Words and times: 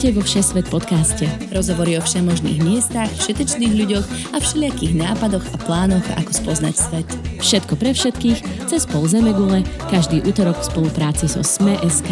Vítajte 0.00 0.16
vo 0.16 0.24
Všesvet 0.24 0.66
podcaste. 0.72 1.28
Rozhovory 1.52 2.00
o 2.00 2.00
všemožných 2.00 2.64
miestach, 2.64 3.12
všetečných 3.20 3.84
ľuďoch 3.84 4.32
a 4.32 4.40
všelijakých 4.40 4.96
nápadoch 4.96 5.44
a 5.52 5.56
plánoch, 5.60 6.00
ako 6.16 6.32
spoznať 6.40 6.72
svet. 6.72 7.08
Všetko 7.44 7.76
pre 7.76 7.92
všetkých, 7.92 8.64
cez 8.64 8.88
pol 8.88 9.04
Zemegule, 9.04 9.60
každý 9.92 10.24
útorok 10.24 10.56
v 10.56 10.68
spolupráci 10.72 11.28
so 11.28 11.44
Sme.sk. 11.44 12.08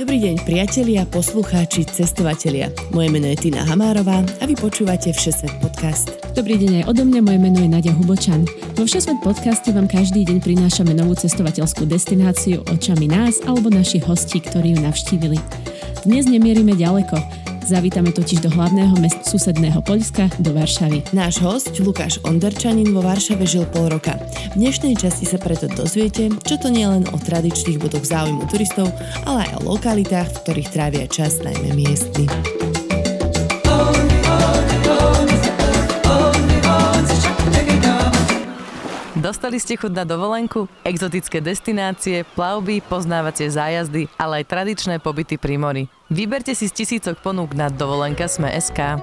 Dobrý 0.00 0.16
deň 0.24 0.48
priatelia, 0.48 1.04
poslucháči, 1.12 1.84
cestovatelia. 1.92 2.72
Moje 2.96 3.12
meno 3.12 3.28
je 3.28 3.36
Tina 3.36 3.68
Hamárová 3.68 4.24
a 4.24 4.44
vy 4.48 4.56
počúvate 4.56 5.12
Všesvet 5.12 5.52
podcast. 5.60 6.08
Dobrý 6.32 6.56
deň 6.56 6.72
aj 6.80 6.84
odo 6.88 7.04
mňa, 7.04 7.20
moje 7.20 7.36
meno 7.36 7.60
je 7.60 7.68
Nadia 7.68 7.92
Hubočan. 7.92 8.48
Vo 8.78 8.86
Všesvet 8.86 9.18
podcaste 9.26 9.74
vám 9.74 9.90
každý 9.90 10.22
deň 10.22 10.38
prinášame 10.38 10.94
novú 10.94 11.10
cestovateľskú 11.18 11.82
destináciu 11.82 12.62
očami 12.62 13.10
nás 13.10 13.42
alebo 13.42 13.74
našich 13.74 14.06
hostí, 14.06 14.38
ktorí 14.38 14.78
ju 14.78 14.86
navštívili. 14.86 15.34
Dnes 16.06 16.30
nemierime 16.30 16.78
ďaleko. 16.78 17.18
Zavítame 17.66 18.14
totiž 18.14 18.38
do 18.38 18.54
hlavného 18.54 18.94
mesta 19.02 19.26
susedného 19.26 19.82
Poľska, 19.82 20.30
do 20.38 20.54
Varšavy. 20.54 21.10
Náš 21.10 21.42
host, 21.42 21.74
Lukáš 21.82 22.22
Onderčanin, 22.22 22.94
vo 22.94 23.02
Varšave 23.02 23.50
žil 23.50 23.66
pol 23.66 23.90
roka. 23.90 24.14
V 24.54 24.62
dnešnej 24.62 24.94
časti 24.94 25.26
sa 25.26 25.42
preto 25.42 25.66
dozviete, 25.66 26.30
čo 26.46 26.54
to 26.62 26.70
nie 26.70 26.86
len 26.86 27.02
o 27.10 27.18
tradičných 27.18 27.82
bodoch 27.82 28.06
záujmu 28.06 28.46
turistov, 28.46 28.94
ale 29.26 29.50
aj 29.50 29.58
o 29.58 29.74
lokalitách, 29.74 30.30
v 30.30 30.40
ktorých 30.46 30.70
trávia 30.70 31.10
čas 31.10 31.42
najmä 31.42 31.74
miestni. 31.74 32.30
Dostali 39.18 39.58
ste 39.58 39.74
chuť 39.74 39.90
na 39.98 40.06
dovolenku? 40.06 40.70
Exotické 40.86 41.42
destinácie, 41.42 42.22
plavby, 42.38 42.78
poznávacie 42.86 43.50
zájazdy, 43.50 44.06
ale 44.14 44.40
aj 44.40 44.44
tradičné 44.46 45.02
pobyty 45.02 45.34
pri 45.34 45.58
mori. 45.58 45.84
Vyberte 46.06 46.54
si 46.54 46.70
z 46.70 46.78
tisícok 46.78 47.18
ponúk 47.18 47.50
na 47.58 47.66
dovolenka 47.66 48.30
Sme.sk. 48.30 49.02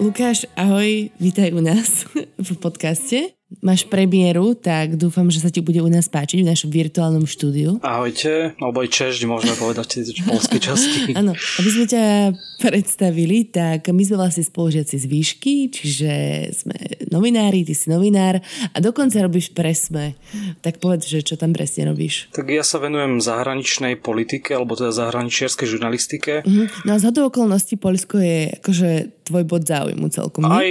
Lukáš, 0.00 0.48
ahoj, 0.56 1.12
vítaj 1.20 1.52
u 1.52 1.60
nás 1.60 2.08
v 2.40 2.50
podcaste 2.56 3.35
máš 3.62 3.86
premiéru, 3.86 4.58
tak 4.58 4.98
dúfam, 4.98 5.30
že 5.30 5.38
sa 5.38 5.54
ti 5.54 5.62
bude 5.62 5.78
u 5.78 5.86
nás 5.86 6.10
páčiť 6.10 6.42
v 6.42 6.50
našom 6.50 6.70
virtuálnom 6.70 7.30
štúdiu. 7.30 7.78
Ahojte, 7.78 8.58
aj 8.58 8.88
češť, 8.90 9.22
môžeme 9.22 9.54
povedať 9.54 10.18
polské 10.26 10.58
časti. 10.58 11.14
Áno, 11.20 11.30
aby 11.34 11.68
sme 11.70 11.86
ťa 11.86 12.34
predstavili, 12.58 13.46
tak 13.46 13.86
my 13.94 14.02
sme 14.02 14.18
vlastne 14.18 14.42
spolužiaci 14.42 14.98
z 14.98 15.06
výšky, 15.06 15.54
čiže 15.70 16.12
sme 16.58 16.76
novinári, 17.06 17.62
ty 17.62 17.70
si 17.70 17.86
novinár 17.86 18.42
a 18.74 18.76
dokonca 18.82 19.22
robíš 19.22 19.54
presme. 19.54 20.18
Tak 20.66 20.82
povedz, 20.82 21.06
že 21.06 21.22
čo 21.22 21.38
tam 21.38 21.54
presne 21.54 21.86
robíš. 21.86 22.26
Tak 22.34 22.50
ja 22.50 22.66
sa 22.66 22.82
venujem 22.82 23.22
zahraničnej 23.22 24.02
politike, 24.02 24.58
alebo 24.58 24.74
teda 24.74 24.90
zahraničiarskej 24.90 25.66
žurnalistike. 25.70 26.42
Uh-huh. 26.42 26.66
No 26.82 26.98
a 26.98 27.02
z 27.02 27.14
okolností 27.14 27.78
Polsko 27.78 28.18
je 28.18 28.58
akože 28.58 28.90
tvoj 29.30 29.44
bod 29.46 29.62
záujmu 29.66 30.10
celkom. 30.10 30.50
Aj 30.50 30.66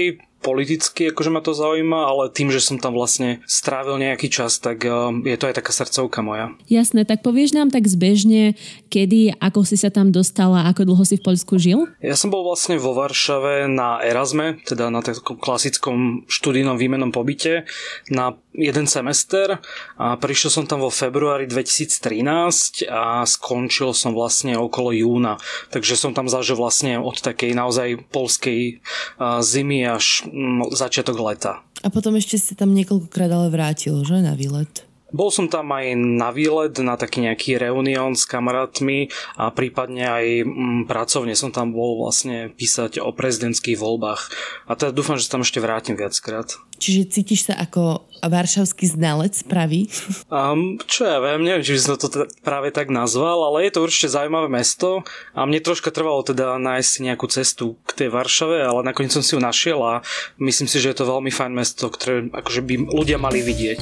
politicky, 0.46 1.10
akože 1.10 1.34
ma 1.34 1.42
to 1.42 1.58
zaujíma, 1.58 2.06
ale 2.06 2.30
tým, 2.30 2.54
že 2.54 2.62
som 2.62 2.78
tam 2.78 2.94
vlastne 2.94 3.42
strávil 3.50 3.98
nejaký 3.98 4.30
čas, 4.30 4.62
tak 4.62 4.86
um, 4.86 5.26
je 5.26 5.34
to 5.34 5.50
aj 5.50 5.58
taká 5.58 5.74
srdcovka 5.74 6.22
moja. 6.22 6.54
Jasné, 6.70 7.02
tak 7.10 7.26
povieš 7.26 7.58
nám 7.58 7.74
tak 7.74 7.90
zbežne, 7.90 8.54
kedy, 8.94 9.42
ako 9.42 9.66
si 9.66 9.82
sa 9.82 9.90
tam 9.90 10.14
dostala, 10.14 10.70
ako 10.70 10.86
dlho 10.86 11.02
si 11.02 11.18
v 11.18 11.26
Poľsku 11.26 11.58
žil? 11.58 11.90
Ja 12.06 12.14
som 12.14 12.30
bol 12.30 12.46
vlastne 12.46 12.78
vo 12.78 12.94
Varšave 12.94 13.66
na 13.66 13.98
Erasme, 14.06 14.62
teda 14.62 14.94
na 14.94 15.02
takom 15.02 15.42
klasickom 15.42 16.30
študijnom 16.30 16.78
výmenom 16.78 17.10
pobyte 17.10 17.66
na 18.14 18.38
jeden 18.54 18.88
semester 18.88 19.60
a 20.00 20.16
prišiel 20.16 20.52
som 20.52 20.66
tam 20.70 20.80
vo 20.80 20.92
februári 20.94 21.50
2013 21.50 22.88
a 22.88 23.28
skončil 23.28 23.92
som 23.92 24.16
vlastne 24.16 24.56
okolo 24.56 24.96
júna. 24.96 25.36
Takže 25.74 26.00
som 26.00 26.16
tam 26.16 26.32
zažil 26.32 26.56
vlastne 26.56 27.02
od 27.02 27.20
takej 27.20 27.52
naozaj 27.52 28.08
polskej 28.14 28.80
zimy 29.20 29.84
až 29.88 30.28
začiatok 30.72 31.18
leta. 31.20 31.66
A 31.82 31.88
potom 31.90 32.14
ešte 32.16 32.38
si 32.38 32.54
tam 32.54 32.78
niekoľkokrát 32.78 33.32
ale 33.32 33.50
vrátil, 33.50 34.00
že, 34.06 34.22
na 34.22 34.38
výlet? 34.38 34.85
Bol 35.14 35.30
som 35.30 35.46
tam 35.46 35.70
aj 35.70 35.94
na 35.94 36.34
výlet, 36.34 36.74
na 36.82 36.98
taký 36.98 37.22
nejaký 37.26 37.62
reunión 37.62 38.18
s 38.18 38.26
kamarátmi 38.26 39.14
a 39.38 39.54
prípadne 39.54 40.04
aj 40.06 40.26
mm, 40.44 40.82
pracovne 40.90 41.38
som 41.38 41.54
tam 41.54 41.72
bol 41.72 42.02
vlastne 42.02 42.50
písať 42.50 42.98
o 42.98 43.14
prezidentských 43.14 43.78
voľbách. 43.78 44.22
A 44.66 44.74
teda 44.74 44.90
dúfam, 44.90 45.16
že 45.16 45.30
sa 45.30 45.38
tam 45.38 45.46
ešte 45.46 45.62
vrátim 45.62 45.94
viackrát. 45.94 46.58
Čiže 46.76 47.08
cítiš 47.08 47.48
sa 47.48 47.56
ako 47.56 48.04
varšavský 48.26 48.86
znalec 48.98 49.32
pravý? 49.48 49.88
Um, 50.28 50.76
čo 50.84 51.08
ja 51.08 51.24
viem, 51.24 51.46
neviem, 51.46 51.64
či 51.64 51.78
by 51.78 51.80
som 51.80 51.96
to 51.96 52.12
teda 52.12 52.26
práve 52.44 52.74
tak 52.74 52.92
nazval, 52.92 53.48
ale 53.48 53.70
je 53.70 53.78
to 53.78 53.86
určite 53.86 54.12
zaujímavé 54.12 54.52
mesto 54.52 55.06
a 55.32 55.48
mne 55.48 55.64
troška 55.64 55.94
trvalo 55.94 56.26
teda 56.26 56.60
nájsť 56.60 56.94
nejakú 57.06 57.32
cestu 57.32 57.80
k 57.88 58.04
tej 58.04 58.10
Varšave, 58.12 58.60
ale 58.60 58.82
nakoniec 58.84 59.16
som 59.16 59.24
si 59.24 59.38
ju 59.38 59.40
našiel 59.40 59.80
a 59.80 60.04
myslím 60.42 60.68
si, 60.68 60.84
že 60.84 60.92
je 60.92 60.98
to 61.00 61.08
veľmi 61.08 61.32
fajn 61.32 61.54
mesto, 61.56 61.88
ktoré 61.88 62.28
akože 62.28 62.62
by 62.66 62.74
ľudia 62.92 63.16
mali 63.22 63.40
vidieť. 63.40 63.82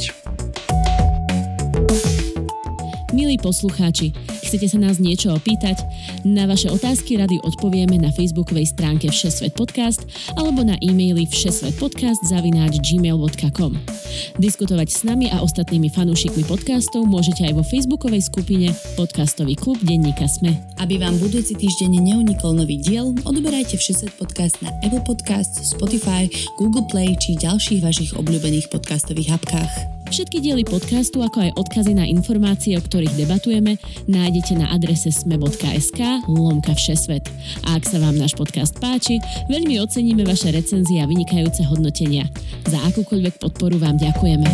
Milí 3.13 3.37
poslucháči, 3.37 4.09
chcete 4.41 4.73
sa 4.73 4.81
nás 4.81 4.97
niečo 4.97 5.37
opýtať? 5.37 5.85
Na 6.25 6.49
vaše 6.49 6.65
otázky 6.73 7.21
rady 7.21 7.37
odpovieme 7.45 7.93
na 8.01 8.09
facebookovej 8.09 8.73
stránke 8.73 9.05
Všesvet 9.13 9.53
podcast 9.53 10.01
alebo 10.33 10.65
na 10.65 10.73
e-maili 10.81 11.29
všesvetpodcast 11.29 12.25
zavináč 12.25 12.81
gmail.com. 12.81 13.77
Diskutovať 14.41 14.89
s 14.89 15.05
nami 15.05 15.29
a 15.29 15.45
ostatnými 15.45 15.93
fanúšikmi 15.93 16.41
podcastov 16.49 17.05
môžete 17.05 17.45
aj 17.45 17.53
vo 17.53 17.61
facebookovej 17.61 18.25
skupine 18.25 18.73
Podcastový 18.97 19.53
klub 19.61 19.77
Denníka 19.85 20.25
Sme. 20.25 20.57
Aby 20.81 20.97
vám 20.97 21.13
budúci 21.21 21.53
týždeň 21.53 22.01
neunikol 22.01 22.57
nový 22.57 22.81
diel, 22.81 23.13
odoberajte 23.29 23.77
Všesvet 23.77 24.17
podcast 24.17 24.57
na 24.65 24.73
Apple 24.81 25.05
Podcast, 25.05 25.61
Spotify, 25.61 26.25
Google 26.57 26.89
Play 26.89 27.13
či 27.21 27.37
ďalších 27.37 27.85
vašich 27.85 28.17
obľúbených 28.17 28.73
podcastových 28.73 29.37
apkách. 29.37 30.02
Všetky 30.13 30.45
diely 30.45 30.61
podcastu, 30.61 31.25
ako 31.25 31.41
aj 31.41 31.57
odkazy 31.57 31.97
na 31.97 32.05
informácie, 32.05 32.77
o 32.77 32.85
ktorých 32.85 33.17
debatujeme, 33.17 33.81
nájdete 34.05 34.53
na 34.61 34.69
adrese 34.69 35.09
sme.sk 35.09 35.97
lomka 36.29 36.77
všesvet. 36.77 37.25
A 37.65 37.81
ak 37.81 37.89
sa 37.89 37.97
vám 37.97 38.21
náš 38.21 38.37
podcast 38.37 38.77
páči, 38.77 39.17
veľmi 39.49 39.81
oceníme 39.81 40.21
vaše 40.21 40.53
recenzie 40.53 41.01
a 41.01 41.09
vynikajúce 41.09 41.65
hodnotenia. 41.65 42.29
Za 42.69 42.77
akúkoľvek 42.93 43.41
podporu 43.41 43.81
vám 43.81 43.97
ďakujeme. 43.97 44.45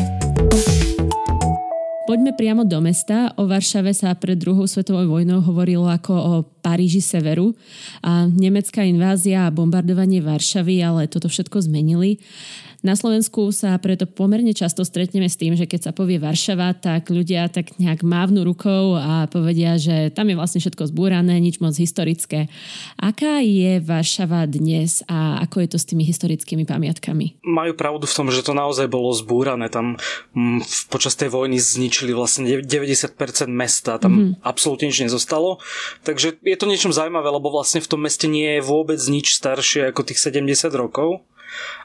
Poďme 2.08 2.32
priamo 2.40 2.64
do 2.64 2.80
mesta. 2.80 3.36
O 3.36 3.44
Varšave 3.44 3.92
sa 3.92 4.16
pred 4.16 4.40
druhou 4.40 4.64
svetovou 4.64 5.12
vojnou 5.12 5.44
hovorilo 5.44 5.92
ako 5.92 6.14
o 6.16 6.34
Paríži 6.64 7.04
severu. 7.04 7.52
A 8.00 8.32
nemecká 8.32 8.88
invázia 8.88 9.44
a 9.46 9.52
bombardovanie 9.52 10.24
Varšavy 10.24 10.80
ale 10.82 11.12
toto 11.12 11.28
všetko 11.28 11.68
zmenili. 11.68 12.18
Na 12.80 12.96
Slovensku 12.96 13.52
sa 13.52 13.76
preto 13.76 14.08
pomerne 14.08 14.56
často 14.56 14.88
stretneme 14.88 15.28
s 15.28 15.36
tým, 15.36 15.52
že 15.60 15.68
keď 15.68 15.90
sa 15.90 15.92
povie 15.92 16.16
Varšava, 16.16 16.72
tak 16.80 17.12
ľudia 17.12 17.52
tak 17.52 17.76
nejak 17.76 18.08
mávnu 18.08 18.48
rukou 18.48 18.96
a 18.96 19.28
povedia, 19.28 19.76
že 19.76 20.08
tam 20.16 20.32
je 20.32 20.40
vlastne 20.40 20.64
všetko 20.64 20.88
zbúrané, 20.88 21.44
nič 21.44 21.60
moc 21.60 21.76
historické. 21.76 22.48
Aká 22.96 23.44
je 23.44 23.84
Varšava 23.84 24.48
dnes 24.48 25.04
a 25.12 25.44
ako 25.44 25.60
je 25.60 25.70
to 25.76 25.78
s 25.78 25.90
tými 25.92 26.08
historickými 26.08 26.64
pamiatkami? 26.64 27.44
Majú 27.44 27.76
pravdu 27.76 28.08
v 28.08 28.16
tom, 28.16 28.32
že 28.32 28.48
to 28.48 28.56
naozaj 28.56 28.88
bolo 28.88 29.12
zbúrané. 29.12 29.68
Tam 29.68 30.00
m, 30.32 30.64
mm, 30.64 30.88
počas 30.88 31.20
tej 31.20 31.36
vojny 31.36 31.60
zničili 31.60 32.16
vlastne 32.16 32.48
90% 32.64 33.12
mesta, 33.52 34.00
tam 34.00 34.12
mm-hmm. 34.16 34.48
absolútne 34.48 34.88
nič 34.88 35.04
nezostalo. 35.04 35.60
Takže 36.08 36.40
je 36.40 36.56
to 36.56 36.64
niečom 36.64 36.96
zaujímavé, 36.96 37.28
lebo 37.28 37.52
vlastne 37.52 37.84
v 37.84 37.92
tom 37.92 38.08
meste 38.08 38.32
nie 38.32 38.56
je 38.56 38.62
vôbec 38.64 39.04
nič 39.12 39.36
staršie 39.36 39.92
ako 39.92 40.08
tých 40.08 40.24
70 40.24 40.72
rokov 40.80 41.28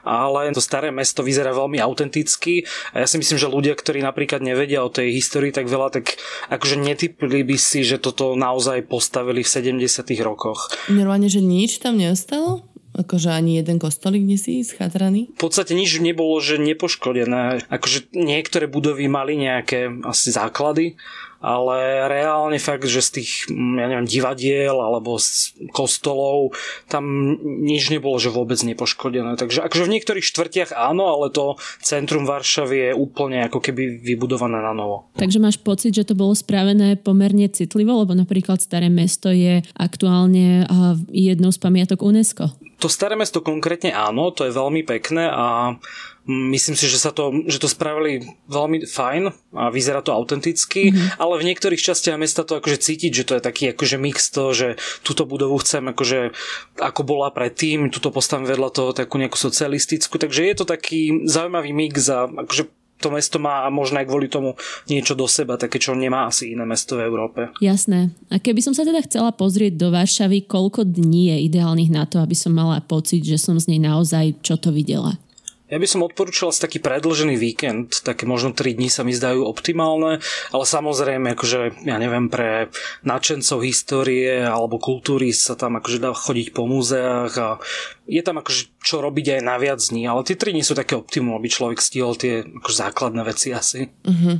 ale 0.05 0.53
to 0.53 0.61
staré 0.63 0.89
mesto 0.89 1.25
vyzerá 1.25 1.51
veľmi 1.51 1.81
autenticky 1.81 2.63
a 2.93 3.03
ja 3.03 3.07
si 3.07 3.17
myslím, 3.19 3.37
že 3.39 3.47
ľudia, 3.51 3.73
ktorí 3.75 4.01
napríklad 4.01 4.41
nevedia 4.41 4.85
o 4.85 4.93
tej 4.93 5.11
histórii 5.13 5.51
tak 5.51 5.67
veľa, 5.67 6.01
tak 6.01 6.15
akože 6.49 6.79
netypli 6.79 7.41
by 7.43 7.57
si, 7.57 7.81
že 7.83 8.01
toto 8.01 8.37
naozaj 8.37 8.85
postavili 8.87 9.41
v 9.41 9.49
70 9.49 10.05
rokoch. 10.21 10.71
Normálne, 10.87 11.27
že 11.27 11.41
nič 11.43 11.81
tam 11.81 11.97
neostalo? 11.97 12.63
Akože 12.95 13.27
ani 13.27 13.59
jeden 13.59 13.75
kostolík 13.75 14.23
nie 14.23 14.39
si 14.39 14.63
schatraný? 14.63 15.27
V 15.35 15.51
podstate 15.51 15.75
nič 15.75 15.99
nebolo, 15.99 16.39
že 16.39 16.55
nepoškodené. 16.55 17.67
Akože 17.67 18.15
niektoré 18.15 18.71
budovy 18.71 19.11
mali 19.11 19.35
nejaké 19.35 19.91
asi 20.07 20.31
základy, 20.31 20.95
ale 21.45 22.09
reálne 22.09 22.57
fakt, 22.57 22.89
že 22.89 23.05
z 23.05 23.09
tých, 23.21 23.31
ja 23.53 23.85
neviem, 23.85 24.09
divadiel 24.09 24.81
alebo 24.81 25.21
z 25.21 25.53
kostolov 25.69 26.57
tam 26.89 27.37
nič 27.61 27.93
nebolo, 27.93 28.17
že 28.17 28.33
vôbec 28.33 28.57
nepoškodené. 28.57 29.37
Takže 29.37 29.61
akože 29.61 29.85
v 29.85 29.93
niektorých 29.93 30.25
štvrtiach 30.25 30.73
áno, 30.73 31.05
ale 31.05 31.29
to 31.29 31.61
centrum 31.85 32.25
Varšavy 32.25 32.89
je 32.89 32.91
úplne 32.97 33.45
ako 33.45 33.61
keby 33.61 34.01
vybudované 34.01 34.57
na 34.57 34.73
novo. 34.73 35.13
Takže 35.21 35.37
máš 35.37 35.61
pocit, 35.61 35.93
že 35.93 36.09
to 36.09 36.17
bolo 36.17 36.33
spravené 36.33 36.97
pomerne 36.97 37.45
citlivo, 37.53 38.01
lebo 38.01 38.17
napríklad 38.17 38.57
Staré 38.57 38.89
mesto 38.89 39.29
je 39.29 39.61
aktuálne 39.77 40.65
jednou 41.13 41.53
z 41.53 41.61
pamiatok 41.61 42.01
UNESCO. 42.01 42.49
To 42.81 42.89
Staré 42.89 43.13
mesto 43.15 43.39
konkrétne 43.45 43.93
áno, 43.93 44.33
to 44.33 44.43
je 44.43 44.51
veľmi 44.51 44.83
pekné 44.83 45.29
a 45.29 45.77
Myslím 46.25 46.73
si, 46.73 46.89
že 46.89 46.97
sa 46.97 47.13
to, 47.13 47.29
že 47.45 47.61
to 47.61 47.69
spravili 47.69 48.25
veľmi 48.49 48.89
fajn 48.89 49.23
a 49.53 49.69
vyzerá 49.69 50.01
to 50.01 50.09
autenticky, 50.09 50.89
mm-hmm. 50.89 51.21
ale 51.21 51.37
v 51.37 51.47
niektorých 51.53 51.77
častiach 51.77 52.17
mesta 52.17 52.41
to 52.41 52.57
akože 52.57 52.81
cítiť, 52.81 53.11
že 53.13 53.25
to 53.29 53.33
je 53.37 53.41
taký 53.45 53.63
akože 53.77 53.97
mix 54.01 54.33
toho, 54.33 54.49
že 54.49 54.67
túto 55.05 55.29
budovu 55.29 55.61
chcem 55.61 55.85
akože 55.85 56.33
ako 56.81 57.01
bola 57.05 57.29
predtým, 57.29 57.93
túto 57.93 58.09
postavím 58.09 58.49
vedľa 58.49 58.69
toho 58.73 58.89
takú 58.97 59.21
nejakú 59.21 59.37
socialistickú, 59.37 60.17
takže 60.17 60.49
je 60.49 60.55
to 60.57 60.65
taký 60.65 61.29
zaujímavý 61.29 61.77
mix 61.77 62.09
a 62.09 62.25
akože 62.25 62.73
to 62.95 63.11
mesto 63.11 63.37
má 63.37 63.67
možno 63.67 63.99
aj 63.99 64.07
kvôli 64.07 64.31
tomu 64.31 64.55
niečo 64.87 65.13
do 65.13 65.27
seba, 65.27 65.59
také 65.59 65.77
čo 65.77 65.93
nemá 65.93 66.31
asi 66.31 66.55
iné 66.55 66.63
mesto 66.63 66.95
v 66.95 67.05
Európe. 67.05 67.51
Jasné. 67.59 68.15
A 68.31 68.39
keby 68.39 68.63
som 68.63 68.71
sa 68.71 68.87
teda 68.87 69.03
chcela 69.03 69.35
pozrieť 69.35 69.75
do 69.75 69.91
Varšavy, 69.91 70.47
koľko 70.47 70.87
dní 70.87 71.35
je 71.35 71.37
ideálnych 71.51 71.91
na 71.91 72.07
to, 72.07 72.23
aby 72.23 72.33
som 72.33 72.55
mala 72.55 72.79
pocit, 72.79 73.21
že 73.21 73.35
som 73.35 73.59
z 73.59 73.75
nej 73.75 73.81
naozaj 73.83 74.39
čo 74.39 74.55
to 74.55 74.71
videla? 74.71 75.19
Ja 75.75 75.83
by 75.83 75.91
som 75.91 76.07
odporúčal 76.07 76.55
asi 76.55 76.63
taký 76.63 76.79
predlžený 76.79 77.35
víkend, 77.35 77.99
také 77.99 78.23
možno 78.23 78.55
3 78.55 78.79
dní 78.79 78.87
sa 78.87 79.03
mi 79.03 79.11
zdajú 79.11 79.43
optimálne, 79.43 80.23
ale 80.55 80.63
samozrejme, 80.63 81.35
akože, 81.35 81.83
ja 81.83 81.99
neviem, 81.99 82.31
pre 82.31 82.71
nadšencov 83.03 83.59
histórie 83.59 84.39
alebo 84.39 84.79
kultúry 84.79 85.35
sa 85.35 85.59
tam 85.59 85.75
akože 85.75 85.99
dá 85.99 86.15
chodiť 86.15 86.55
po 86.55 86.63
múzeách 86.63 87.33
a 87.35 87.49
je 88.07 88.23
tam 88.23 88.39
akože 88.39 88.71
čo 88.79 89.03
robiť 89.03 89.35
aj 89.35 89.41
na 89.43 89.59
viac 89.59 89.83
dní, 89.83 90.07
ale 90.07 90.23
tie 90.23 90.39
3 90.39 90.55
dní 90.55 90.63
sú 90.63 90.79
také 90.79 90.95
optimum, 90.95 91.35
aby 91.35 91.51
človek 91.51 91.83
stihol 91.83 92.15
tie 92.15 92.47
akože 92.47 92.77
základné 92.79 93.27
veci 93.27 93.51
asi. 93.51 93.91
Uh-huh. 94.07 94.39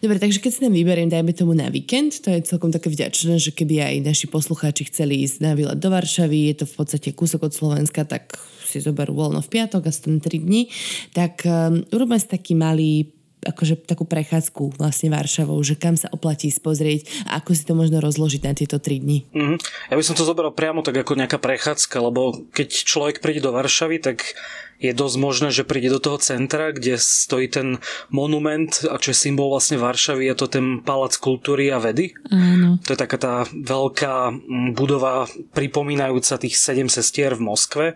Dobre, 0.00 0.16
takže 0.16 0.40
keď 0.40 0.50
si 0.50 0.64
tam 0.64 0.72
vyberiem, 0.72 1.12
dajme 1.12 1.36
tomu 1.36 1.52
na 1.52 1.68
víkend, 1.68 2.24
to 2.24 2.32
je 2.32 2.40
celkom 2.40 2.72
také 2.72 2.88
vďačné, 2.88 3.36
že 3.36 3.52
keby 3.52 3.84
aj 3.84 4.16
naši 4.16 4.32
poslucháči 4.32 4.88
chceli 4.88 5.28
ísť 5.28 5.44
na 5.44 5.52
výlet 5.52 5.76
do 5.76 5.92
Varšavy, 5.92 6.56
je 6.56 6.64
to 6.64 6.64
v 6.64 6.74
podstate 6.80 7.12
kúsok 7.12 7.44
od 7.44 7.52
Slovenska, 7.52 8.08
tak 8.08 8.32
si 8.70 8.78
zoberú 8.78 9.18
voľno 9.18 9.42
v 9.42 9.50
piatok 9.50 9.82
a 9.86 9.90
sú 9.90 10.06
tam 10.06 10.16
3 10.22 10.46
dní, 10.46 10.70
tak 11.10 11.42
um, 11.42 11.82
urobme 11.90 12.14
si 12.16 12.30
taký 12.30 12.54
malý 12.54 13.10
akože 13.40 13.88
takú 13.88 14.04
prechádzku 14.04 14.76
vlastne 14.76 15.08
Varšavou, 15.08 15.56
že 15.64 15.76
kam 15.76 15.96
sa 15.96 16.12
oplatí 16.12 16.52
spozrieť 16.52 17.24
a 17.24 17.40
ako 17.40 17.50
si 17.56 17.64
to 17.64 17.72
možno 17.72 17.98
rozložiť 18.04 18.42
na 18.44 18.52
tieto 18.52 18.76
3 18.76 19.00
dni. 19.00 19.18
Mm-hmm. 19.32 19.58
Ja 19.92 19.96
by 19.96 20.04
som 20.04 20.16
to 20.16 20.28
zobral 20.28 20.52
priamo 20.52 20.84
tak 20.84 21.00
ako 21.00 21.16
nejaká 21.16 21.40
prechádzka, 21.40 21.96
lebo 22.04 22.44
keď 22.52 22.68
človek 22.84 23.24
príde 23.24 23.40
do 23.40 23.56
Varšavy, 23.56 23.96
tak 24.04 24.36
je 24.80 24.96
dosť 24.96 25.16
možné, 25.20 25.48
že 25.52 25.68
príde 25.68 25.92
do 25.92 26.00
toho 26.00 26.16
centra, 26.16 26.72
kde 26.72 26.96
stojí 26.96 27.52
ten 27.52 27.76
monument, 28.08 28.72
a 28.88 28.96
čo 28.96 29.12
je 29.12 29.22
symbol 29.28 29.52
vlastne 29.52 29.76
Varšavy, 29.76 30.24
je 30.32 30.36
to 30.40 30.46
ten 30.48 30.66
Palác 30.80 31.20
kultúry 31.20 31.68
a 31.68 31.76
vedy. 31.76 32.16
Áno. 32.32 32.80
To 32.88 32.96
je 32.96 32.98
taká 32.98 33.18
tá 33.20 33.34
veľká 33.52 34.32
budova 34.72 35.28
pripomínajúca 35.52 36.40
tých 36.40 36.56
sedem 36.56 36.88
sestier 36.88 37.36
v 37.36 37.44
Moskve. 37.44 37.86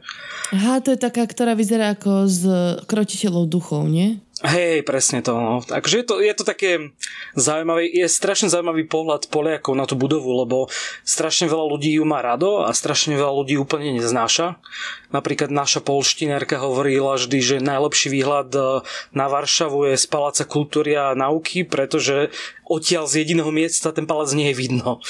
Aha, 0.53 0.85
to 0.85 0.93
je 0.93 1.01
taká, 1.01 1.25
ktorá 1.25 1.57
vyzerá 1.57 1.97
ako 1.97 2.29
z 2.29 2.43
krotiteľov 2.85 3.49
duchov, 3.49 3.89
nie? 3.89 4.21
Hej, 4.45 4.85
presne 4.85 5.25
to. 5.25 5.33
No. 5.33 5.65
Takže 5.65 6.05
je 6.05 6.05
to, 6.05 6.15
je 6.21 6.35
to 6.37 6.45
také 6.45 6.93
zaujímavé, 7.33 7.89
je 7.89 8.05
strašne 8.05 8.53
zaujímavý 8.53 8.85
pohľad 8.85 9.33
Poliakov 9.33 9.73
na 9.73 9.89
tú 9.89 9.97
budovu, 9.97 10.37
lebo 10.37 10.69
strašne 11.01 11.49
veľa 11.49 11.65
ľudí 11.65 11.97
ju 11.97 12.05
má 12.05 12.21
rado 12.21 12.61
a 12.61 12.69
strašne 12.77 13.17
veľa 13.17 13.33
ľudí 13.41 13.57
úplne 13.57 13.97
neznáša. 13.97 14.61
Napríklad 15.17 15.49
naša 15.49 15.81
polštinárka 15.81 16.61
hovorila 16.61 17.17
vždy, 17.17 17.39
že 17.41 17.57
najlepší 17.65 18.13
výhľad 18.13 18.53
e, 18.53 18.61
na 19.17 19.33
Varšavu 19.33 19.89
je 19.89 19.95
z 19.97 20.07
Paláca 20.13 20.45
kultúry 20.45 20.93
a 20.93 21.17
nauky, 21.17 21.65
pretože 21.65 22.29
odtiaľ 22.69 23.09
z 23.09 23.25
jediného 23.25 23.49
miesta 23.49 23.97
ten 23.97 24.05
palác 24.05 24.29
nie 24.37 24.53
je 24.53 24.61
vidno. 24.61 25.01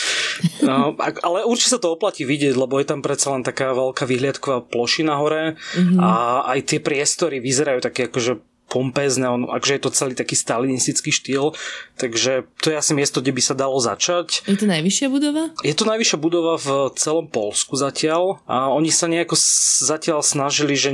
No, 0.63 0.95
ale 0.99 1.43
určite 1.43 1.75
sa 1.75 1.83
to 1.83 1.91
oplatí 1.91 2.23
vidieť, 2.23 2.55
lebo 2.55 2.79
je 2.79 2.87
tam 2.87 3.03
predsa 3.03 3.35
len 3.35 3.43
taká 3.43 3.75
veľká 3.75 4.07
výhľadková 4.07 4.71
plošina 4.71 5.19
hore 5.19 5.59
mm-hmm. 5.59 5.99
a 5.99 6.11
aj 6.55 6.59
tie 6.71 6.79
priestory 6.79 7.43
vyzerajú 7.43 7.83
také 7.83 8.07
akože 8.07 8.54
pompézne, 8.69 9.29
on, 9.29 9.43
akže 9.47 9.77
je 9.77 9.83
to 9.83 9.91
celý 9.95 10.13
taký 10.17 10.35
stalinistický 10.35 11.13
štýl, 11.13 11.55
takže 12.01 12.49
to 12.59 12.73
je 12.73 12.77
asi 12.81 12.93
miesto, 12.97 13.21
kde 13.21 13.37
by 13.37 13.43
sa 13.45 13.55
dalo 13.55 13.77
začať. 13.79 14.43
Je 14.49 14.59
to 14.59 14.67
najvyššia 14.67 15.09
budova? 15.13 15.53
Je 15.63 15.75
to 15.77 15.85
najvyššia 15.87 16.19
budova 16.19 16.59
v 16.59 16.91
celom 16.99 17.29
Polsku 17.31 17.77
zatiaľ 17.77 18.43
a 18.49 18.73
oni 18.73 18.91
sa 18.91 19.07
nejako 19.07 19.37
zatiaľ 19.85 20.25
snažili, 20.25 20.75
že 20.75 20.91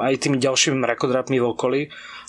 aj 0.00 0.26
tými 0.26 0.40
ďalšími 0.40 0.80
mrakodrapmi 0.80 1.38
v 1.38 1.48
okolí, 1.54 1.82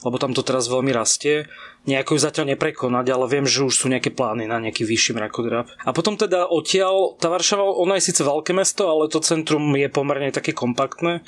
lebo 0.06 0.22
tam 0.22 0.38
to 0.38 0.46
teraz 0.46 0.70
veľmi 0.70 0.94
rastie, 0.94 1.50
nejako 1.86 2.18
ju 2.18 2.20
zatiaľ 2.22 2.46
neprekonať, 2.54 3.06
ale 3.14 3.26
viem, 3.30 3.46
že 3.46 3.66
už 3.66 3.74
sú 3.74 3.86
nejaké 3.90 4.10
plány 4.14 4.50
na 4.50 4.58
nejaký 4.58 4.86
vyšší 4.86 5.18
mrakodrap. 5.18 5.70
A 5.86 5.94
potom 5.94 6.18
teda 6.18 6.50
odtiaľ, 6.50 7.18
tá 7.18 7.30
Varšava, 7.30 7.62
ona 7.62 7.98
je 7.98 8.10
síce 8.10 8.22
veľké 8.26 8.54
mesto, 8.58 8.90
ale 8.90 9.10
to 9.10 9.22
centrum 9.22 9.62
je 9.78 9.90
pomerne 9.90 10.34
také 10.34 10.54
kompaktné, 10.54 11.22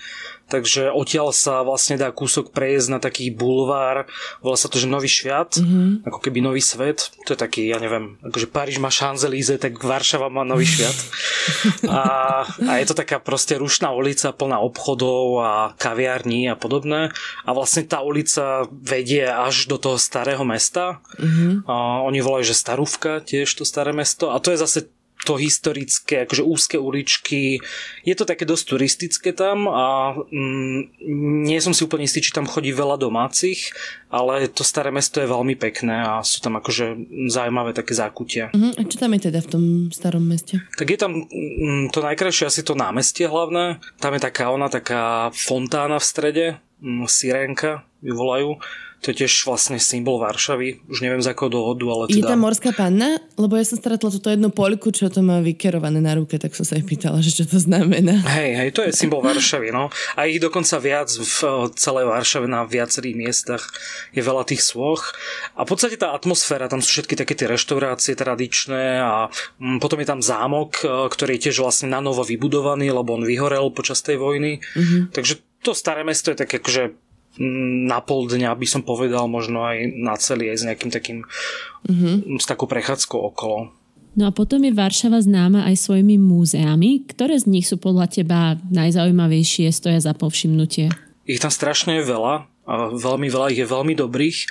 takže 0.48 0.90
odtiaľ 0.92 1.36
sa 1.36 1.62
vlastne 1.62 2.00
dá 2.00 2.12
kúsok 2.12 2.56
prejsť 2.56 2.88
na 2.92 3.00
taký 3.04 3.30
bulvár, 3.32 4.08
volá 4.40 4.56
sa 4.56 4.72
to, 4.72 4.80
že 4.80 4.88
Nový 4.88 5.12
šviat, 5.12 5.60
mm-hmm. 5.60 6.08
ako 6.08 6.20
keby 6.24 6.40
Nový 6.40 6.64
svet, 6.64 7.12
to 7.28 7.36
je 7.36 7.40
taký, 7.40 7.68
ja 7.68 7.78
neviem, 7.78 8.16
akože 8.24 8.48
Paríž 8.48 8.80
má 8.80 8.88
Champs-Élysées, 8.88 9.60
tak 9.60 9.76
Varšava 9.78 10.32
má 10.32 10.48
Nový 10.48 10.66
šviat. 10.66 10.98
A, 11.88 12.44
a 12.44 12.72
je 12.84 12.86
to 12.92 12.96
taká 12.96 13.24
proste 13.24 13.56
rušná 13.56 13.92
ulica 13.96 14.36
plná 14.36 14.60
obchodov 14.60 15.40
a 15.40 15.52
kaviarní 15.80 16.52
a 16.52 16.60
podobné. 16.60 17.08
A 17.48 17.50
vlastne 17.56 17.88
tá 17.88 18.04
ulica 18.04 18.68
vedie 18.72 19.24
až 19.24 19.72
do 19.72 19.80
toho 19.80 19.96
starého 19.96 20.44
mesta. 20.44 21.00
Mm-hmm. 21.16 21.64
A 21.64 22.04
oni 22.04 22.20
volajú, 22.20 22.52
že 22.52 22.60
Starúvka, 22.60 23.24
tiež 23.24 23.48
to 23.56 23.64
staré 23.64 23.96
mesto. 23.96 24.36
A 24.36 24.44
to 24.44 24.52
je 24.52 24.60
zase 24.60 24.80
to 25.26 25.40
historické, 25.40 26.28
akože 26.28 26.44
úzke 26.46 26.78
uličky. 26.78 27.58
Je 28.06 28.16
to 28.16 28.28
také 28.28 28.46
dosť 28.46 28.64
turistické 28.70 29.30
tam 29.34 29.66
a 29.66 30.14
mm, 30.14 31.02
nie 31.48 31.60
som 31.64 31.74
si 31.74 31.82
úplne 31.82 32.06
istý, 32.06 32.22
či 32.22 32.36
tam 32.36 32.46
chodí 32.46 32.70
veľa 32.70 33.02
domácich, 33.02 33.74
ale 34.14 34.48
to 34.48 34.62
staré 34.62 34.94
mesto 34.94 35.18
je 35.18 35.28
veľmi 35.28 35.58
pekné 35.58 36.06
a 36.06 36.22
sú 36.22 36.40
tam 36.40 36.62
akože 36.62 36.96
zaujímavé 37.28 37.74
také 37.74 37.98
zákutia. 37.98 38.54
Uh-huh. 38.54 38.72
A 38.78 38.82
čo 38.86 38.98
tam 39.02 39.12
je 39.18 39.32
teda 39.32 39.40
v 39.42 39.50
tom 39.50 39.64
starom 39.90 40.24
meste? 40.24 40.62
Tak 40.78 40.88
je 40.88 41.00
tam 41.00 41.26
mm, 41.26 41.90
to 41.90 42.00
najkrajšie 42.06 42.46
asi 42.48 42.62
to 42.62 42.78
námestie 42.78 43.26
hlavné. 43.26 43.82
Tam 43.98 44.14
je 44.14 44.22
taká 44.22 44.54
ona, 44.54 44.70
taká 44.70 45.34
fontána 45.34 45.98
v 45.98 46.06
strede, 46.06 46.46
mm, 46.80 47.10
sirenka 47.10 47.84
ju 48.06 48.14
volajú 48.14 48.62
to 48.98 49.14
je 49.14 49.24
tiež 49.24 49.46
vlastne 49.46 49.78
symbol 49.78 50.18
Varšavy. 50.18 50.90
Už 50.90 51.06
neviem 51.06 51.22
z 51.22 51.30
akého 51.30 51.54
dôvodu, 51.54 51.86
ale 51.86 52.04
teda... 52.10 52.18
Je 52.18 52.24
tam 52.26 52.42
morská 52.42 52.74
panna? 52.74 53.22
Lebo 53.38 53.54
ja 53.54 53.62
som 53.62 53.78
stretla 53.78 54.10
toto 54.10 54.34
jednu 54.34 54.50
poliku, 54.50 54.90
čo 54.90 55.14
to 55.14 55.22
má 55.22 55.38
vykerované 55.46 56.02
na 56.02 56.18
ruke, 56.18 56.42
tak 56.42 56.58
som 56.58 56.66
sa 56.66 56.82
aj 56.82 56.84
pýtala, 56.90 57.22
že 57.22 57.30
čo 57.30 57.46
to 57.46 57.62
znamená. 57.62 58.26
Hej, 58.26 58.52
hej, 58.58 58.70
to 58.74 58.82
je 58.82 58.92
symbol 58.98 59.22
Varšavy, 59.22 59.70
no. 59.70 59.94
A 60.18 60.26
ich 60.26 60.42
dokonca 60.42 60.82
viac 60.82 61.14
v 61.14 61.70
celej 61.78 62.10
Varšave 62.10 62.50
na 62.50 62.66
viacerých 62.66 63.16
miestach 63.16 63.64
je 64.18 64.22
veľa 64.26 64.50
tých 64.50 64.66
svoch. 64.66 65.14
A 65.54 65.62
v 65.62 65.70
podstate 65.70 66.02
tá 66.02 66.18
atmosféra, 66.18 66.66
tam 66.66 66.82
sú 66.82 66.98
všetky 66.98 67.14
také 67.14 67.38
tie 67.38 67.46
reštaurácie 67.46 68.18
tradičné 68.18 68.98
a 68.98 69.30
mm, 69.62 69.78
potom 69.78 70.02
je 70.02 70.08
tam 70.10 70.26
zámok, 70.26 70.82
ktorý 71.14 71.38
je 71.38 71.50
tiež 71.50 71.62
vlastne 71.62 71.94
na 71.94 72.02
novo 72.02 72.26
vybudovaný, 72.26 72.90
lebo 72.90 73.14
on 73.14 73.24
vyhorel 73.24 73.70
počas 73.70 74.02
tej 74.02 74.18
vojny. 74.18 74.58
Mm-hmm. 74.58 75.14
Takže 75.14 75.46
to 75.62 75.74
staré 75.74 76.06
mesto 76.06 76.34
je 76.34 76.38
také 76.38 76.62
akože 76.62 77.07
na 77.40 78.00
pol 78.02 78.26
dňa 78.26 78.54
by 78.58 78.68
som 78.68 78.82
povedal, 78.82 79.30
možno 79.30 79.64
aj 79.64 79.78
na 79.98 80.18
celý, 80.18 80.50
aj 80.52 80.58
s 80.58 80.64
nejakým 80.68 80.92
takým, 80.92 81.18
mm-hmm. 81.86 82.42
s 82.42 82.46
takou 82.46 82.66
prechádzkou 82.66 83.18
okolo. 83.18 83.72
No 84.18 84.26
a 84.26 84.32
potom 84.34 84.66
je 84.66 84.74
Varšava 84.74 85.22
známa 85.22 85.70
aj 85.70 85.78
svojimi 85.78 86.18
múzeami. 86.18 87.06
Ktoré 87.06 87.38
z 87.38 87.46
nich 87.46 87.70
sú 87.70 87.78
podľa 87.78 88.10
teba 88.10 88.58
najzaujímavejšie, 88.74 89.70
stoja 89.70 90.02
za 90.02 90.18
povšimnutie? 90.18 90.90
Ich 91.30 91.38
tam 91.38 91.54
strašne 91.54 92.02
je 92.02 92.10
veľa 92.10 92.50
a 92.66 92.74
veľmi 92.98 93.30
veľa 93.30 93.54
ich 93.54 93.62
je 93.62 93.70
veľmi 93.70 93.94
dobrých. 93.94 94.50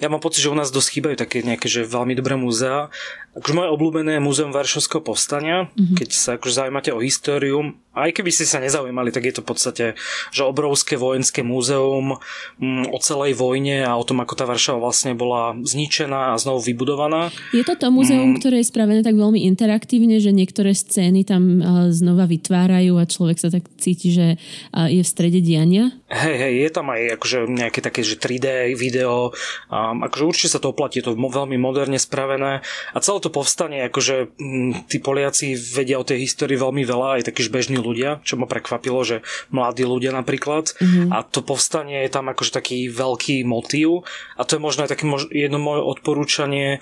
Ja 0.00 0.08
mám 0.08 0.24
pocit, 0.24 0.42
že 0.42 0.50
u 0.50 0.56
nás 0.56 0.72
dosť 0.72 0.88
chýbajú 0.90 1.16
také 1.20 1.44
nejaké 1.44 1.70
že 1.70 1.86
veľmi 1.86 2.18
dobré 2.18 2.34
múzea 2.34 2.90
Akože 3.34 3.54
moje 3.54 3.74
obľúbené 3.74 4.18
je 4.18 4.22
Múzeum 4.22 4.54
Varšovského 4.54 5.02
povstania, 5.02 5.66
mm-hmm. 5.66 5.96
keď 5.98 6.08
sa 6.14 6.30
akože 6.38 6.54
zaujímate 6.54 6.94
o 6.94 7.02
históriu. 7.02 7.74
Aj 7.94 8.10
keby 8.10 8.30
ste 8.34 8.44
sa 8.44 8.58
nezaujímali, 8.58 9.14
tak 9.14 9.24
je 9.24 9.34
to 9.38 9.42
v 9.42 9.48
podstate 9.48 9.84
že 10.30 10.42
obrovské 10.42 10.98
vojenské 10.98 11.46
múzeum 11.46 12.18
mm, 12.58 12.90
o 12.90 12.98
celej 12.98 13.38
vojne 13.38 13.86
a 13.86 13.94
o 13.94 14.04
tom, 14.04 14.20
ako 14.20 14.34
tá 14.34 14.44
Varšava 14.44 14.82
vlastne 14.82 15.14
bola 15.14 15.54
zničená 15.56 16.34
a 16.34 16.40
znovu 16.40 16.66
vybudovaná. 16.74 17.30
Je 17.54 17.62
to 17.62 17.78
to 17.78 17.88
múzeum, 17.94 18.34
mm. 18.34 18.38
ktoré 18.42 18.60
je 18.60 18.70
spravené 18.70 19.00
tak 19.06 19.14
veľmi 19.14 19.46
interaktívne, 19.46 20.18
že 20.18 20.34
niektoré 20.34 20.74
scény 20.74 21.22
tam 21.22 21.62
znova 21.90 22.26
vytvárajú 22.26 22.98
a 22.98 23.08
človek 23.08 23.38
sa 23.38 23.48
tak 23.48 23.66
cíti, 23.78 24.10
že 24.10 24.26
je 24.74 25.02
v 25.02 25.08
strede 25.08 25.38
diania? 25.38 25.94
Hej, 26.10 26.36
hej, 26.36 26.54
je 26.66 26.70
tam 26.70 26.90
aj 26.94 27.18
akože 27.18 27.38
nejaké 27.50 27.80
také, 27.82 28.06
že 28.06 28.18
3D 28.18 28.74
video. 28.78 29.34
Um, 29.66 30.06
akože 30.06 30.24
určite 30.24 30.52
sa 30.54 30.60
to 30.62 30.70
oplatí, 30.70 31.02
je 31.02 31.10
to 31.10 31.16
veľmi 31.16 31.58
moderne 31.58 31.98
spravené 31.98 32.62
a 32.94 32.98
celé 33.02 33.18
to 33.18 33.30
povstanie, 33.34 33.86
akože 33.88 34.34
m, 34.38 34.70
mm, 34.70 34.70
tí 34.86 35.02
Poliaci 35.02 35.58
vedia 35.58 35.98
o 35.98 36.06
tej 36.06 36.22
histórii 36.22 36.58
veľmi 36.58 36.86
veľa, 36.86 37.20
aj 37.20 37.22
takí 37.32 37.46
bežní 37.50 37.76
ľudia, 37.84 38.24
čo 38.24 38.40
ma 38.40 38.48
prekvapilo, 38.48 39.04
že 39.04 39.20
mladí 39.52 39.84
ľudia 39.84 40.16
napríklad. 40.16 40.72
Mm-hmm. 40.80 41.12
A 41.12 41.20
to 41.28 41.44
povstanie 41.44 42.08
je 42.08 42.10
tam 42.10 42.32
akože 42.32 42.56
taký 42.56 42.88
veľký 42.88 43.44
motív 43.44 44.08
a 44.40 44.42
to 44.48 44.56
je 44.56 44.64
možno 44.64 44.88
aj 44.88 44.96
také 44.96 45.04
jedno 45.28 45.60
moje 45.60 45.84
odporúčanie 45.84 46.80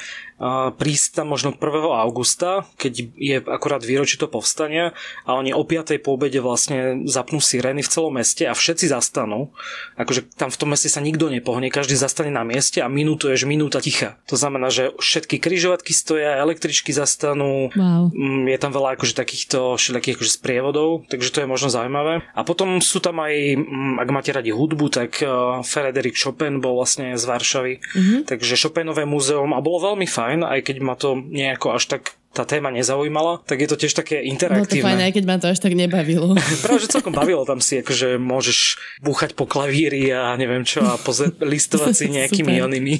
prísť 0.74 1.22
tam 1.22 1.30
možno 1.30 1.54
1. 1.54 1.62
augusta, 2.02 2.66
keď 2.74 2.92
je 3.14 3.36
akurát 3.46 3.78
výročie 3.86 4.18
to 4.18 4.26
povstania 4.26 4.90
a 5.22 5.38
oni 5.38 5.54
o 5.54 5.62
5. 5.62 6.02
po 6.02 6.18
obede 6.18 6.42
vlastne 6.42 7.06
zapnú 7.06 7.38
sirény 7.38 7.86
v 7.86 7.92
celom 7.92 8.18
meste 8.18 8.42
a 8.50 8.54
všetci 8.56 8.90
zastanú. 8.90 9.54
Akože 9.94 10.26
tam 10.34 10.50
v 10.50 10.58
tom 10.58 10.74
meste 10.74 10.90
sa 10.90 10.98
nikto 10.98 11.30
nepohne, 11.30 11.70
každý 11.70 11.94
zastane 11.94 12.34
na 12.34 12.42
mieste 12.42 12.82
a 12.82 12.90
minútu 12.90 13.30
je 13.30 13.38
minúta 13.46 13.78
ticha. 13.78 14.18
To 14.26 14.34
znamená, 14.34 14.70
že 14.72 14.90
všetky 14.98 15.38
kryžovatky 15.38 15.94
stoja, 15.94 16.42
električky 16.42 16.90
zastanú, 16.90 17.70
wow. 17.74 18.10
Mm, 18.10 18.50
je 18.50 18.58
tam 18.58 18.74
veľa 18.74 18.98
akože 18.98 19.14
takýchto 19.14 19.78
všelijakých 19.78 20.16
akože 20.18 20.32
sprievodov, 20.42 21.06
takže 21.06 21.30
to 21.30 21.38
je 21.44 21.50
možno 21.50 21.68
zaujímavé. 21.70 22.26
A 22.34 22.40
potom 22.42 22.82
sú 22.82 22.98
tam 22.98 23.22
aj, 23.22 23.34
mm, 23.58 23.94
ak 24.02 24.08
máte 24.10 24.30
radi 24.34 24.50
hudbu, 24.50 24.86
tak 24.90 25.22
uh, 25.22 25.60
Frederick 25.62 26.18
Chopin 26.18 26.58
bol 26.58 26.78
vlastne 26.78 27.14
z 27.14 27.24
Varšavy, 27.26 27.74
mm-hmm. 27.78 28.20
takže 28.26 28.58
Chopinové 28.58 29.04
múzeum 29.06 29.54
a 29.54 29.60
bolo 29.60 29.92
veľmi 29.92 30.06
fajn, 30.08 30.31
aj 30.40 30.60
keď 30.64 30.76
ma 30.80 30.96
to 30.96 31.20
nejako 31.20 31.76
až 31.76 31.84
tak 31.92 32.16
tá 32.32 32.48
téma 32.48 32.72
nezaujímala, 32.72 33.44
tak 33.44 33.60
je 33.60 33.68
to 33.68 33.76
tiež 33.76 33.92
také 33.92 34.24
interaktívne. 34.24 34.64
No 34.64 34.82
to 34.82 34.88
fajn, 34.88 35.00
aj 35.04 35.12
keď 35.12 35.24
ma 35.28 35.36
to 35.36 35.46
až 35.52 35.58
tak 35.60 35.76
nebavilo. 35.76 36.32
Práve, 36.64 36.80
že 36.80 36.88
celkom 36.88 37.12
bavilo 37.12 37.44
tam 37.44 37.60
si, 37.60 37.84
akože 37.84 38.16
môžeš 38.16 38.80
búchať 39.04 39.36
po 39.36 39.44
klavíri 39.44 40.08
a 40.10 40.32
neviem 40.40 40.64
čo 40.64 40.80
a 40.80 40.96
poze- 40.96 41.36
listovať 41.52 41.92
si 41.92 42.06
nejakými 42.16 42.56
onými 42.64 42.94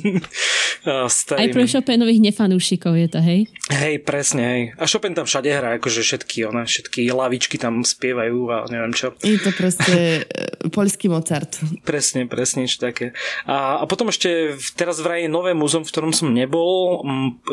starými. 1.08 1.48
Aj 1.48 1.48
pre 1.48 1.64
Chopinových 1.64 2.20
nefanúšikov 2.20 2.92
je 2.92 3.08
to, 3.08 3.20
hej? 3.24 3.40
Hej, 3.72 4.04
presne, 4.04 4.42
hej. 4.44 4.62
A 4.76 4.84
Chopin 4.84 5.16
tam 5.16 5.24
všade 5.24 5.48
hrá, 5.48 5.80
akože 5.80 6.04
všetky, 6.04 6.44
one, 6.52 6.68
všetky 6.68 7.08
lavičky 7.08 7.56
tam 7.56 7.80
spievajú 7.80 8.38
a 8.52 8.56
neviem 8.68 8.92
čo. 8.92 9.16
Je 9.24 9.40
to 9.40 9.54
proste 9.56 10.26
e, 10.28 10.68
poľský 10.68 11.08
Mozart. 11.08 11.62
Presne, 11.86 12.28
presne, 12.28 12.68
čo 12.68 12.82
také. 12.82 13.16
A, 13.48 13.80
a 13.80 13.84
potom 13.88 14.12
ešte 14.12 14.58
teraz 14.76 15.00
vraj 15.00 15.24
nové 15.30 15.54
múzeum, 15.56 15.86
v 15.86 15.92
ktorom 15.94 16.12
som 16.12 16.28
nebol, 16.34 17.00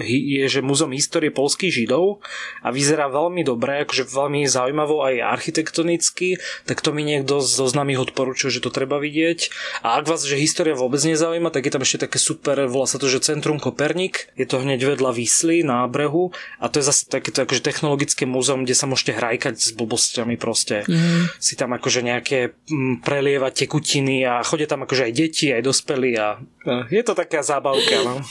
je, 0.04 0.44
že 0.50 0.60
múzeum 0.66 0.92
histórie 0.92 1.30
židov 1.70 2.22
a 2.62 2.74
vyzerá 2.74 3.08
veľmi 3.10 3.46
dobre, 3.46 3.86
akože 3.86 4.10
veľmi 4.10 4.46
zaujímavo 4.46 5.06
aj 5.06 5.16
architektonicky, 5.24 6.42
tak 6.66 6.82
to 6.84 6.92
mi 6.92 7.06
niekto 7.06 7.40
zo 7.40 7.66
známych 7.70 8.12
odporúčil, 8.12 8.52
že 8.52 8.62
to 8.62 8.74
treba 8.74 8.98
vidieť. 9.00 9.50
A 9.86 10.02
ak 10.02 10.10
vás, 10.10 10.26
že 10.26 10.38
história 10.38 10.76
vôbec 10.76 11.02
nezaujíma, 11.02 11.54
tak 11.54 11.70
je 11.70 11.74
tam 11.74 11.84
ešte 11.86 12.10
také 12.10 12.18
super, 12.18 12.66
volá 12.66 12.90
sa 12.90 13.02
to, 13.02 13.08
že 13.08 13.24
Centrum 13.24 13.62
Kopernik, 13.62 14.34
je 14.36 14.46
to 14.50 14.62
hneď 14.62 14.98
vedľa 14.98 15.12
Výsly 15.16 15.62
na 15.64 15.86
brehu 15.88 16.32
a 16.58 16.68
to 16.68 16.82
je 16.82 16.88
zase 16.88 17.10
takéto 17.10 17.46
akože 17.46 17.62
technologické 17.64 18.26
múzeum, 18.26 18.66
kde 18.66 18.76
sa 18.78 18.90
môžete 18.90 19.18
hrajkať 19.18 19.56
s 19.58 19.70
blbostiami 19.74 20.36
proste. 20.36 20.84
Mm. 20.86 21.32
Si 21.38 21.54
tam 21.56 21.76
akože 21.76 22.02
nejaké 22.02 22.58
mm, 22.70 23.06
prelievať 23.06 23.66
tekutiny 23.66 24.26
a 24.26 24.42
chodia 24.46 24.70
tam 24.70 24.86
akože 24.86 25.10
aj 25.10 25.14
deti, 25.14 25.54
aj 25.54 25.64
dospelí 25.66 26.12
a 26.18 26.40
je 26.90 27.04
to 27.04 27.14
taká 27.18 27.42
zábavka. 27.42 28.02
No. 28.04 28.22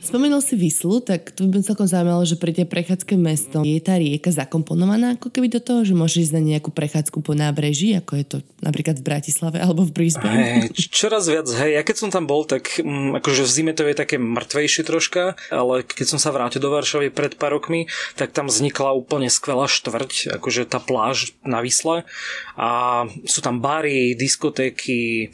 Spomenul 0.00 0.40
si 0.40 0.56
Vyslu, 0.56 1.04
tak 1.04 1.28
to 1.36 1.44
by 1.44 1.60
celkom 1.60 1.84
zaujímalo, 1.84 2.24
že 2.24 2.40
pri 2.40 2.56
tej 2.56 2.64
prechádzke 2.64 3.20
mestom 3.20 3.68
je 3.68 3.76
tá 3.84 4.00
rieka 4.00 4.32
zakomponovaná 4.32 5.20
ako 5.20 5.28
keby 5.28 5.52
do 5.52 5.60
toho, 5.60 5.84
že 5.84 5.92
môžeš 5.92 6.32
ísť 6.32 6.34
na 6.40 6.42
nejakú 6.56 6.72
prechádzku 6.72 7.20
po 7.20 7.36
nábreží, 7.36 7.92
ako 7.92 8.12
je 8.16 8.24
to 8.24 8.36
napríklad 8.64 8.96
v 8.96 9.04
Bratislave 9.04 9.60
alebo 9.60 9.84
v 9.84 9.92
Brisbane? 9.92 10.40
Hey, 10.40 10.72
čoraz 10.72 11.28
viac, 11.28 11.52
hej. 11.52 11.76
Ja 11.76 11.84
keď 11.84 11.96
som 12.00 12.08
tam 12.08 12.24
bol, 12.24 12.48
tak 12.48 12.80
um, 12.80 13.12
akože 13.20 13.44
v 13.44 13.52
zime 13.52 13.72
to 13.76 13.84
je 13.84 13.92
také 13.92 14.16
mŕtvejšie 14.16 14.88
troška, 14.88 15.36
ale 15.52 15.84
keď 15.84 16.16
som 16.16 16.18
sa 16.18 16.32
vrátil 16.32 16.64
do 16.64 16.72
Varšavy 16.72 17.12
pred 17.12 17.36
pár 17.36 17.60
rokmi, 17.60 17.84
tak 18.16 18.32
tam 18.32 18.48
vznikla 18.48 18.96
úplne 18.96 19.28
skvelá 19.28 19.68
štvrť, 19.68 20.40
akože 20.40 20.64
tá 20.64 20.80
pláž 20.80 21.36
na 21.44 21.60
Vysle 21.60 22.08
a 22.56 23.04
sú 23.28 23.44
tam 23.44 23.60
bary, 23.60 24.16
diskotéky, 24.16 25.28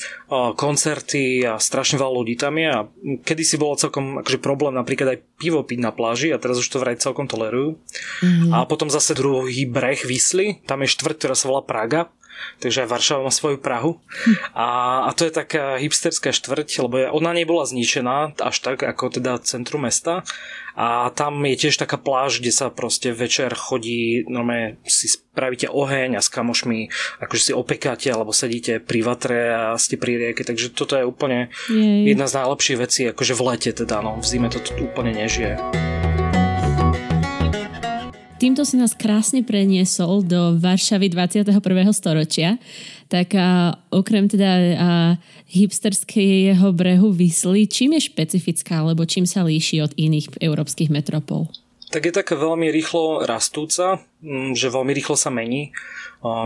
koncerty 0.59 1.47
a 1.47 1.63
strašne 1.63 2.03
veľa 2.03 2.13
ľudí 2.19 2.35
tam 2.35 2.59
je 2.59 2.67
a 2.67 2.81
kedysi 3.23 3.63
bolo 3.63 3.79
celkom 3.79 4.27
akože 4.27 4.43
problém 4.43 4.56
napríklad 4.73 5.17
aj 5.17 5.19
pivo 5.37 5.61
piť 5.61 5.79
na 5.85 5.93
pláži 5.93 6.33
a 6.33 6.41
teraz 6.41 6.57
už 6.57 6.69
to 6.73 6.81
vraj 6.81 6.97
celkom 6.97 7.29
tolerujú. 7.29 7.77
Mm-hmm. 8.25 8.51
A 8.57 8.65
potom 8.65 8.89
zase 8.89 9.13
druhý 9.13 9.69
breh 9.69 10.01
Vysly, 10.01 10.65
tam 10.65 10.81
je 10.83 10.91
štvrť, 10.91 11.17
ktorá 11.21 11.35
sa 11.37 11.53
volá 11.53 11.63
Praga 11.63 12.09
takže 12.61 12.85
aj 12.85 12.91
Varšava 12.91 13.27
má 13.27 13.33
svoju 13.33 13.59
Prahu. 13.61 13.99
A, 14.57 14.67
a 15.07 15.11
to 15.13 15.29
je 15.29 15.33
taká 15.33 15.77
hipsterská 15.77 16.33
štvrť, 16.33 16.89
lebo 16.89 16.97
ona 17.13 17.37
nebola 17.37 17.69
zničená 17.69 18.39
až 18.41 18.57
tak 18.61 18.83
ako 18.83 19.21
teda 19.21 19.39
centrum 19.45 19.85
mesta. 19.85 20.25
A 20.77 21.09
tam 21.09 21.41
je 21.49 21.57
tiež 21.57 21.81
taká 21.81 21.97
pláž, 21.97 22.45
kde 22.45 22.53
sa 22.53 22.69
proste 22.69 23.09
večer 23.09 23.57
chodí, 23.57 24.29
normálne 24.29 24.77
si 24.85 25.09
spravíte 25.09 25.73
oheň 25.73 26.21
a 26.21 26.21
s 26.21 26.29
kamošmi 26.29 26.93
akože 27.25 27.43
si 27.49 27.53
opekáte 27.57 28.13
alebo 28.13 28.37
sedíte 28.37 28.85
pri 28.85 29.01
vatre 29.01 29.41
a 29.57 29.63
ste 29.81 29.97
pri 29.97 30.21
rieke, 30.21 30.45
takže 30.45 30.77
toto 30.77 31.01
je 31.01 31.09
úplne 31.09 31.49
Jej. 31.73 32.13
jedna 32.13 32.29
z 32.29 32.37
najlepších 32.45 32.79
vecí, 32.81 33.09
akože 33.09 33.33
v 33.33 33.43
lete 33.49 33.71
teda, 33.73 34.05
no 34.05 34.21
v 34.21 34.25
zime 34.29 34.53
to 34.53 34.61
úplne 34.85 35.17
nežije. 35.17 36.06
Týmto 38.37 38.69
si 38.69 38.77
nás 38.77 38.93
krásne 38.93 39.41
preniesol 39.41 40.21
do 40.21 40.61
Varšavy 40.61 41.09
21. 41.09 41.57
storočia. 41.97 42.61
Tak 43.09 43.33
a, 43.33 43.73
okrem 43.89 44.29
teda 44.29 44.51
a, 44.53 44.61
hipsterského 45.49 46.69
brehu 46.77 47.17
Vysly, 47.17 47.65
čím 47.65 47.97
je 47.97 48.13
špecifická, 48.13 48.85
alebo 48.85 49.09
čím 49.09 49.25
sa 49.25 49.41
líši 49.41 49.81
od 49.81 49.97
iných 49.97 50.37
európskych 50.37 50.93
metropol? 50.93 51.49
Tak 51.89 52.03
je 52.03 52.13
taká 52.13 52.37
veľmi 52.37 52.69
rýchlo 52.69 53.25
rastúca, 53.25 54.05
že 54.57 54.73
veľmi 54.73 54.93
rýchlo 54.97 55.15
sa 55.19 55.29
mení 55.29 55.77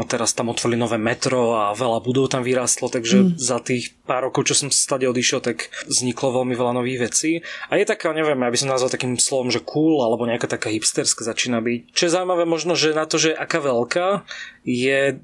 teraz 0.07 0.35
tam 0.35 0.51
otvorili 0.51 0.77
nové 0.77 0.99
metro 0.99 1.57
a 1.57 1.73
veľa 1.73 2.03
budov 2.03 2.35
tam 2.35 2.43
vyrastlo, 2.43 2.91
takže 2.91 3.17
mm. 3.17 3.29
za 3.39 3.63
tých 3.63 3.95
pár 4.05 4.29
rokov, 4.29 4.51
čo 4.51 4.55
som 4.59 4.69
stade 4.69 5.07
odišiel, 5.07 5.41
tak 5.41 5.71
vzniklo 5.87 6.43
veľmi 6.43 6.55
veľa 6.59 6.77
nových 6.77 7.11
vecí. 7.11 7.31
A 7.71 7.79
je 7.79 7.87
taká, 7.87 8.11
neviem, 8.11 8.37
ja 8.37 8.51
by 8.51 8.59
som 8.59 8.71
nazval 8.71 8.91
takým 8.91 9.17
slovom, 9.17 9.49
že 9.49 9.63
cool, 9.63 10.03
alebo 10.03 10.27
nejaká 10.27 10.51
taká 10.51 10.69
hipsterská 10.75 11.23
začína 11.23 11.63
byť. 11.63 11.95
Čo 11.95 12.03
je 12.07 12.15
zaujímavé 12.15 12.45
možno, 12.45 12.75
že 12.75 12.97
na 12.97 13.07
to, 13.07 13.17
že 13.17 13.31
aká 13.33 13.63
veľká, 13.63 14.27
je 14.67 15.17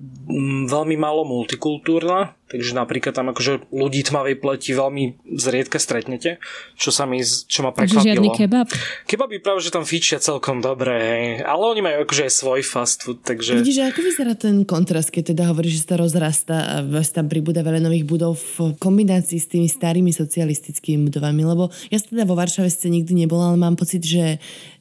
veľmi 0.71 0.97
málo 0.97 1.29
multikultúrna, 1.29 2.33
takže 2.49 2.73
napríklad 2.73 3.13
tam 3.13 3.29
akože 3.37 3.69
ľudí 3.69 4.01
tmavej 4.07 4.41
pleti 4.41 4.73
veľmi 4.73 5.29
zriedka 5.37 5.77
stretnete, 5.77 6.41
čo 6.79 6.89
sa 6.89 7.05
mi, 7.05 7.21
čo 7.21 7.61
ma 7.61 7.77
prekvapilo. 7.77 8.01
Takže 8.01 8.09
žiadny 8.17 8.31
kebab? 8.33 8.69
Kebaby 9.05 9.37
práve, 9.45 9.61
že 9.61 9.75
tam 9.75 9.85
fičia 9.85 10.23
celkom 10.23 10.65
dobre, 10.65 10.95
hej. 10.97 11.25
ale 11.45 11.63
oni 11.69 11.81
majú 11.85 11.97
akože 12.09 12.23
aj 12.25 12.33
svoj 12.37 12.61
fast 12.61 13.01
food, 13.01 13.25
takže... 13.25 13.57
Vidíš, 13.57 13.89
ako 13.89 14.01
vyzerá 14.05 14.33
ten 14.37 14.69
kontrast, 14.69 15.09
keď 15.09 15.33
teda 15.33 15.49
hovoríš, 15.49 15.81
že 15.81 15.83
sa 15.83 15.89
to 15.97 15.97
rozrastá 16.05 16.57
a 16.69 16.77
tam 17.09 17.27
pribúda 17.33 17.65
veľa 17.65 17.81
nových 17.81 18.05
budov 18.05 18.37
v 18.37 18.77
kombinácii 18.77 19.41
s 19.41 19.49
tými 19.49 19.65
starými 19.73 20.13
socialistickými 20.13 21.09
budovami, 21.09 21.43
lebo 21.49 21.73
ja 21.89 21.97
sa 21.97 22.13
teda 22.13 22.29
vo 22.29 22.37
Varšave 22.37 22.69
ste 22.69 22.93
nikdy 22.93 23.25
nebola, 23.25 23.53
ale 23.53 23.59
mám 23.59 23.81
pocit, 23.81 24.05
že 24.05 24.37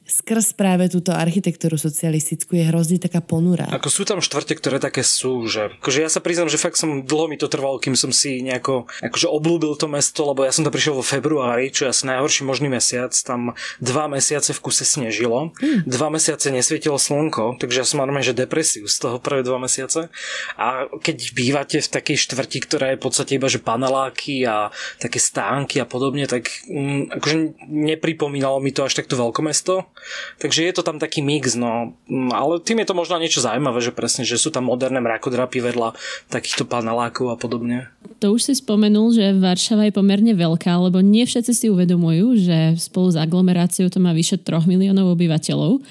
skrz 0.06 0.54
práve 0.54 0.86
túto 0.86 1.10
architektúru 1.10 1.74
socialistickú 1.74 2.54
je 2.54 2.70
hrozne 2.70 3.02
taká 3.02 3.18
ponura. 3.18 3.66
Ako 3.74 3.90
sú 3.90 4.06
tam 4.06 4.22
štvrte, 4.22 4.54
ktoré 4.54 4.78
také 4.78 5.02
sú, 5.02 5.50
že 5.50 5.74
akože 5.82 5.98
ja 5.98 6.10
sa 6.10 6.22
priznám, 6.22 6.46
že 6.46 6.62
fakt 6.62 6.78
som 6.78 7.02
dlho 7.02 7.26
mi 7.26 7.34
to 7.34 7.50
trvalo, 7.50 7.82
kým 7.82 7.98
som 7.98 8.14
si 8.14 8.38
nejako 8.46 8.86
akože 9.02 9.26
oblúbil 9.26 9.74
to 9.74 9.90
mesto, 9.90 10.22
lebo 10.30 10.46
ja 10.46 10.54
som 10.54 10.62
tam 10.62 10.70
prišiel 10.70 10.94
vo 10.94 11.02
februári, 11.02 11.74
čo 11.74 11.90
je 11.90 11.92
asi 11.92 12.06
najhorší 12.06 12.46
možný 12.46 12.70
mesiac, 12.70 13.10
tam 13.26 13.58
dva 13.82 14.06
mesiace 14.06 14.54
v 14.54 14.62
kuse 14.62 14.86
snežilo, 14.86 15.50
hmm. 15.58 15.90
dva 15.90 16.08
mesiace 16.14 16.54
nesvietilo 16.54 17.02
slnko, 17.02 17.58
takže 17.58 17.82
ja 17.82 17.86
som 17.86 17.98
normálne, 17.98 18.22
že 18.22 18.38
depresiu 18.38 18.86
z 18.86 18.96
toho 19.02 19.18
prvé 19.18 19.42
dva 19.42 19.58
mesiace. 19.58 20.06
A 20.54 20.86
keď 21.02 21.34
bývate 21.34 21.82
v 21.82 21.88
takej 21.90 22.16
štvrti, 22.30 22.58
ktorá 22.62 22.94
je 22.94 22.98
v 22.98 23.04
podstate 23.04 23.42
iba, 23.42 23.50
že 23.50 23.58
paneláky 23.58 24.46
a 24.46 24.70
také 25.02 25.18
stánky 25.18 25.82
a 25.82 25.86
podobne, 25.86 26.30
tak 26.30 26.46
um, 26.70 27.10
akože 27.10 27.58
nepripomínalo 27.66 28.62
mi 28.62 28.70
to 28.70 28.86
až 28.86 29.02
takto 29.02 29.18
veľkomesto 29.18 29.95
Takže 30.38 30.62
je 30.62 30.72
to 30.76 30.86
tam 30.86 31.02
taký 31.02 31.24
mix, 31.24 31.58
no. 31.58 31.98
Mm, 32.06 32.30
ale 32.30 32.62
tým 32.62 32.78
je 32.82 32.88
to 32.88 32.94
možno 32.94 33.18
niečo 33.18 33.42
zaujímavé, 33.42 33.82
že 33.82 33.96
presne, 33.96 34.22
že 34.22 34.38
sú 34.38 34.54
tam 34.54 34.70
moderné 34.70 35.02
mrakodrapy 35.02 35.58
vedľa 35.58 35.98
takýchto 36.30 36.68
panelákov 36.68 37.34
a 37.34 37.36
podobne. 37.36 37.90
To 38.22 38.36
už 38.38 38.48
si 38.48 38.54
spomenul, 38.54 39.12
že 39.12 39.36
Varšava 39.36 39.90
je 39.90 39.96
pomerne 39.96 40.32
veľká, 40.32 40.72
lebo 40.78 41.02
nie 41.02 41.26
všetci 41.26 41.52
si 41.52 41.66
uvedomujú, 41.68 42.38
že 42.38 42.58
spolu 42.78 43.12
s 43.12 43.18
aglomeráciou 43.18 43.90
to 43.90 43.98
má 43.98 44.14
vyše 44.14 44.38
3 44.38 44.64
miliónov 44.70 45.12
obyvateľov 45.18 45.82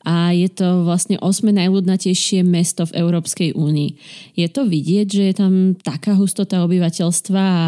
a 0.00 0.32
je 0.32 0.48
to 0.48 0.88
vlastne 0.88 1.20
osme 1.20 1.52
najľudnatejšie 1.52 2.40
mesto 2.40 2.88
v 2.88 3.04
Európskej 3.04 3.52
únii. 3.52 3.90
Je 4.32 4.48
to 4.48 4.64
vidieť, 4.64 5.06
že 5.08 5.22
je 5.28 5.34
tam 5.36 5.52
taká 5.76 6.16
hustota 6.16 6.64
obyvateľstva 6.64 7.42
a 7.42 7.66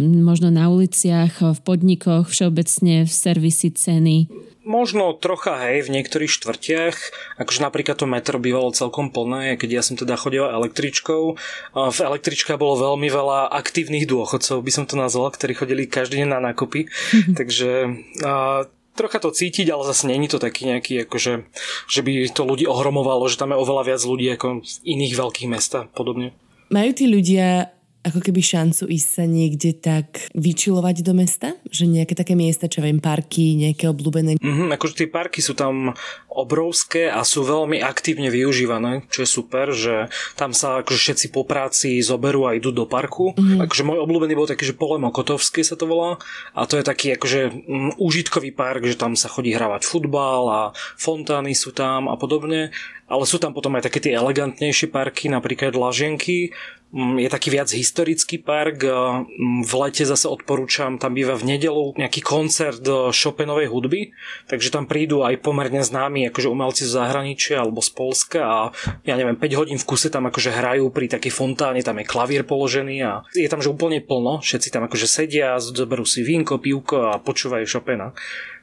možno 0.00 0.48
na 0.48 0.72
uliciach, 0.72 1.44
v 1.52 1.60
podnikoch, 1.60 2.32
všeobecne 2.32 3.04
v 3.04 3.12
servisi 3.12 3.68
ceny. 3.76 4.32
Možno 4.66 5.14
trocha 5.14 5.62
hej, 5.62 5.86
v 5.86 5.94
niektorých 5.94 6.26
štvrtiach, 6.26 6.96
akože 7.38 7.62
napríklad 7.62 8.02
to 8.02 8.10
metro 8.10 8.42
bývalo 8.42 8.74
celkom 8.74 9.14
plné, 9.14 9.54
keď 9.54 9.78
ja 9.78 9.82
som 9.86 9.94
teda 9.94 10.18
chodil 10.18 10.42
električkou. 10.42 11.22
V 11.70 11.98
električka 12.02 12.58
bolo 12.58 12.74
veľmi 12.74 13.06
veľa 13.06 13.46
aktívnych 13.54 14.10
dôchodcov, 14.10 14.58
by 14.58 14.72
som 14.74 14.82
to 14.90 14.98
nazval, 14.98 15.30
ktorí 15.30 15.54
chodili 15.54 15.86
každý 15.86 16.26
deň 16.26 16.28
na 16.34 16.50
nákupy. 16.50 16.90
Takže 17.38 17.94
a, 18.26 18.66
trocha 18.98 19.22
to 19.22 19.30
cítiť, 19.30 19.70
ale 19.70 19.86
zase 19.86 20.10
není 20.10 20.26
to 20.26 20.42
taký 20.42 20.66
nejaký, 20.66 21.06
akože, 21.06 21.46
že 21.86 22.00
by 22.02 22.26
to 22.34 22.42
ľudí 22.42 22.66
ohromovalo, 22.66 23.30
že 23.30 23.38
tam 23.38 23.54
je 23.54 23.62
oveľa 23.62 23.94
viac 23.94 24.02
ľudí 24.02 24.26
ako 24.34 24.66
v 24.66 24.72
iných 24.82 25.14
veľkých 25.14 25.46
mestách 25.46 25.86
podobne. 25.94 26.34
Majú 26.74 26.90
tí 26.90 27.06
ľudia 27.06 27.75
ako 28.06 28.22
keby 28.22 28.38
šancu 28.38 28.86
ísť 28.86 29.08
sa 29.10 29.24
niekde 29.26 29.74
tak 29.74 30.30
vyčilovať 30.38 31.02
do 31.02 31.12
mesta? 31.18 31.58
Že 31.66 31.98
nejaké 32.00 32.14
také 32.14 32.38
miesta, 32.38 32.70
čo 32.70 32.78
viem, 32.78 33.02
parky, 33.02 33.58
nejaké 33.58 33.90
obľúbené? 33.90 34.38
Mm-hmm, 34.38 34.70
akože 34.78 34.94
tie 35.02 35.08
parky 35.10 35.42
sú 35.42 35.58
tam 35.58 35.98
obrovské 36.30 37.10
a 37.10 37.26
sú 37.26 37.42
veľmi 37.42 37.82
aktívne 37.82 38.30
využívané, 38.30 39.08
čo 39.10 39.24
je 39.24 39.28
super, 39.28 39.72
že 39.74 40.12
tam 40.38 40.54
sa 40.54 40.84
akože 40.84 41.00
všetci 41.00 41.26
po 41.34 41.42
práci 41.48 41.98
zoberú 41.98 42.46
a 42.46 42.54
idú 42.54 42.70
do 42.70 42.86
parku. 42.86 43.34
Mm-hmm. 43.34 43.64
Akože 43.66 43.82
môj 43.82 43.98
obľúbený 44.06 44.32
bol 44.38 44.46
taký, 44.46 44.68
že 44.68 44.78
Pole 44.78 45.02
Mokotovský 45.02 45.66
sa 45.66 45.74
to 45.74 45.90
volá 45.90 46.20
a 46.54 46.68
to 46.68 46.78
je 46.78 46.84
taký 46.86 47.16
akože 47.18 47.40
mm, 47.50 47.90
užitkový 47.98 48.54
park, 48.54 48.86
že 48.86 49.00
tam 49.00 49.18
sa 49.18 49.26
chodí 49.26 49.50
hravať 49.50 49.82
futbal 49.82 50.42
a 50.46 50.60
fontány 50.94 51.56
sú 51.56 51.74
tam 51.74 52.06
a 52.06 52.14
podobne 52.14 52.70
ale 53.06 53.22
sú 53.22 53.38
tam 53.38 53.54
potom 53.54 53.70
aj 53.78 53.86
také 53.86 54.02
tie 54.02 54.18
elegantnejšie 54.18 54.90
parky, 54.90 55.30
napríklad 55.30 55.78
Laženky, 55.78 56.50
mm, 56.90 57.22
je 57.22 57.28
taký 57.30 57.54
viac 57.54 57.70
historický 57.70 58.42
park, 58.42 58.82
mm, 58.82 59.62
v 59.62 59.72
lete 59.78 60.02
zase 60.02 60.26
odporúčam, 60.26 60.98
tam 60.98 61.14
býva 61.14 61.38
v 61.38 61.54
nedelu 61.54 61.94
nejaký 61.94 62.18
koncert 62.26 62.82
Chopinovej 63.14 63.70
hudby, 63.70 64.10
takže 64.50 64.74
tam 64.74 64.90
prídu 64.90 65.22
aj 65.22 65.38
pomerne 65.38 65.86
známi 65.86 66.26
akože 66.34 66.50
umelci 66.50 66.82
z 66.82 66.98
zahraničia 66.98 67.62
alebo 67.62 67.78
z 67.78 67.94
Polska. 67.94 68.40
A 68.42 68.58
ja 69.06 69.14
neviem, 69.14 69.38
5 69.38 69.54
hodín 69.54 69.78
v 69.78 69.86
kuse 69.86 70.10
tam 70.10 70.26
akože 70.26 70.50
hrajú 70.50 70.90
pri 70.90 71.06
takej 71.06 71.30
fontáne, 71.30 71.86
tam 71.86 72.02
je 72.02 72.10
klavír 72.10 72.42
položený 72.42 72.96
a 73.06 73.22
je 73.38 73.46
tam 73.46 73.62
že 73.62 73.70
úplne 73.70 74.02
plno, 74.02 74.42
všetci 74.42 74.74
tam 74.74 74.90
akože 74.90 75.06
sedia, 75.06 75.62
zoberú 75.62 76.02
si 76.02 76.26
vínko, 76.26 76.58
pivko 76.58 77.14
a 77.14 77.22
počúvajú 77.22 77.70
Chopina. 77.70 78.10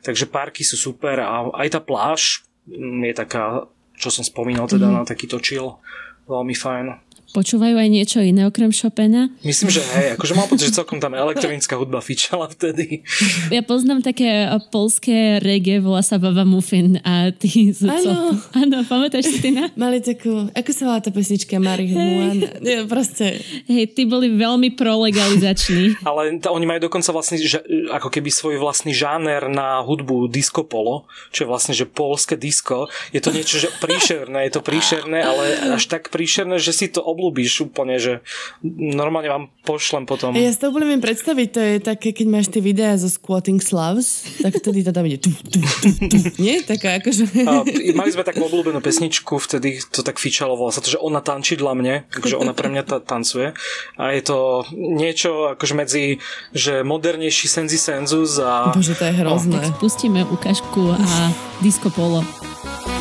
Takže 0.03 0.27
parky 0.27 0.67
sú 0.67 0.75
super 0.75 1.23
a 1.23 1.47
aj 1.55 1.67
tá 1.71 1.79
pláž 1.79 2.43
mm, 2.67 3.07
je 3.07 3.13
taká 3.15 3.71
čo 4.03 4.12
som 4.12 4.27
spomínal 4.27 4.67
teda 4.67 4.91
mm. 4.91 4.93
na 5.00 5.01
takýto 5.07 5.39
chill, 5.39 5.79
veľmi 6.27 6.51
fajn. 6.51 6.86
Počúvajú 7.33 7.81
aj 7.81 7.89
niečo 7.89 8.21
iné 8.21 8.45
okrem 8.45 8.69
Chopina? 8.69 9.25
Myslím, 9.41 9.73
že 9.73 9.81
hej, 9.81 10.13
akože 10.13 10.37
mám 10.37 10.45
pocit, 10.45 10.69
že 10.69 10.77
celkom 10.77 11.01
tam 11.01 11.17
elektronická 11.17 11.73
hudba 11.81 11.97
fičala 11.97 12.45
vtedy. 12.45 13.01
Ja 13.49 13.65
poznám 13.65 14.05
také 14.05 14.45
eh, 14.45 14.61
polské 14.69 15.41
reggae, 15.41 15.81
volá 15.81 16.05
sa 16.05 16.21
Baba 16.21 16.45
Muffin 16.45 17.01
a 17.01 17.33
ty... 17.33 17.73
Áno. 17.81 18.37
Áno, 18.53 18.85
pamätáš 18.85 19.33
si 19.33 19.37
ty 19.41 19.49
na? 19.49 19.73
Mali 19.73 19.97
takú, 20.05 20.45
ako 20.53 20.69
sa 20.69 20.83
volá 20.85 21.01
tá 21.01 21.09
pesnička 21.09 21.57
Mari 21.57 21.89
hey. 21.89 22.61
Nie, 22.61 22.85
proste. 22.85 23.41
Hej, 23.65 23.97
ty 23.97 24.05
boli 24.05 24.29
veľmi 24.29 24.77
prolegalizační. 24.77 25.97
Ale 26.09 26.37
t- 26.37 26.53
oni 26.53 26.69
majú 26.69 26.85
dokonca 26.85 27.09
vlastne 27.09 27.41
že, 27.41 27.65
ako 27.89 28.13
keby 28.13 28.29
svoj 28.29 28.61
vlastný 28.61 28.93
žáner 28.93 29.49
na 29.49 29.81
hudbu 29.81 30.29
disco 30.29 30.61
polo, 30.61 31.09
čo 31.33 31.43
je 31.43 31.49
vlastne, 31.49 31.73
že 31.73 31.89
polské 31.89 32.37
disco. 32.37 32.85
Je 33.09 33.17
to 33.17 33.33
niečo, 33.33 33.57
že 33.57 33.73
príšerné, 33.81 34.45
je 34.45 34.53
to 34.53 34.61
príšerné, 34.61 35.17
ale 35.17 35.73
až 35.73 35.89
tak 35.89 36.13
príšerné, 36.13 36.61
že 36.61 36.69
si 36.69 36.93
to 36.93 37.01
obl- 37.01 37.23
obľúbíš 37.24 37.72
úplne, 37.72 37.96
že 37.96 38.20
normálne 38.68 39.32
vám 39.32 39.46
pošlem 39.63 40.03
potom. 40.03 40.36
Ja 40.36 40.51
si 40.51 40.60
to 40.60 40.75
úplne 40.75 40.92
viem 40.92 41.00
predstaviť, 41.00 41.48
to 41.56 41.60
je 41.63 41.75
také, 41.80 42.12
keď 42.12 42.27
máš 42.27 42.51
tie 42.51 42.60
videá 42.60 43.00
zo 43.00 43.08
Squatting 43.08 43.63
Slavs, 43.63 44.27
tak 44.44 44.60
vtedy 44.60 44.84
to 44.84 44.92
tam 44.92 45.08
ide 45.08 45.24
tu, 45.24 45.32
tu, 45.32 45.63
tu, 45.63 45.88
tu. 46.12 46.18
Nie? 46.44 46.60
Taká 46.68 47.00
akože... 47.00 47.24
A, 47.48 47.63
mali 47.96 48.10
sme 48.12 48.27
takú 48.27 48.44
obľúbenú 48.44 48.84
pesničku, 48.84 49.39
vtedy 49.39 49.80
to 49.88 50.03
tak 50.03 50.20
fičalo, 50.20 50.60
volá 50.60 50.75
sa 50.75 50.84
to, 50.84 50.92
že 50.92 51.00
ona 51.00 51.24
tančidla 51.24 51.72
mne, 51.72 52.03
takže 52.12 52.36
ona 52.36 52.51
pre 52.51 52.68
mňa 52.68 52.84
ta, 52.84 52.98
tancuje. 53.00 53.56
A 53.96 54.12
je 54.12 54.22
to 54.27 54.68
niečo 54.75 55.56
akože 55.56 55.74
medzi, 55.80 56.03
že 56.51 56.84
modernejší 56.84 57.48
Senzi 57.48 57.80
Senzus 57.80 58.36
a... 58.44 58.75
Bože, 58.75 59.00
to 59.00 59.08
je 59.08 59.13
hrozné. 59.15 59.72
Tak 59.72 59.80
pustíme 59.80 60.27
ukážku 60.27 60.92
a 60.92 61.32
disco 61.63 61.88
polo. 61.88 62.20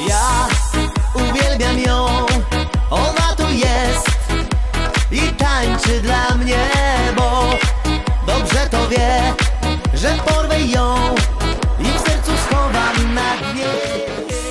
Ja 0.06 0.51
tańczy 5.92 6.06
dla 6.06 6.36
mnie, 6.36 6.64
bo 7.16 7.50
dobrze 8.26 8.68
to 8.70 8.88
wie, 8.88 9.34
że 9.94 10.08
porwę 10.26 10.60
ją 10.60 10.94
i 11.80 11.84
w 11.84 12.00
sercu 12.00 12.32
schowam 12.46 13.14
na 13.14 13.52
dnie. 13.52 13.72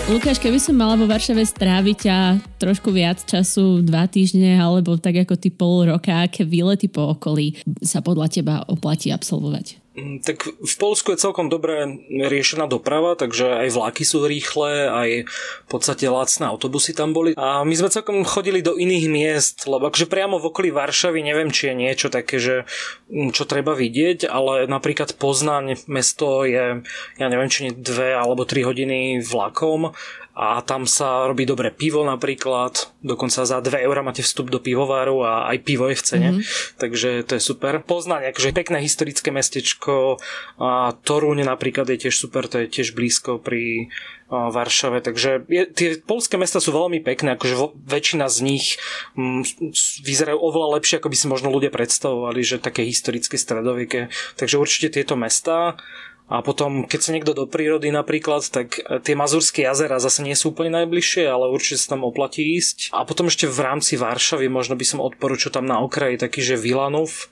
Lukáš, 0.09 0.43
keby 0.43 0.59
som 0.59 0.75
mala 0.75 0.99
vo 0.99 1.07
Varšave 1.07 1.39
stráviť 1.47 1.99
a 2.11 2.35
trošku 2.59 2.91
viac 2.91 3.23
času, 3.23 3.79
dva 3.79 4.11
týždne 4.11 4.59
alebo 4.59 4.99
tak 4.99 5.23
ako 5.23 5.39
ty 5.39 5.49
pol 5.49 5.87
roka, 5.87 6.27
aké 6.27 6.43
výlety 6.43 6.91
po 6.91 7.15
okolí 7.15 7.55
sa 7.79 8.03
podľa 8.03 8.27
teba 8.27 8.55
oplatí 8.67 9.09
absolvovať? 9.09 9.80
Mm, 10.01 10.25
tak 10.25 10.49
v 10.49 10.75
Polsku 10.81 11.13
je 11.13 11.21
celkom 11.21 11.45
dobre 11.45 12.01
riešená 12.09 12.65
doprava, 12.65 13.13
takže 13.13 13.61
aj 13.61 13.69
vlaky 13.77 14.01
sú 14.01 14.25
rýchle, 14.25 14.89
aj 14.89 15.09
v 15.29 15.67
podstate 15.69 16.09
lacné 16.09 16.49
autobusy 16.49 16.97
tam 16.97 17.13
boli. 17.13 17.37
A 17.37 17.61
my 17.61 17.73
sme 17.77 17.93
celkom 17.93 18.25
chodili 18.25 18.65
do 18.65 18.73
iných 18.73 19.05
miest, 19.05 19.69
lebo 19.69 19.93
akože 19.93 20.09
priamo 20.09 20.41
v 20.41 20.49
okolí 20.49 20.69
Varšavy 20.73 21.21
neviem, 21.21 21.53
či 21.53 21.69
je 21.69 21.75
niečo 21.77 22.07
také, 22.09 22.41
že 22.41 22.65
mm, 23.13 23.29
čo 23.37 23.45
treba 23.45 23.77
vidieť, 23.77 24.25
ale 24.25 24.65
napríklad 24.65 25.13
Poznaň 25.21 25.85
mesto 25.85 26.41
je, 26.49 26.81
ja 27.21 27.27
neviem, 27.29 27.51
či 27.51 27.69
nie 27.69 27.73
dve 27.77 28.17
alebo 28.17 28.47
tri 28.49 28.65
hodiny 28.65 29.21
vlakom 29.21 29.93
a 30.31 30.63
tam 30.63 30.87
sa 30.87 31.27
robí 31.27 31.43
dobré 31.43 31.75
pivo 31.75 32.07
napríklad, 32.07 32.95
dokonca 33.03 33.43
za 33.43 33.59
2 33.59 33.83
eurá 33.83 33.99
máte 33.99 34.23
vstup 34.23 34.47
do 34.47 34.63
pivováru 34.63 35.27
a 35.27 35.51
aj 35.51 35.57
pivo 35.67 35.91
je 35.91 35.99
v 35.99 36.05
cene, 36.07 36.29
mm-hmm. 36.31 36.43
takže 36.79 37.09
to 37.27 37.35
je 37.35 37.41
super. 37.43 37.83
Poznaň, 37.83 38.31
akože 38.31 38.55
pekné 38.55 38.79
historické 38.79 39.27
mestečko. 39.29 40.23
A 40.55 40.95
Toruň 41.03 41.43
napríklad 41.43 41.91
je 41.91 42.07
tiež 42.07 42.15
super, 42.15 42.47
to 42.47 42.63
je 42.63 42.71
tiež 42.71 42.95
blízko 42.95 43.43
pri 43.43 43.91
Varšave, 44.31 45.03
takže 45.03 45.43
je, 45.51 45.67
tie 45.67 45.89
polské 45.99 46.39
mesta 46.39 46.63
sú 46.63 46.71
veľmi 46.71 47.03
pekné, 47.03 47.35
akože 47.35 47.55
vo, 47.59 47.75
väčšina 47.75 48.31
z 48.31 48.37
nich 48.47 48.79
m, 49.19 49.43
vyzerajú 50.07 50.39
oveľa 50.39 50.79
lepšie, 50.79 51.03
ako 51.03 51.11
by 51.11 51.17
si 51.19 51.27
možno 51.27 51.51
ľudia 51.51 51.67
predstavovali, 51.67 52.39
že 52.39 52.63
také 52.63 52.87
historické 52.87 53.35
stredoveké, 53.35 54.07
takže 54.39 54.55
určite 54.55 54.87
tieto 54.95 55.19
mesta 55.19 55.75
a 56.31 56.39
potom, 56.39 56.87
keď 56.87 56.99
sa 57.03 57.11
niekto 57.11 57.35
do 57.35 57.43
prírody 57.43 57.91
napríklad, 57.91 58.47
tak 58.47 58.79
e, 58.79 59.03
tie 59.03 59.19
Mazurské 59.19 59.67
jazera 59.67 59.99
zase 59.99 60.23
nie 60.23 60.31
sú 60.31 60.55
úplne 60.55 60.79
najbližšie, 60.79 61.27
ale 61.27 61.51
určite 61.51 61.83
sa 61.83 61.99
tam 61.99 62.07
oplatí 62.07 62.55
ísť. 62.55 62.95
A 62.95 63.03
potom 63.03 63.27
ešte 63.27 63.51
v 63.51 63.59
rámci 63.59 63.99
Varšavy 63.99 64.47
možno 64.47 64.79
by 64.79 64.85
som 64.87 65.03
odporučil 65.03 65.51
tam 65.51 65.67
na 65.67 65.83
okraji 65.83 66.15
taký, 66.15 66.39
že 66.39 66.55
Vilanov, 66.55 67.27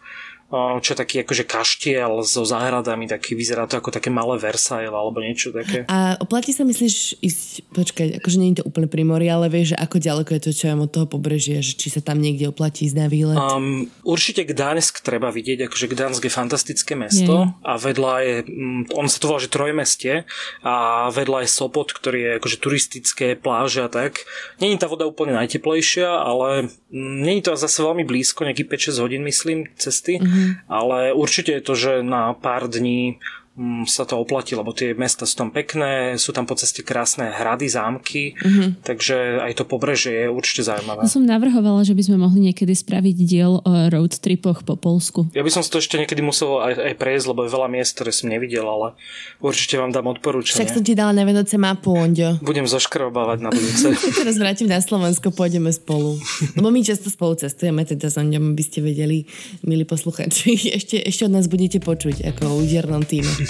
čo 0.49 0.97
je 0.97 0.97
taký 0.97 1.21
akože 1.21 1.45
kaštiel 1.45 2.25
so 2.25 2.41
záhradami, 2.41 3.05
taký 3.05 3.37
vyzerá 3.37 3.69
to 3.69 3.77
ako 3.77 3.93
také 3.93 4.09
malé 4.09 4.41
Versailles 4.41 4.89
alebo 4.89 5.21
niečo 5.21 5.53
také. 5.53 5.85
A 5.85 6.17
oplatí 6.17 6.57
sa 6.57 6.65
myslíš 6.65 7.21
ísť, 7.21 7.69
počkaj, 7.69 8.17
akože 8.17 8.37
nie 8.41 8.57
je 8.57 8.65
to 8.65 8.65
úplne 8.65 8.89
pri 8.89 9.05
mori, 9.05 9.29
ale 9.29 9.45
vieš, 9.45 9.77
že 9.77 9.77
ako 9.77 9.97
ďaleko 10.01 10.29
je 10.33 10.41
to 10.41 10.51
čo 10.57 10.73
od 10.73 10.89
toho 10.89 11.05
pobrežia, 11.05 11.61
že 11.61 11.77
či 11.77 11.93
sa 11.93 12.01
tam 12.01 12.17
niekde 12.17 12.49
oplatí 12.49 12.89
ísť 12.89 12.97
na 12.97 13.05
výlet? 13.05 13.37
Um, 13.37 13.93
určite 14.01 14.41
Gdaňsk 14.41 15.05
treba 15.05 15.29
vidieť, 15.29 15.69
akože 15.69 15.85
Gdaňsk 15.85 16.23
je 16.25 16.33
fantastické 16.33 16.97
mesto 16.97 17.45
nie. 17.45 17.53
a 17.61 17.77
vedľa 17.77 18.13
je, 18.25 18.35
mm, 18.49 18.81
on 18.97 19.05
sa 19.05 19.21
to 19.21 19.29
volá, 19.29 19.37
že 19.37 19.53
trojmestie 19.53 20.25
a 20.65 21.07
vedľa 21.13 21.45
je 21.45 21.49
Sopot, 21.53 21.85
ktorý 21.93 22.19
je 22.25 22.31
akože 22.41 22.57
turistické 22.57 23.37
pláže 23.37 23.85
a 23.85 23.89
tak. 23.89 24.25
Není 24.57 24.81
tá 24.81 24.89
voda 24.89 25.05
úplne 25.05 25.37
najteplejšia, 25.37 26.09
ale 26.09 26.73
mm, 26.89 27.21
není 27.21 27.45
to 27.45 27.53
zase 27.53 27.85
veľmi 27.85 28.01
blízko, 28.01 28.49
nejaký 28.49 28.65
5-6 28.65 28.97
hodín 28.97 29.21
myslím 29.29 29.69
cesty. 29.77 30.17
Mm-hmm 30.17 30.38
Mm-hmm. 30.39 30.71
Ale 30.71 31.11
určite 31.11 31.51
je 31.59 31.61
to, 31.61 31.73
že 31.75 31.91
na 31.99 32.31
pár 32.31 32.71
dní 32.71 33.19
Mm, 33.48 33.48
sa 33.83 34.07
to 34.07 34.15
oplatí, 34.15 34.55
lebo 34.55 34.71
tie 34.71 34.95
mesta 34.95 35.27
sú 35.27 35.35
tam 35.35 35.49
pekné, 35.51 36.15
sú 36.15 36.31
tam 36.31 36.47
po 36.47 36.55
ceste 36.55 36.79
krásne 36.79 37.27
hrady, 37.27 37.67
zámky, 37.67 38.33
mm-hmm. 38.39 38.83
takže 38.87 39.43
aj 39.43 39.59
to 39.59 39.63
pobrežie 39.67 40.25
je 40.25 40.27
určite 40.31 40.63
zaujímavé. 40.63 41.03
Ja 41.03 41.11
som 41.11 41.27
navrhovala, 41.27 41.83
že 41.83 41.91
by 41.91 42.03
sme 42.07 42.17
mohli 42.23 42.51
niekedy 42.51 42.71
spraviť 42.71 43.17
diel 43.27 43.59
o 43.59 43.71
road 43.91 44.15
tripoch 44.15 44.63
po 44.63 44.79
Polsku. 44.79 45.27
Ja 45.35 45.43
by 45.43 45.51
som 45.51 45.59
si 45.59 45.67
to 45.67 45.83
ešte 45.83 45.99
niekedy 45.99 46.23
musel 46.23 46.63
aj, 46.63 46.79
aj 46.79 46.93
prejsť, 46.95 47.25
lebo 47.27 47.43
je 47.43 47.51
veľa 47.51 47.67
miest, 47.67 47.99
ktoré 47.99 48.15
som 48.15 48.31
nevidel, 48.31 48.63
ale 48.63 48.95
určite 49.43 49.75
vám 49.75 49.91
dám 49.91 50.07
odporúčanie. 50.07 50.55
Však 50.55 50.79
som 50.79 50.83
ti 50.87 50.95
dala 50.95 51.11
na 51.11 51.27
Vianoce 51.27 51.59
mapu, 51.59 51.91
Ondio. 51.91 52.39
Budem 52.39 52.63
zoškrobávať 52.63 53.43
na 53.43 53.51
budúce. 53.51 53.91
Teraz 54.23 54.39
vrátim 54.39 54.71
na 54.71 54.79
Slovensko, 54.79 55.35
pôjdeme 55.35 55.75
spolu. 55.75 56.15
Lebo 56.55 56.71
my 56.71 56.79
často 56.79 57.11
spolu 57.11 57.35
cestujeme, 57.35 57.83
teda 57.83 58.07
s 58.07 58.15
Ondiom, 58.15 58.55
by 58.55 58.63
ste 58.63 58.79
vedeli, 58.79 59.27
milí 59.67 59.83
posluchači. 59.83 60.55
Ešte, 60.79 61.01
ešte 61.01 61.25
od 61.27 61.33
nás 61.33 61.49
budete 61.49 61.81
počuť, 61.81 62.23
ako 62.29 62.41
o 62.45 62.53
údernom 62.63 63.03
týme. 63.03 63.48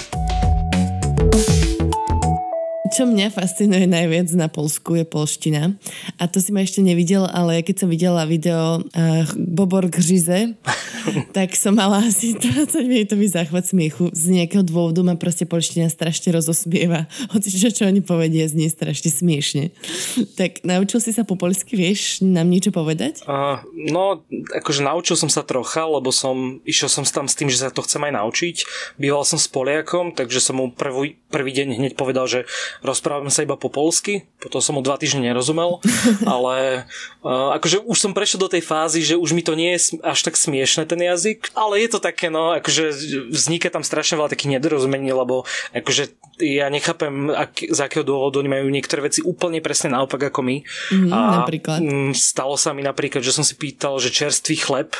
Música 1.32 1.69
Čo 2.90 3.06
mňa 3.06 3.30
fascinuje 3.30 3.86
najviac 3.86 4.34
na 4.34 4.50
Polsku 4.50 4.98
je 4.98 5.06
polština. 5.06 5.78
A 6.18 6.26
to 6.26 6.42
si 6.42 6.50
ma 6.50 6.66
ešte 6.66 6.82
nevidel, 6.82 7.22
ale 7.22 7.62
keď 7.62 7.86
som 7.86 7.88
videla 7.88 8.26
video 8.26 8.82
uh, 8.82 9.22
Bobor 9.38 9.86
Gřize, 9.86 10.58
tak 11.36 11.54
som 11.54 11.78
mala 11.78 12.02
asi 12.02 12.34
20 12.34 12.82
minútový 12.90 13.30
záchvat 13.30 13.70
smiechu. 13.70 14.10
Z 14.10 14.34
nejakého 14.34 14.66
dôvodu 14.66 15.06
ma 15.06 15.14
proste 15.14 15.46
polština 15.46 15.86
strašne 15.86 16.34
rozosmieva. 16.34 17.06
Hoci 17.32 17.54
čo, 17.54 17.70
čo 17.70 17.86
oni 17.86 18.02
povedia, 18.02 18.50
znie 18.50 18.66
strašne 18.66 19.06
smiešne. 19.06 19.70
Tak 20.34 20.66
naučil 20.66 20.98
si 20.98 21.14
sa 21.14 21.22
po 21.22 21.38
polsky, 21.38 21.78
vieš 21.78 22.26
nám 22.26 22.50
niečo 22.50 22.74
povedať? 22.74 23.22
Uh, 23.22 23.62
no, 23.86 24.26
akože 24.50 24.82
naučil 24.82 25.14
som 25.14 25.30
sa 25.30 25.46
trocha, 25.46 25.86
lebo 25.86 26.10
som, 26.10 26.58
išiel 26.66 26.90
som 26.90 27.06
tam 27.06 27.30
s 27.30 27.38
tým, 27.38 27.46
že 27.46 27.62
sa 27.62 27.70
to 27.70 27.86
chcem 27.86 28.02
aj 28.10 28.18
naučiť. 28.18 28.56
Býval 28.98 29.22
som 29.22 29.38
s 29.38 29.46
Poliakom, 29.46 30.10
takže 30.10 30.42
som 30.42 30.58
mu 30.58 30.74
prvý, 30.74 31.22
prvý 31.30 31.54
deň 31.54 31.78
hneď 31.78 31.92
povedal, 31.94 32.26
že 32.26 32.50
rozprávame 32.80 33.28
sa 33.32 33.44
iba 33.44 33.56
po 33.56 33.68
polsky, 33.68 34.28
potom 34.40 34.60
som 34.60 34.76
mu 34.76 34.82
dva 34.84 34.96
týždne 34.96 35.24
nerozumel, 35.24 35.80
ale 36.26 36.84
uh, 37.24 37.56
akože 37.56 37.84
už 37.84 37.98
som 37.98 38.12
prešiel 38.16 38.40
do 38.40 38.52
tej 38.52 38.64
fázy, 38.64 39.00
že 39.04 39.14
už 39.16 39.32
mi 39.36 39.44
to 39.44 39.56
nie 39.56 39.76
je 39.76 40.00
až 40.00 40.20
tak 40.24 40.36
smiešne 40.36 40.88
ten 40.88 41.00
jazyk, 41.00 41.52
ale 41.52 41.80
je 41.80 41.88
to 41.92 42.00
také, 42.00 42.32
no, 42.32 42.56
akože 42.56 42.92
vzniká 43.30 43.68
tam 43.68 43.84
strašne 43.84 44.20
veľa 44.20 44.32
takých 44.32 44.58
nedorozumení, 44.58 45.12
lebo 45.12 45.44
akože 45.76 46.16
ja 46.40 46.72
nechápem, 46.72 47.28
ak, 47.28 47.68
z 47.68 47.78
akého 47.84 48.04
dôvodu 48.04 48.40
oni 48.40 48.48
majú 48.48 48.66
niektoré 48.72 49.04
veci 49.04 49.20
úplne 49.20 49.60
presne 49.60 49.92
naopak 49.92 50.32
ako 50.32 50.40
my. 50.40 50.56
Mm, 50.88 51.10
a 51.12 51.16
napríklad. 51.44 51.78
Mm, 51.84 52.12
stalo 52.16 52.56
sa 52.56 52.72
mi 52.72 52.80
napríklad, 52.80 53.20
že 53.20 53.36
som 53.36 53.44
si 53.44 53.54
pýtal, 53.54 54.00
že 54.00 54.08
čerstvý 54.08 54.56
chleb 54.56 54.96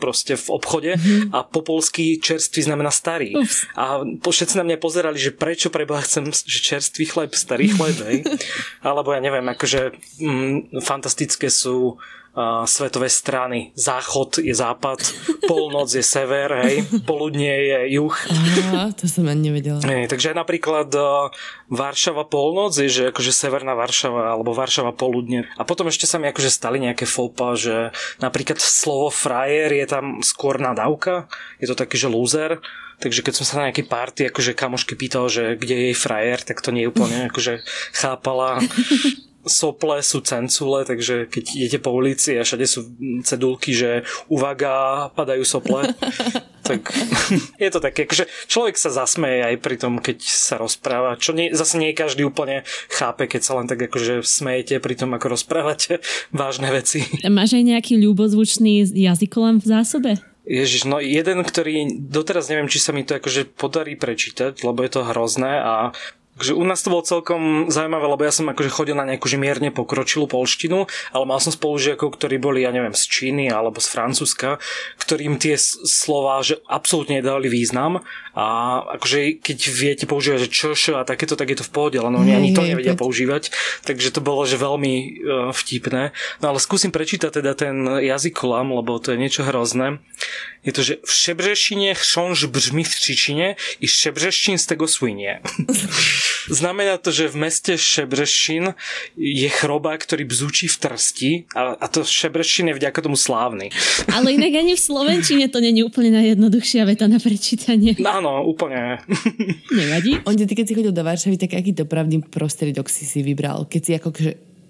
proste 0.00 0.34
v 0.34 0.46
obchode 0.50 0.92
mm-hmm. 0.96 1.36
a 1.36 1.44
po 1.44 1.60
polsky 1.60 2.18
čerstvý 2.18 2.64
znamená 2.64 2.90
starý. 2.90 3.36
Ups. 3.36 3.68
A 3.76 4.02
všetci 4.04 4.56
na 4.56 4.64
mňa 4.66 4.76
pozerali, 4.80 5.20
že 5.20 5.36
prečo 5.36 5.68
preboha 5.68 6.00
chcem, 6.02 6.32
že 6.32 6.58
čerstvý 6.64 7.04
chleb, 7.06 7.30
starý 7.36 7.70
chleb, 7.70 7.96
hej. 8.08 8.18
Alebo 8.86 9.12
ja 9.12 9.20
neviem, 9.20 9.44
akože 9.44 9.94
mm, 10.18 10.80
fantastické 10.80 11.52
sú 11.52 12.00
uh, 12.34 12.66
svetové 12.66 13.08
strany. 13.10 13.72
Záchod 13.74 14.38
je 14.38 14.54
západ, 14.54 15.00
polnoc 15.50 15.90
je 15.90 16.02
sever, 16.02 16.50
hej, 16.66 16.86
poludnie 17.02 17.50
je 17.50 17.78
juh. 17.98 18.14
Aha, 18.70 18.94
to 18.94 19.10
som 19.10 19.26
ani 19.26 19.50
nevedela. 19.50 19.82
Hej, 19.82 20.10
takže 20.10 20.36
napríklad 20.36 20.90
uh, 20.94 21.32
Varšava 21.70 22.26
polnoc 22.26 22.74
je, 22.78 22.90
že 22.90 23.02
akože 23.10 23.32
severná 23.34 23.74
Varšava 23.74 24.34
alebo 24.34 24.54
Varšava 24.54 24.94
poludne. 24.94 25.50
A 25.58 25.62
potom 25.66 25.90
ešte 25.90 26.06
sa 26.06 26.18
mi 26.18 26.30
akože 26.30 26.50
stali 26.50 26.82
nejaké 26.82 27.06
fopa, 27.06 27.54
že 27.58 27.90
napríklad 28.22 28.58
slovo 28.62 29.10
frajer 29.10 29.74
je 29.74 29.86
tam 29.86 30.04
skôr 30.22 30.58
nadávka, 30.58 31.26
je 31.58 31.66
to 31.70 31.78
taký, 31.78 31.98
že 31.98 32.10
loser, 32.10 32.62
takže 33.00 33.24
keď 33.24 33.34
som 33.34 33.44
sa 33.48 33.54
na 33.58 33.70
nejakej 33.70 33.86
party 33.88 34.20
akože 34.28 34.52
kamošky 34.52 34.94
pýtal, 34.94 35.26
že 35.32 35.56
kde 35.56 35.74
je 35.74 35.84
jej 35.90 35.96
frajer, 35.96 36.38
tak 36.44 36.60
to 36.60 36.70
nie 36.70 36.86
úplne 36.86 37.32
akože 37.32 37.64
chápala 37.96 38.60
sople 39.46 40.00
sú 40.04 40.20
cencule, 40.20 40.84
takže 40.84 41.28
keď 41.28 41.44
idete 41.56 41.78
po 41.80 41.94
ulici 41.96 42.36
a 42.36 42.44
všade 42.44 42.66
sú 42.68 42.92
cedulky, 43.24 43.72
že 43.72 44.04
uvaga, 44.28 45.08
padajú 45.16 45.44
sople, 45.44 45.96
tak 46.70 46.92
je 47.62 47.70
to 47.72 47.80
také, 47.80 48.06
že 48.10 48.28
človek 48.46 48.76
sa 48.76 48.92
zasmeje 48.92 49.42
aj 49.42 49.56
pri 49.58 49.76
tom, 49.80 49.98
keď 49.98 50.18
sa 50.22 50.60
rozpráva, 50.60 51.18
čo 51.18 51.32
nie, 51.32 51.50
zase 51.50 51.80
nie 51.80 51.96
každý 51.96 52.22
úplne 52.22 52.62
chápe, 52.92 53.26
keď 53.26 53.40
sa 53.42 53.56
len 53.58 53.66
tak 53.66 53.80
akože 53.80 54.22
smejete 54.22 54.78
pri 54.78 54.94
tom, 54.94 55.10
ako 55.16 55.34
rozprávate 55.34 56.04
vážne 56.30 56.70
veci. 56.70 57.02
Máš 57.26 57.56
aj 57.56 57.64
nejaký 57.66 57.98
ľubozvučný 57.98 58.86
jazykolám 58.92 59.58
v 59.58 59.66
zásobe? 59.66 60.12
Ježiš, 60.50 60.88
no 60.88 60.98
jeden, 60.98 61.44
ktorý 61.46 62.00
doteraz 62.10 62.50
neviem, 62.50 62.66
či 62.66 62.82
sa 62.82 62.90
mi 62.90 63.06
to 63.06 63.14
akože 63.14 63.54
podarí 63.54 63.94
prečítať, 63.94 64.64
lebo 64.66 64.82
je 64.82 64.90
to 64.90 65.06
hrozné 65.06 65.60
a 65.62 65.94
Takže 66.40 66.56
u 66.56 66.64
nás 66.64 66.80
to 66.80 66.88
bolo 66.88 67.04
celkom 67.04 67.68
zaujímavé, 67.68 68.08
lebo 68.08 68.24
ja 68.24 68.32
som 68.32 68.48
akože 68.48 68.72
chodil 68.72 68.96
na 68.96 69.04
nejakú 69.04 69.28
mierne 69.36 69.68
pokročilú 69.68 70.24
polštinu, 70.24 70.88
ale 71.12 71.24
mal 71.28 71.36
som 71.36 71.52
spolužiakov, 71.52 72.16
ktorí 72.16 72.40
boli, 72.40 72.64
ja 72.64 72.72
neviem, 72.72 72.96
z 72.96 73.04
Číny 73.12 73.52
alebo 73.52 73.76
z 73.76 73.92
Francúzska, 73.92 74.56
ktorým 74.96 75.36
tie 75.36 75.60
slova, 75.60 76.40
že 76.40 76.56
absolútne 76.64 77.20
nedali 77.20 77.52
význam 77.52 78.00
a 78.32 78.46
akože 78.96 79.44
keď 79.44 79.58
viete 79.68 80.04
používať, 80.08 80.48
že 80.48 80.72
čo 80.72 80.72
a 80.96 81.04
takéto, 81.04 81.36
tak 81.36 81.52
je 81.52 81.60
to 81.60 81.68
v 81.68 81.74
pohode, 81.76 82.00
ale 82.00 82.08
no 82.08 82.24
oni 82.24 82.32
ani 82.32 82.50
to 82.56 82.64
nevedia 82.64 82.96
používať, 82.96 83.52
takže 83.84 84.08
to 84.08 84.24
bolo, 84.24 84.48
že 84.48 84.56
veľmi 84.56 84.94
uh, 84.96 85.08
vtipné. 85.52 86.16
No 86.40 86.56
ale 86.56 86.58
skúsim 86.62 86.88
prečítať 86.88 87.42
teda 87.42 87.52
ten 87.52 87.84
jazykolam, 88.00 88.72
lebo 88.72 88.96
to 88.96 89.12
je 89.12 89.20
niečo 89.20 89.44
hrozné. 89.44 90.00
Je 90.64 90.72
to, 90.72 90.80
že 90.84 90.94
v 91.04 91.12
šebřešine 91.12 91.90
chrząż 91.96 92.48
brzmi 92.48 92.84
v 92.84 92.94
Číčine 92.94 93.46
i 93.80 93.86
šebřešin 93.88 94.58
z 94.58 94.66
tego 94.66 94.88
słynie. 94.88 95.40
Znamená 96.50 96.98
to, 96.98 97.14
že 97.14 97.30
v 97.30 97.46
meste 97.46 97.72
Šebrešin 97.78 98.74
je 99.14 99.48
chroba, 99.48 99.94
ktorý 99.94 100.26
bzúči 100.26 100.66
v 100.66 100.76
trsti 100.76 101.30
a, 101.54 101.78
a 101.78 101.86
to 101.86 102.02
Šebrešin 102.02 102.74
je 102.74 102.78
vďaka 102.78 102.98
tomu 103.00 103.14
slávny. 103.14 103.70
Ale 104.10 104.34
inak 104.34 104.52
ani 104.58 104.74
v 104.74 104.82
Slovenčine 104.82 105.46
to 105.46 105.62
není 105.62 105.86
úplne 105.86 106.10
najjednoduchšia 106.10 106.82
veta 106.84 107.06
na 107.06 107.22
prečítanie. 107.22 107.94
Áno, 108.20 108.42
úplne. 108.44 108.98
Nevadí. 109.80 110.18
On 110.26 110.34
ty, 110.34 110.50
keď 110.50 110.66
si 110.66 110.76
chodil 110.76 110.92
do 110.92 111.06
Varšavy, 111.06 111.38
tak 111.38 111.54
aký 111.54 111.70
dopravný 111.70 112.20
prostriedok 112.26 112.90
si 112.90 113.06
si 113.06 113.22
vybral? 113.22 113.70
Keď 113.70 113.80
si 113.80 113.92
ako 113.94 114.08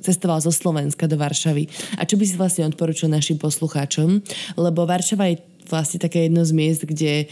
cestoval 0.00 0.40
zo 0.40 0.52
Slovenska 0.52 1.04
do 1.04 1.20
Varšavy. 1.20 1.68
A 2.00 2.08
čo 2.08 2.16
by 2.16 2.24
si 2.24 2.34
vlastne 2.40 2.64
odporučil 2.68 3.12
našim 3.12 3.36
poslucháčom? 3.36 4.24
Lebo 4.56 4.88
Varšava 4.88 5.28
je 5.28 5.44
vlastne 5.68 6.02
také 6.02 6.26
jedno 6.26 6.42
z 6.42 6.52
miest, 6.56 6.82
kde 6.82 7.30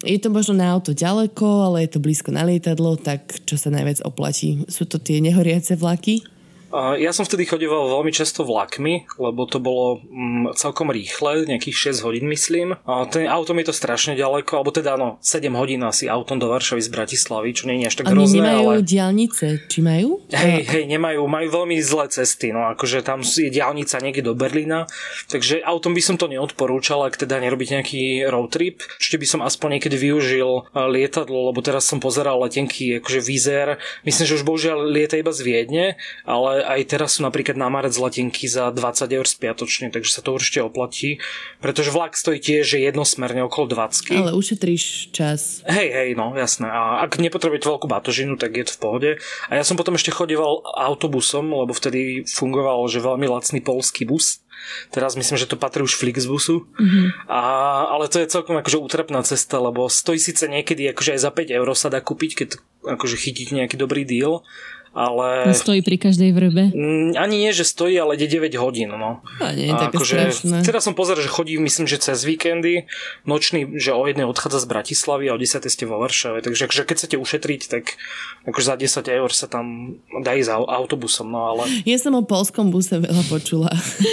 je 0.00 0.18
to 0.18 0.32
možno 0.32 0.56
na 0.56 0.72
auto 0.72 0.96
ďaleko, 0.96 1.68
ale 1.68 1.84
je 1.84 1.96
to 1.96 2.00
blízko 2.00 2.32
na 2.32 2.48
lietadlo, 2.48 2.96
tak 2.96 3.44
čo 3.44 3.60
sa 3.60 3.68
najviac 3.68 4.00
oplatí? 4.08 4.64
Sú 4.72 4.88
to 4.88 4.96
tie 4.96 5.20
nehoriace 5.20 5.76
vlaky? 5.76 6.24
Ja 6.72 7.12
som 7.12 7.28
vtedy 7.28 7.44
chodieval 7.44 7.92
veľmi 8.00 8.08
často 8.16 8.48
vlakmi, 8.48 9.20
lebo 9.20 9.44
to 9.44 9.60
bolo 9.60 10.00
mm, 10.00 10.56
celkom 10.56 10.88
rýchle, 10.88 11.44
nejakých 11.44 11.92
6 11.92 12.06
hodín 12.08 12.24
myslím. 12.32 12.80
A 12.88 13.04
ten 13.04 13.28
autom 13.28 13.60
je 13.60 13.68
to 13.68 13.74
strašne 13.76 14.16
ďaleko, 14.16 14.56
alebo 14.56 14.72
teda 14.72 14.96
áno, 14.96 15.20
7 15.20 15.52
hodín 15.52 15.84
asi 15.84 16.08
autom 16.08 16.40
do 16.40 16.48
Varšavy 16.48 16.80
z 16.80 16.88
Bratislavy, 16.88 17.50
čo 17.52 17.68
nie 17.68 17.84
je 17.84 17.92
až 17.92 17.96
tak 18.00 18.08
hrozné. 18.08 18.40
nemajú 18.40 18.64
ale... 18.72 18.74
diálnice, 18.80 19.46
či 19.68 19.78
majú? 19.84 20.24
Hej, 20.32 20.64
hej, 20.64 20.84
nemajú, 20.88 21.20
majú 21.28 21.48
veľmi 21.52 21.76
zlé 21.84 22.08
cesty, 22.08 22.56
no 22.56 22.64
akože 22.72 23.04
tam 23.04 23.20
je 23.20 23.52
diálnica 23.52 24.00
niekde 24.00 24.24
do 24.24 24.32
Berlína, 24.32 24.88
takže 25.28 25.60
autom 25.60 25.92
by 25.92 26.02
som 26.02 26.16
to 26.16 26.24
neodporúčal, 26.32 27.04
ak 27.04 27.20
teda 27.20 27.36
nerobíte 27.36 27.76
nejaký 27.76 28.24
road 28.32 28.48
trip. 28.48 28.80
Ešte 28.96 29.20
by 29.20 29.26
som 29.28 29.40
aspoň 29.44 29.78
niekedy 29.78 29.96
využil 30.00 30.48
e, 30.48 30.60
lietadlo, 30.88 31.52
lebo 31.52 31.60
teraz 31.60 31.84
som 31.84 32.00
pozeral 32.00 32.40
letenky, 32.40 33.00
akože 33.00 33.20
Vizer, 33.20 33.68
myslím, 34.08 34.24
že 34.24 34.36
už 34.40 34.46
bohužiaľ 34.48 34.78
lieta 34.88 35.20
iba 35.20 35.32
z 35.34 35.40
Viedne, 35.44 35.86
ale 36.24 36.61
aj 36.62 36.80
teraz 36.88 37.18
sú 37.18 37.26
napríklad 37.26 37.58
na 37.58 37.68
marec 37.68 37.92
letenky 37.98 38.48
za 38.48 38.70
20 38.70 39.10
eur 39.10 39.26
spiatočne, 39.26 39.90
takže 39.90 40.10
sa 40.14 40.24
to 40.24 40.32
určite 40.32 40.62
oplatí, 40.62 41.18
pretože 41.58 41.92
vlak 41.92 42.14
stojí 42.14 42.40
tiež 42.40 42.78
jednosmerne 42.78 43.44
okolo 43.44 43.68
20. 43.74 44.14
Ale 44.14 44.32
ušetríš 44.32 45.12
čas. 45.12 45.66
Hej, 45.68 45.88
hej, 45.92 46.08
no 46.14 46.32
jasné. 46.38 46.70
A 46.70 47.04
ak 47.04 47.18
nepotrebujete 47.18 47.68
veľkú 47.68 47.86
batožinu, 47.90 48.38
tak 48.40 48.56
je 48.56 48.64
to 48.70 48.72
v 48.74 48.80
pohode. 48.80 49.10
A 49.50 49.52
ja 49.58 49.66
som 49.66 49.74
potom 49.74 49.98
ešte 49.98 50.14
chodieval 50.14 50.62
autobusom, 50.64 51.50
lebo 51.50 51.74
vtedy 51.74 52.24
fungoval, 52.24 52.86
že 52.88 53.02
veľmi 53.02 53.26
lacný 53.28 53.60
polský 53.60 54.06
bus. 54.06 54.40
Teraz 54.94 55.18
myslím, 55.18 55.38
že 55.38 55.50
to 55.50 55.58
patrí 55.58 55.82
už 55.82 55.98
Flixbusu. 55.98 56.70
Mm-hmm. 56.78 57.26
A, 57.26 57.40
ale 57.90 58.06
to 58.06 58.22
je 58.22 58.30
celkom 58.30 58.54
akože 58.62 58.78
útrapná 58.78 59.18
cesta, 59.26 59.58
lebo 59.58 59.90
stojí 59.90 60.22
síce 60.22 60.46
niekedy 60.46 60.86
akože 60.94 61.18
aj 61.18 61.20
za 61.20 61.30
5 61.34 61.58
eur 61.58 61.68
sa 61.74 61.90
dá 61.90 61.98
kúpiť, 61.98 62.30
keď 62.38 62.48
akože 62.94 63.16
chytíte 63.18 63.58
nejaký 63.58 63.74
dobrý 63.78 64.06
deal 64.06 64.46
ale... 64.92 65.56
Stojí 65.56 65.80
pri 65.80 65.96
každej 65.96 66.30
vrbe? 66.36 66.68
Mm, 66.76 67.16
ani 67.16 67.36
nie, 67.40 67.52
že 67.56 67.64
stojí, 67.64 67.96
ale 67.96 68.20
ide 68.20 68.28
9 68.28 68.52
hodín, 68.60 68.92
no. 68.92 69.24
A 69.40 69.56
nie 69.56 69.72
je 69.72 69.74
také 69.74 69.96
akože. 69.96 70.16
Teraz 70.68 70.84
som 70.84 70.92
pozeral, 70.92 71.24
že 71.24 71.32
chodí, 71.32 71.56
myslím, 71.56 71.88
že 71.88 71.96
cez 71.96 72.20
víkendy, 72.28 72.84
nočný, 73.24 73.80
že 73.80 73.96
o 73.96 74.04
jednej 74.04 74.28
odchádza 74.28 74.60
z 74.60 74.66
Bratislavy 74.68 75.32
a 75.32 75.36
o 75.36 75.40
10 75.40 75.64
ste 75.64 75.84
vo 75.88 75.96
Varšave, 75.96 76.44
takže 76.44 76.68
akože 76.68 76.82
keď 76.84 76.96
chcete 77.00 77.16
ušetriť, 77.16 77.60
tak 77.72 77.96
akože 78.44 78.66
za 78.68 78.76
10 78.76 79.16
eur 79.16 79.30
sa 79.32 79.48
tam 79.48 79.96
dá 80.20 80.36
ísť 80.36 80.52
autobusom, 80.52 81.32
no 81.32 81.56
ale... 81.56 81.64
Ja 81.88 81.96
som 81.96 82.12
o 82.12 82.22
polskom 82.22 82.68
buse 82.68 83.00
veľa 83.00 83.24
počula. 83.32 83.72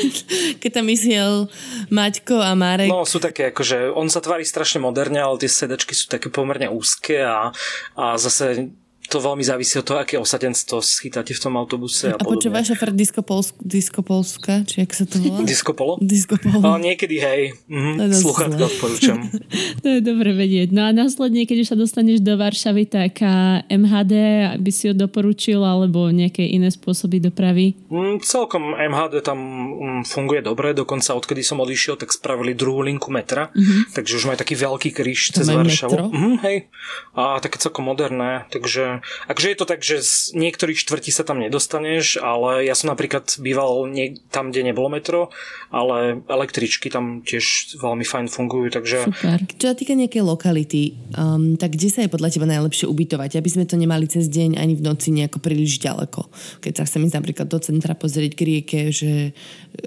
keď 0.64 0.72
tam 0.80 0.88
išiel 0.88 1.52
Maťko 1.92 2.40
a 2.40 2.56
Marek. 2.56 2.88
No 2.88 3.04
sú 3.04 3.20
také, 3.20 3.52
akože 3.52 3.92
on 3.92 4.08
sa 4.08 4.24
tvári 4.24 4.48
strašne 4.48 4.80
moderne, 4.80 5.20
ale 5.20 5.44
tie 5.44 5.52
sedačky 5.52 5.92
sú 5.92 6.08
také 6.08 6.32
pomerne 6.32 6.72
úzke 6.72 7.20
a, 7.20 7.52
a 8.00 8.16
zase 8.16 8.72
to 9.10 9.18
veľmi 9.18 9.42
závisí 9.42 9.82
od 9.82 9.86
toho, 9.90 9.98
aké 10.06 10.22
osadenstvo 10.22 10.86
schytáte 10.86 11.34
v 11.34 11.42
tom 11.42 11.58
autobuse. 11.58 12.14
A, 12.14 12.16
a 12.16 12.22
počúvaš 12.22 12.72
šofer 12.72 12.94
Disco, 12.94 13.26
Polsk, 13.26 13.58
Disco 13.58 14.06
Polska? 14.06 14.62
Či 14.62 14.86
jak 14.86 14.92
sa 14.94 15.10
to 15.10 15.18
volá? 15.18 15.42
Disco 15.50 15.74
Polo? 15.74 15.98
Disco 15.98 16.38
Polo. 16.38 16.62
Ale 16.62 16.94
niekedy, 16.94 17.18
hej. 17.18 17.42
Mhm, 17.66 18.14
Sluchatka 18.14 18.70
odporúčam. 18.70 19.18
to 19.84 19.88
je 19.98 20.02
dobre 20.06 20.38
vedieť. 20.38 20.70
No 20.70 20.86
a 20.86 20.94
následne, 20.94 21.50
keď 21.50 21.66
už 21.66 21.68
sa 21.74 21.78
dostaneš 21.78 22.22
do 22.22 22.38
Varšavy, 22.38 22.86
tak 22.86 23.26
MHD 23.66 24.14
by 24.62 24.72
si 24.72 24.92
ho 24.92 24.94
doporučil, 24.94 25.58
alebo 25.66 26.14
nejaké 26.14 26.46
iné 26.46 26.70
spôsoby 26.70 27.18
dopravy? 27.18 27.74
Mm, 27.90 28.22
celkom 28.22 28.78
MHD 28.78 29.26
tam 29.26 29.40
mm, 29.42 30.02
funguje 30.06 30.46
dobre, 30.46 30.78
dokonca 30.78 31.18
odkedy 31.18 31.42
som 31.42 31.58
odišiel, 31.58 31.98
tak 31.98 32.14
spravili 32.14 32.54
druhú 32.54 32.86
linku 32.86 33.10
metra, 33.10 33.50
mm-hmm. 33.50 33.98
takže 33.98 34.22
už 34.22 34.30
majú 34.30 34.38
taký 34.38 34.54
veľký 34.54 34.90
kríž 34.94 35.34
cez 35.34 35.50
Varšavu. 35.50 36.14
Mm, 36.14 36.38
hej. 36.46 36.58
A 37.18 37.42
také 37.42 37.58
celkom 37.58 37.90
moderné, 37.90 38.46
takže 38.54 38.99
akože 39.28 39.48
je 39.52 39.58
to 39.58 39.66
tak, 39.66 39.80
že 39.82 40.02
z 40.02 40.38
niektorých 40.38 40.80
štvrtí 40.80 41.12
sa 41.12 41.28
tam 41.28 41.42
nedostaneš, 41.42 42.20
ale 42.22 42.66
ja 42.66 42.76
som 42.78 42.92
napríklad 42.92 43.40
býval 43.42 43.90
nie, 43.90 44.20
tam, 44.30 44.52
kde 44.52 44.72
nebolo 44.72 44.90
metro, 44.92 45.34
ale 45.70 46.22
električky 46.26 46.90
tam 46.90 47.22
tiež 47.26 47.78
veľmi 47.80 48.06
fajn 48.06 48.26
fungujú, 48.30 48.74
takže... 48.74 49.06
Super. 49.10 49.38
Čo 49.60 49.66
sa 49.72 49.76
týka 49.76 49.94
nejakej 49.94 50.24
lokality, 50.26 50.98
um, 51.14 51.56
tak 51.60 51.78
kde 51.78 51.90
sa 51.90 52.00
je 52.06 52.14
podľa 52.14 52.30
teba 52.34 52.48
najlepšie 52.50 52.90
ubytovať, 52.90 53.38
aby 53.40 53.50
sme 53.50 53.66
to 53.70 53.76
nemali 53.78 54.10
cez 54.10 54.28
deň 54.30 54.58
ani 54.58 54.74
v 54.74 54.86
noci 54.86 55.14
nejako 55.14 55.42
príliš 55.42 55.82
ďaleko? 55.82 56.30
Keď 56.64 56.74
sa 56.80 56.84
chcem 56.88 57.06
ísť 57.06 57.18
napríklad 57.18 57.48
do 57.48 57.60
centra 57.62 57.94
pozrieť 57.94 58.34
k 58.34 58.42
rieke, 58.46 58.80
že 58.90 59.36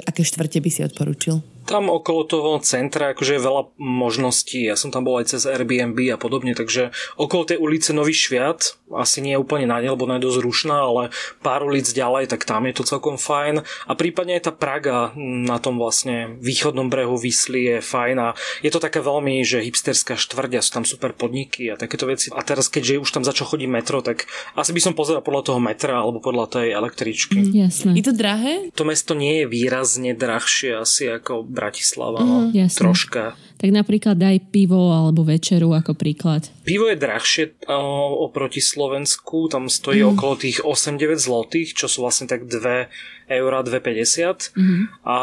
aké 0.06 0.22
štvrte 0.22 0.58
by 0.62 0.70
si 0.70 0.80
odporučil? 0.86 1.42
Tam 1.64 1.88
okolo 1.88 2.26
toho 2.26 2.50
centra 2.60 3.14
akože 3.14 3.38
je 3.38 3.46
veľa 3.46 3.62
možností. 3.78 4.66
Ja 4.66 4.74
som 4.74 4.90
tam 4.90 5.06
bol 5.06 5.22
aj 5.22 5.36
cez 5.36 5.46
Airbnb 5.46 5.98
a 6.12 6.18
podobne, 6.18 6.52
takže 6.52 6.90
okolo 7.16 7.48
tej 7.48 7.58
ulice 7.62 7.94
Nový 7.94 8.14
Šviat, 8.14 8.78
asi 8.92 9.24
nie 9.24 9.32
je 9.34 9.40
úplne 9.40 9.64
na 9.64 9.80
ne, 9.80 9.88
lebo 9.88 10.04
ona 10.04 10.20
je 10.20 10.28
dosť 10.28 10.40
rušná, 10.44 10.76
ale 10.84 11.02
pár 11.40 11.64
ulic 11.64 11.88
ďalej, 11.88 12.28
tak 12.28 12.44
tam 12.44 12.68
je 12.68 12.74
to 12.76 12.84
celkom 12.84 13.16
fajn. 13.16 13.64
A 13.88 13.92
prípadne 13.96 14.36
aj 14.36 14.50
tá 14.50 14.52
Praga 14.52 15.16
na 15.16 15.56
tom 15.56 15.80
vlastne 15.80 16.36
východnom 16.38 16.92
brehu 16.92 17.16
Vysly 17.16 17.72
je 17.72 17.76
fajn 17.80 18.16
a 18.20 18.28
je 18.60 18.70
to 18.70 18.82
také 18.82 19.00
veľmi, 19.00 19.40
že 19.42 19.64
hipsterská 19.64 20.20
štvrť 20.20 20.60
a 20.60 20.64
sú 20.64 20.70
tam 20.76 20.84
super 20.84 21.16
podniky 21.16 21.72
a 21.72 21.80
takéto 21.80 22.04
veci. 22.04 22.28
A 22.30 22.44
teraz, 22.44 22.68
keďže 22.68 23.00
už 23.00 23.10
tam 23.10 23.24
začal 23.24 23.48
chodiť 23.48 23.68
metro, 23.68 24.04
tak 24.04 24.28
asi 24.54 24.70
by 24.76 24.80
som 24.82 24.92
pozeral 24.92 25.24
podľa 25.24 25.52
toho 25.52 25.60
metra 25.62 25.98
alebo 25.98 26.20
podľa 26.20 26.60
tej 26.60 26.68
električky. 26.76 27.48
Mm, 27.48 27.70
jasné. 27.70 27.90
Je 27.96 28.04
to 28.04 28.14
drahé? 28.14 28.70
To 28.76 28.84
mesto 28.84 29.16
nie 29.16 29.42
je 29.42 29.44
výrazne 29.48 30.12
drahšie 30.12 30.84
asi 30.84 31.08
ako 31.08 31.48
Bratislava, 31.52 32.24
mm, 32.24 32.28
no. 32.28 32.36
Jasné. 32.56 32.80
Troška. 32.80 33.36
Tak 33.60 33.70
napríklad 33.70 34.16
daj 34.16 34.48
pivo 34.48 34.90
alebo 34.90 35.22
večeru 35.22 35.70
ako 35.76 35.92
príklad. 35.92 36.48
Pivo 36.64 36.88
je 36.88 36.96
drahšie 36.96 37.68
o, 37.68 38.24
oproti 38.26 38.64
Slovensku, 38.64 39.52
tam 39.52 39.68
stojí 39.68 40.00
mm. 40.00 40.08
okolo 40.16 40.34
tých 40.40 40.64
8-9 40.64 41.20
zlotých, 41.20 41.76
čo 41.76 41.86
sú 41.86 42.02
vlastne 42.02 42.24
tak 42.24 42.48
2 42.48 42.88
eur 43.32 43.52
2,50 43.52 44.56
mm-hmm. 44.56 44.82
a 45.06 45.16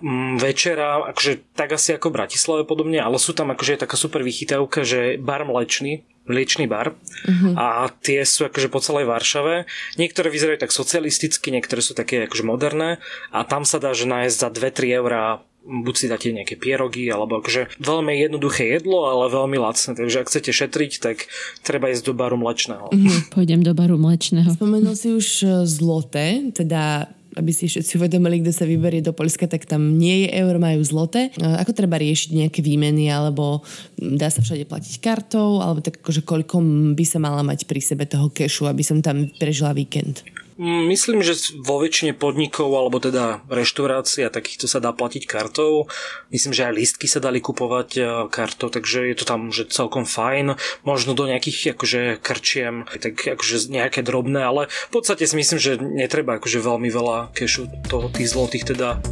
m, 0.00 0.38
večera, 0.38 1.02
akože 1.12 1.54
tak 1.54 1.74
asi 1.76 1.94
ako 1.94 2.10
v 2.10 2.16
Bratislave 2.22 2.62
podobne, 2.64 2.98
ale 2.98 3.18
sú 3.20 3.36
tam 3.36 3.52
akože 3.52 3.82
taká 3.82 3.94
super 3.98 4.24
vychytávka, 4.24 4.82
že 4.82 5.20
bar 5.20 5.46
mlečný, 5.46 6.02
mliečný 6.26 6.70
bar 6.70 6.94
uh-huh. 6.94 7.54
a 7.58 7.90
tie 8.02 8.22
sú 8.22 8.46
akože 8.46 8.70
po 8.70 8.78
celej 8.78 9.10
Varšave. 9.10 9.66
Niektoré 9.98 10.30
vyzerajú 10.30 10.62
tak 10.62 10.74
socialisticky, 10.74 11.50
niektoré 11.50 11.82
sú 11.82 11.98
také 11.98 12.30
akože 12.30 12.44
moderné 12.46 13.02
a 13.34 13.42
tam 13.42 13.66
sa 13.66 13.82
dá 13.82 13.90
že 13.94 14.06
nájsť 14.06 14.36
za 14.38 14.48
2-3 14.50 14.98
eurá 15.02 15.42
buď 15.62 15.94
si 15.94 16.06
dáte 16.10 16.28
nejaké 16.34 16.58
pierogy, 16.58 17.08
alebo 17.08 17.38
akože 17.38 17.78
veľmi 17.78 18.18
jednoduché 18.18 18.66
jedlo, 18.66 19.06
ale 19.06 19.30
veľmi 19.30 19.58
lacné. 19.62 19.94
Takže 19.94 20.16
ak 20.22 20.28
chcete 20.28 20.50
šetriť, 20.50 20.92
tak 20.98 21.16
treba 21.62 21.90
ísť 21.90 22.04
do 22.10 22.14
baru 22.14 22.34
mlečného. 22.34 22.90
Mm, 22.90 23.30
pôjdem 23.30 23.60
do 23.62 23.72
baru 23.72 23.94
mlečného. 23.96 24.50
Spomenul 24.58 24.98
si 24.98 25.14
už 25.14 25.26
e, 25.42 25.46
zloté, 25.66 26.50
teda 26.50 27.10
aby 27.32 27.48
si 27.48 27.64
všetci 27.64 27.96
uvedomili, 27.96 28.44
kto 28.44 28.52
sa 28.52 28.68
vyberie 28.68 29.00
do 29.00 29.16
Polska, 29.16 29.48
tak 29.48 29.64
tam 29.64 29.96
nie 29.96 30.28
je 30.28 30.36
euro, 30.44 30.60
majú 30.60 30.84
zloté. 30.84 31.32
Ako 31.40 31.72
treba 31.72 31.96
riešiť 31.96 32.36
nejaké 32.36 32.60
výmeny, 32.60 33.08
alebo 33.08 33.64
dá 33.96 34.28
sa 34.28 34.44
všade 34.44 34.68
platiť 34.68 35.00
kartou, 35.00 35.64
alebo 35.64 35.80
tak 35.80 36.04
akože 36.04 36.28
koľko 36.28 36.60
by 36.92 37.04
sa 37.08 37.16
mala 37.16 37.40
mať 37.40 37.64
pri 37.64 37.80
sebe 37.80 38.04
toho 38.04 38.28
kešu, 38.28 38.68
aby 38.68 38.84
som 38.84 39.00
tam 39.00 39.32
prežila 39.40 39.72
víkend? 39.72 40.20
Mm, 40.62 40.94
myslím, 40.94 41.26
že 41.26 41.58
vo 41.58 41.82
väčšine 41.82 42.14
podnikov 42.14 42.70
alebo 42.70 43.02
teda 43.02 43.42
reštaurácií 43.50 44.22
a 44.22 44.30
takýchto 44.30 44.70
sa 44.70 44.78
dá 44.78 44.94
platiť 44.94 45.26
kartou. 45.26 45.90
Myslím, 46.30 46.54
že 46.54 46.70
aj 46.70 46.78
lístky 46.78 47.10
sa 47.10 47.18
dali 47.18 47.42
kupovať 47.42 47.90
e, 47.98 48.02
kartou, 48.30 48.70
takže 48.70 49.10
je 49.10 49.16
to 49.18 49.26
tam 49.26 49.50
že 49.50 49.66
celkom 49.66 50.06
fajn. 50.06 50.54
Možno 50.86 51.18
do 51.18 51.26
nejakých 51.26 51.74
akože 51.74 52.22
krčiem, 52.22 52.86
tak 52.86 53.26
akože 53.26 53.74
nejaké 53.74 54.06
drobné, 54.06 54.38
ale 54.46 54.70
v 54.70 54.90
podstate 54.94 55.26
si 55.26 55.34
myslím, 55.34 55.58
že 55.58 55.82
netreba 55.82 56.38
akože 56.38 56.62
veľmi 56.62 56.94
veľa 56.94 57.34
kešu 57.34 57.90
toho 57.90 58.06
tých 58.14 58.30
zlotých 58.30 58.70
teda. 58.70 59.02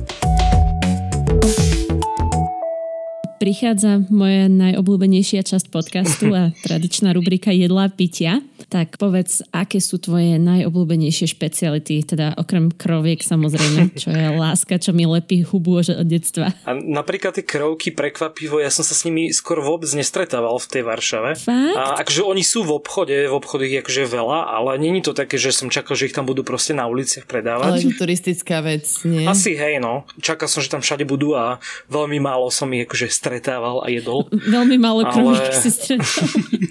Prichádza 3.42 4.04
moja 4.12 4.52
najobľúbenejšia 4.52 5.42
časť 5.42 5.72
podcastu 5.72 6.30
a 6.30 6.54
tradičná 6.68 7.10
rubrika 7.10 7.50
jedla 7.50 7.90
pitia. 7.90 8.44
Tak 8.70 9.02
povedz, 9.02 9.42
aké 9.50 9.83
sú 9.83 9.98
tvoje 9.98 10.38
najobľúbenejšie 10.38 11.26
špeciality, 11.35 12.06
teda 12.06 12.38
okrem 12.38 12.70
kroviek 12.70 13.18
samozrejme, 13.18 13.98
čo 13.98 14.14
je 14.14 14.26
láska, 14.46 14.78
čo 14.78 14.94
mi 14.94 15.11
lepí 15.11 15.42
hubu 15.42 15.83
od 15.83 16.06
detstva. 16.06 16.54
A 16.62 16.78
napríklad 16.78 17.35
tie 17.35 17.42
krovky 17.42 17.90
prekvapivo, 17.90 18.62
ja 18.62 18.70
som 18.70 18.87
sa 18.87 18.94
s 18.94 19.02
nimi 19.02 19.35
skoro 19.35 19.66
vôbec 19.66 19.90
nestretával 19.90 20.54
v 20.62 20.66
tej 20.70 20.83
Varšave. 20.87 21.30
Fakt? 21.35 21.74
A 21.74 21.98
akože 21.98 22.22
oni 22.22 22.46
sú 22.46 22.62
v 22.62 22.78
obchode, 22.78 23.14
v 23.26 23.35
obchode 23.35 23.66
ich 23.66 23.83
akože 23.83 24.06
veľa, 24.06 24.46
ale 24.54 24.78
není 24.78 25.02
to 25.02 25.11
také, 25.11 25.35
že 25.35 25.50
som 25.50 25.66
čakal, 25.66 25.98
že 25.98 26.06
ich 26.06 26.14
tam 26.14 26.30
budú 26.30 26.46
proste 26.46 26.70
na 26.70 26.87
uliciach 26.87 27.26
predávať. 27.26 27.90
Ale 27.90 27.98
turistická 27.98 28.62
vec, 28.62 28.87
nie? 29.02 29.26
Asi 29.26 29.59
hej, 29.59 29.83
no. 29.83 30.06
Čakal 30.22 30.46
som, 30.46 30.62
že 30.62 30.70
tam 30.70 30.78
všade 30.78 31.02
budú 31.02 31.35
a 31.35 31.59
veľmi 31.90 32.22
málo 32.22 32.46
som 32.54 32.70
ich 32.70 32.87
akože 32.87 33.11
stretával 33.11 33.83
a 33.83 33.90
jedol. 33.90 34.30
Veľmi 34.30 34.78
málo 34.78 35.02
kroviek 35.11 35.50
ale... 35.50 35.59
si 35.59 35.70
stretal. 35.74 36.26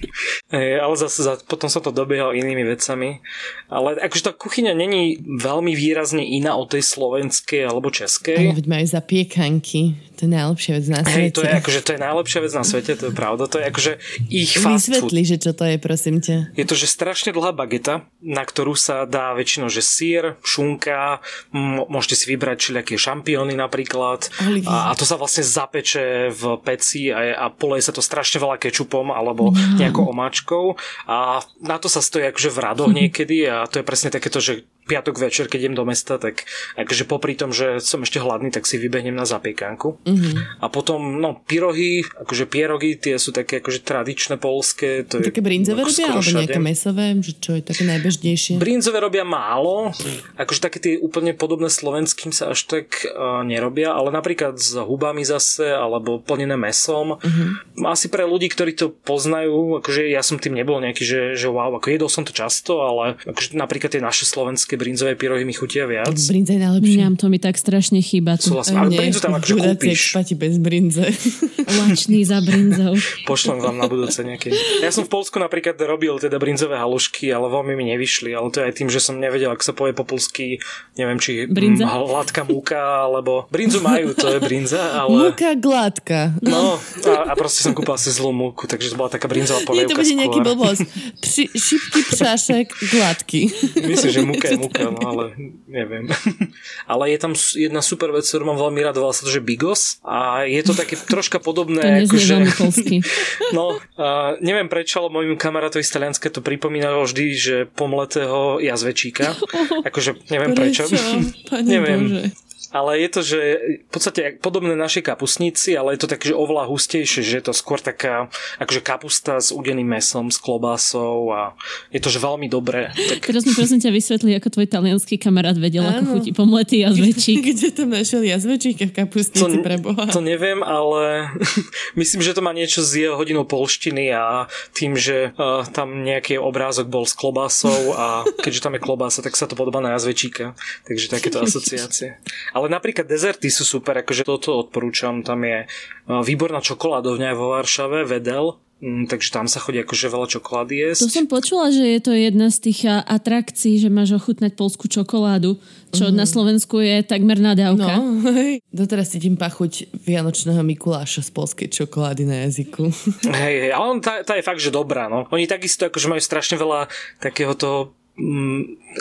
hey, 0.54 0.80
ale 0.80 0.96
zase 0.96 1.28
za, 1.28 1.34
potom 1.44 1.68
som 1.68 1.84
to 1.84 1.89
dobiehal 1.92 2.34
inými 2.34 2.64
vecami. 2.64 3.22
Ale 3.70 4.00
akože 4.02 4.24
tá 4.30 4.34
kuchyňa 4.34 4.74
není 4.74 5.18
veľmi 5.22 5.74
výrazne 5.74 6.26
iná 6.26 6.58
od 6.58 6.74
tej 6.74 6.82
slovenskej 6.82 7.70
alebo 7.70 7.94
českej. 7.94 8.50
Ale 8.50 8.58
veď 8.58 8.68
majú 8.68 8.86
zapiekanky. 8.90 9.82
To 10.20 10.28
je 10.28 10.36
najlepšia 10.36 10.72
vec 10.76 10.86
na 10.92 11.00
svete. 11.08 11.16
Hej, 11.16 11.30
to 11.32 11.42
je 11.48 11.52
akože 11.64 11.80
to 11.80 11.92
je 11.96 12.00
najlepšia 12.04 12.40
vec 12.44 12.52
na 12.52 12.64
svete, 12.68 12.92
to 13.00 13.06
je 13.08 13.14
pravda. 13.16 13.44
To 13.48 13.56
je 13.56 13.66
akože 13.72 13.92
ich 14.28 14.52
fast 14.60 14.92
Vysvetli, 14.92 15.22
že 15.24 15.38
čo 15.40 15.52
to 15.56 15.64
je, 15.64 15.80
prosím 15.80 16.20
ťa. 16.20 16.52
Je 16.60 16.66
to, 16.68 16.76
že 16.76 16.92
strašne 16.92 17.32
dlhá 17.32 17.56
bageta, 17.56 18.04
na 18.20 18.44
ktorú 18.44 18.76
sa 18.76 19.08
dá 19.08 19.32
väčšinou, 19.32 19.72
že 19.72 19.80
sír, 19.80 20.36
šunka, 20.44 21.24
m- 21.56 21.88
môžete 21.88 22.20
si 22.20 22.26
vybrať 22.36 22.58
všelijaké 22.60 23.00
šampióny 23.00 23.56
napríklad. 23.56 24.28
A, 24.68 24.92
a 24.92 24.94
to 25.00 25.08
sa 25.08 25.16
vlastne 25.16 25.48
zapeče 25.48 26.36
v 26.36 26.44
peci 26.68 27.08
a, 27.16 27.40
a 27.40 27.46
poleje 27.48 27.88
sa 27.88 27.96
to 27.96 28.04
strašne 28.04 28.44
veľa 28.44 28.60
kečupom 28.60 29.16
alebo 29.16 29.56
nejakou 29.80 30.04
omáčkou 30.12 30.76
a 31.08 31.40
na 31.64 31.79
to 31.80 31.88
sa 31.88 32.04
stojí 32.04 32.28
akože 32.30 32.50
v 32.52 32.60
radoch 32.60 32.92
niekedy 33.00 33.48
a 33.48 33.66
to 33.66 33.80
je 33.82 33.88
presne 33.88 34.14
takéto, 34.14 34.44
že 34.44 34.68
piatok 34.90 35.22
večer, 35.22 35.46
keď 35.46 35.70
idem 35.70 35.78
do 35.78 35.86
mesta, 35.86 36.18
tak 36.18 36.50
akože 36.74 37.06
popri 37.06 37.38
tom, 37.38 37.54
že 37.54 37.78
som 37.78 38.02
ešte 38.02 38.18
hladný, 38.18 38.50
tak 38.50 38.66
si 38.66 38.82
vybehnem 38.82 39.14
na 39.14 39.30
zapiekanku. 39.30 40.02
Mm-hmm. 40.02 40.66
A 40.66 40.66
potom, 40.74 41.22
no, 41.22 41.46
pyrohy, 41.46 42.02
akože 42.02 42.50
pierogy, 42.50 42.98
tie 42.98 43.22
sú 43.22 43.30
také 43.30 43.62
akože 43.62 43.86
tradičné 43.86 44.42
polské. 44.42 45.06
To 45.06 45.22
také 45.22 45.46
brinzové 45.46 45.86
robia, 45.86 46.10
alebo 46.10 46.26
nejaké 46.26 46.58
mesové, 46.58 47.14
že 47.22 47.34
čo 47.38 47.54
je 47.54 47.62
také 47.62 47.86
najbežnejšie? 47.86 48.58
Brinzové 48.58 48.98
robia 49.06 49.22
málo, 49.22 49.94
akože 50.42 50.60
také 50.66 50.82
tie 50.82 50.94
úplne 50.98 51.38
podobné 51.38 51.70
slovenským 51.70 52.34
sa 52.34 52.50
až 52.50 52.66
tak 52.66 53.06
uh, 53.06 53.46
nerobia, 53.46 53.94
ale 53.94 54.10
napríklad 54.10 54.58
s 54.58 54.74
hubami 54.74 55.22
zase, 55.22 55.70
alebo 55.70 56.18
plnené 56.18 56.58
mesom. 56.58 57.22
Mm-hmm. 57.22 57.86
Asi 57.86 58.10
pre 58.10 58.26
ľudí, 58.26 58.50
ktorí 58.50 58.74
to 58.74 58.90
poznajú, 58.90 59.84
akože 59.84 60.10
ja 60.10 60.26
som 60.26 60.42
tým 60.42 60.58
nebol 60.58 60.82
nejaký, 60.82 61.04
že, 61.04 61.22
že 61.36 61.48
wow, 61.52 61.76
ako 61.78 61.88
jedol 61.92 62.10
som 62.10 62.24
to 62.24 62.34
často, 62.34 62.80
ale 62.82 63.20
akože 63.28 63.60
napríklad 63.60 63.92
tie 63.92 64.02
naše 64.02 64.24
slovenské 64.24 64.79
brinzové 64.80 65.20
pyrohy 65.20 65.44
mi 65.44 65.52
chutia 65.52 65.84
viac. 65.84 66.16
Brinza 66.16 66.56
je 66.56 66.62
najlepšie. 66.64 66.96
Mňam 66.96 67.14
to 67.20 67.28
mi 67.28 67.38
tak 67.44 67.60
strašne 67.60 68.00
chýba. 68.00 68.40
Súhlasím, 68.40 68.80
ale 68.80 68.96
brinzu 68.96 69.20
tam 69.20 69.36
akože 69.36 69.56
kúpiš. 69.60 70.16
Špati 70.16 70.34
bez 70.40 70.56
brinze. 70.56 71.12
Lačný 71.84 72.24
za 72.24 72.40
brinzou. 72.40 72.96
Pošlem 73.28 73.60
vám 73.60 73.76
na 73.76 73.92
budúce 73.92 74.24
nejaké. 74.24 74.56
Ja 74.80 74.90
som 74.96 75.04
v 75.04 75.12
Polsku 75.12 75.38
napríklad 75.38 75.76
robil 75.84 76.16
teda 76.18 76.40
brinzové 76.40 76.80
halušky, 76.80 77.28
ale 77.30 77.52
veľmi 77.52 77.76
mi 77.76 77.92
nevyšli, 77.92 78.32
ale 78.32 78.48
to 78.50 78.64
je 78.64 78.66
aj 78.72 78.74
tým, 78.80 78.90
že 78.90 79.04
som 79.04 79.20
nevedel, 79.20 79.52
ako 79.52 79.64
sa 79.66 79.74
povie 79.76 79.92
po 79.92 80.08
polsky, 80.08 80.62
neviem, 80.96 81.20
či 81.20 81.46
brinza? 81.50 81.86
hladká 81.90 82.46
múka, 82.46 82.80
alebo 83.06 83.50
brinzu 83.50 83.82
majú, 83.82 84.14
to 84.14 84.30
je 84.30 84.40
brinza, 84.40 84.82
ale... 84.96 85.34
Múka 85.34 85.58
gladká. 85.58 86.34
No, 86.46 86.78
a, 87.06 87.32
a 87.32 87.34
proste 87.34 87.66
som 87.66 87.74
kúpal 87.74 87.98
si 87.98 88.14
zlú 88.14 88.30
múku, 88.30 88.70
takže 88.70 88.94
to 88.94 88.96
bola 88.96 89.10
taká 89.10 89.26
brinzová 89.26 89.66
polievka 89.66 89.90
Nie, 89.90 89.92
to 89.92 89.98
bude 89.98 90.16
nejaký 90.16 90.40
blbosť. 90.46 90.82
Pri, 91.20 91.44
šipký 91.50 92.02
prášek 92.16 92.66
gladký. 92.94 93.42
Myslím, 93.82 94.12
že 94.14 94.22
múka 94.22 94.48
je 94.48 94.58
múka, 94.58 94.69
no 94.78 95.00
ale 95.02 95.26
neviem. 95.66 96.06
ale 96.92 97.04
je 97.14 97.18
tam 97.18 97.34
jedna 97.36 97.82
super 97.82 98.14
vec, 98.14 98.26
ktorú 98.26 98.50
mám 98.50 98.60
veľmi 98.60 98.80
rád, 98.86 98.98
volá 99.02 99.14
sa 99.16 99.26
to, 99.26 99.32
že 99.34 99.42
Bigos 99.42 99.98
a 100.06 100.46
je 100.46 100.62
to 100.62 100.78
také 100.78 100.96
troška 100.96 101.42
podobné. 101.42 102.06
to 102.06 102.18
že, 102.18 102.36
akože- 102.46 103.02
no, 103.58 103.80
a 103.98 104.38
neviem 104.40 104.70
prečo, 104.70 105.02
ale 105.02 105.10
môjmu 105.14 105.36
kamarátovi 105.40 105.82
z 105.82 105.92
Talianska 105.94 106.30
to 106.30 106.46
pripomínalo 106.46 107.04
vždy, 107.08 107.26
že 107.34 107.56
pomletého 107.66 108.62
jazvečíka. 108.62 109.34
Akože 109.88 110.20
neviem 110.30 110.54
prečo. 110.54 110.86
prečo? 110.86 111.18
Neviem. 111.64 112.02
Bože 112.10 112.49
ale 112.70 113.02
je 113.02 113.10
to, 113.10 113.22
že 113.26 113.40
v 113.86 113.92
podstate 113.92 114.22
podobné 114.38 114.78
našej 114.78 115.02
kapusnici, 115.02 115.74
ale 115.74 115.98
je 115.98 116.06
to 116.06 116.10
také, 116.10 116.30
že 116.30 116.36
oveľa 116.38 116.70
hustejšie, 116.70 117.22
že 117.26 117.34
je 117.42 117.44
to 117.50 117.54
skôr 117.54 117.82
taká 117.82 118.30
akože 118.62 118.82
kapusta 118.86 119.42
s 119.42 119.50
udeným 119.50 119.90
mesom, 119.90 120.30
s 120.30 120.38
klobásou 120.38 121.34
a 121.34 121.58
je 121.90 121.98
to, 121.98 122.14
že 122.14 122.22
veľmi 122.22 122.46
dobré. 122.46 122.94
Tak... 122.94 123.34
Teraz 123.34 123.44
mi 123.46 123.58
prosím 123.58 123.82
ťa 123.82 123.90
vysvetli, 123.90 124.32
ako 124.38 124.48
tvoj 124.54 124.68
talianský 124.70 125.18
kamarát 125.18 125.58
vedel, 125.58 125.82
Áno. 125.82 125.98
ako 125.98 126.04
chutí 126.20 126.32
pomletý 126.32 126.86
jazvečík. 126.86 127.42
Kde 127.50 127.70
tam 127.74 127.90
našiel 127.90 128.22
jazvečík 128.22 128.78
v 128.86 128.94
kapustnici 128.94 129.58
to, 129.60 129.66
pre 129.66 129.82
Boha? 129.82 130.06
To 130.14 130.22
neviem, 130.22 130.62
ale 130.62 131.34
myslím, 132.02 132.22
že 132.22 132.38
to 132.38 132.46
má 132.46 132.54
niečo 132.54 132.86
s 132.86 132.94
jeho 132.94 133.18
hodinou 133.18 133.50
polštiny 133.50 134.14
a 134.14 134.46
tým, 134.78 134.94
že 134.94 135.34
uh, 135.34 135.66
tam 135.74 136.06
nejaký 136.06 136.38
obrázok 136.38 136.86
bol 136.86 137.10
s 137.10 137.18
klobásou 137.18 137.98
a 137.98 138.24
keďže 138.46 138.62
tam 138.62 138.78
je 138.78 138.82
klobása, 138.82 139.26
tak 139.26 139.34
sa 139.34 139.50
to 139.50 139.58
podobá 139.58 139.82
na 139.82 139.98
jazvečíka. 139.98 140.54
Takže 140.86 141.10
takéto 141.10 141.42
asociácie. 141.46 142.22
Ale 142.60 142.68
napríklad 142.68 143.08
dezerty 143.08 143.48
sú 143.48 143.64
super, 143.64 144.04
akože 144.04 144.28
toto 144.28 144.60
odporúčam. 144.60 145.24
Tam 145.24 145.40
je 145.48 145.64
výborná 146.06 146.60
čokoládovňa 146.60 147.32
vo 147.40 147.56
Varšave, 147.56 148.04
Vedel, 148.04 148.60
Mm, 148.80 149.12
takže 149.12 149.36
tam 149.36 149.44
sa 149.44 149.60
chodí 149.60 149.84
akože 149.84 150.08
veľa 150.08 150.28
čokolády 150.40 150.74
jesť. 150.80 151.04
To 151.04 151.12
som 151.12 151.28
počula, 151.28 151.68
že 151.68 151.84
je 151.84 152.00
to 152.00 152.16
jedna 152.16 152.48
z 152.48 152.72
tých 152.72 152.88
atrakcií, 152.88 153.76
že 153.76 153.92
máš 153.92 154.16
ochutnať 154.16 154.56
polskú 154.56 154.88
čokoládu, 154.88 155.60
čo 155.92 156.08
mm. 156.08 156.16
na 156.16 156.24
Slovensku 156.24 156.80
je 156.80 157.04
takmer 157.04 157.44
nadávka. 157.44 158.00
No, 158.00 158.24
hej. 158.32 158.64
Doteraz 158.72 159.12
cítim 159.12 159.36
pachuť 159.36 159.92
Vianočného 160.08 160.64
Mikuláša 160.64 161.28
z 161.28 161.32
polskej 161.36 161.68
čokolády 161.68 162.24
na 162.24 162.48
jazyku. 162.48 162.88
Hej, 163.28 163.56
hej, 163.68 163.72
ale 163.76 163.84
on, 163.84 164.00
tá, 164.00 164.24
tá 164.24 164.40
je 164.40 164.48
fakt, 164.48 164.64
že 164.64 164.72
dobrá, 164.72 165.12
no. 165.12 165.28
Oni 165.36 165.44
takisto 165.44 165.92
akože 165.92 166.08
majú 166.08 166.24
strašne 166.24 166.56
veľa 166.56 166.88
takéhoto 167.20 167.99
Mm, 167.99 167.99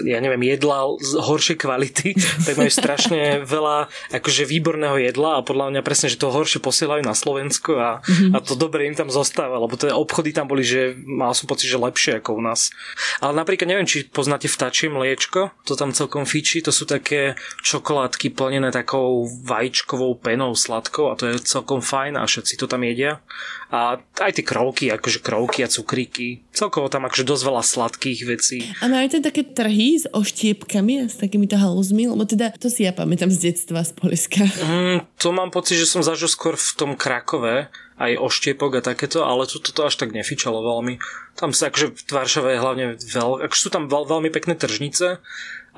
ja 0.05 0.19
neviem, 0.21 0.45
jedla 0.45 0.85
z 1.01 1.11
horšej 1.17 1.57
kvality, 1.59 2.13
tak 2.47 2.55
majú 2.61 2.71
strašne 2.71 3.43
veľa 3.43 3.89
akože 4.13 4.45
výborného 4.45 5.01
jedla 5.01 5.41
a 5.41 5.47
podľa 5.47 5.75
mňa 5.75 5.83
presne, 5.83 6.13
že 6.13 6.21
to 6.21 6.29
horšie 6.31 6.61
posielajú 6.61 7.03
na 7.03 7.17
Slovensko 7.17 7.73
a, 7.81 7.91
mm-hmm. 8.05 8.37
a 8.37 8.39
to 8.45 8.55
dobre 8.55 8.85
im 8.85 8.95
tam 8.95 9.09
zostáva, 9.09 9.57
lebo 9.57 9.75
tie 9.81 9.91
obchody 9.91 10.37
tam 10.37 10.47
boli, 10.47 10.63
že 10.63 10.95
mal 11.09 11.33
som 11.33 11.49
pocit, 11.49 11.73
že 11.73 11.81
lepšie 11.81 12.21
ako 12.21 12.37
u 12.39 12.43
nás. 12.45 12.71
Ale 13.25 13.33
napríklad 13.35 13.67
neviem, 13.67 13.89
či 13.89 14.07
poznáte 14.07 14.47
vtačie 14.47 14.93
mliečko, 14.93 15.57
to 15.65 15.73
tam 15.75 15.97
celkom 15.97 16.29
fičí, 16.29 16.61
to 16.61 16.71
sú 16.71 16.85
také 16.85 17.35
čokoládky 17.65 18.37
plnené 18.37 18.69
takou 18.69 19.25
vajíčkovou 19.27 20.21
penou 20.21 20.53
sladkou 20.53 21.11
a 21.11 21.17
to 21.17 21.33
je 21.33 21.43
celkom 21.43 21.81
fajn 21.81 22.21
a 22.21 22.29
všetci 22.29 22.61
to 22.61 22.69
tam 22.69 22.85
jedia. 22.85 23.25
A 23.69 24.01
aj 24.01 24.41
tie 24.41 24.45
krovky, 24.45 24.89
akože 24.89 25.21
krovky 25.21 25.61
a 25.61 25.69
cukríky. 25.69 26.41
Celkovo 26.57 26.89
tam 26.89 27.05
akože 27.05 27.29
dosť 27.29 27.45
veľa 27.45 27.63
sladkých 27.63 28.21
vecí. 28.25 28.65
A 28.81 28.89
majú 28.89 29.08
tam 29.09 29.25
také 29.25 29.43
trhy 29.45 29.99
s 29.99 30.07
oštiepkami 30.09 30.93
a 31.03 31.05
s 31.09 31.17
takýmito 31.17 31.57
halúzmi? 31.57 32.09
Lebo 32.09 32.25
teda 32.29 32.55
to 32.57 32.69
si 32.69 32.85
ja 32.85 32.93
pamätám 32.93 33.33
z 33.33 33.53
detstva 33.53 33.83
z 33.83 33.93
Poliska. 33.97 34.45
Mm, 34.45 35.09
to 35.17 35.29
mám 35.33 35.51
pocit, 35.51 35.81
že 35.81 35.89
som 35.89 36.05
zažil 36.05 36.29
skôr 36.29 36.55
v 36.55 36.71
tom 36.77 36.93
Krakove 36.95 37.73
aj 37.99 38.15
oštiepok 38.15 38.79
a 38.79 38.81
takéto, 38.81 39.27
ale 39.27 39.51
toto 39.51 39.83
až 39.83 39.99
tak 39.99 40.15
nefičalo 40.15 40.63
veľmi. 40.63 41.03
Tam 41.35 41.51
sa 41.51 41.69
akože 41.69 41.99
v 41.99 42.03
Varšave 42.07 42.55
je 42.55 42.63
hlavne 42.63 42.87
veľ, 42.95 43.51
akože 43.51 43.61
sú 43.67 43.71
tam 43.75 43.91
veľ, 43.91 44.07
veľmi 44.07 44.31
pekné 44.31 44.55
tržnice, 44.55 45.19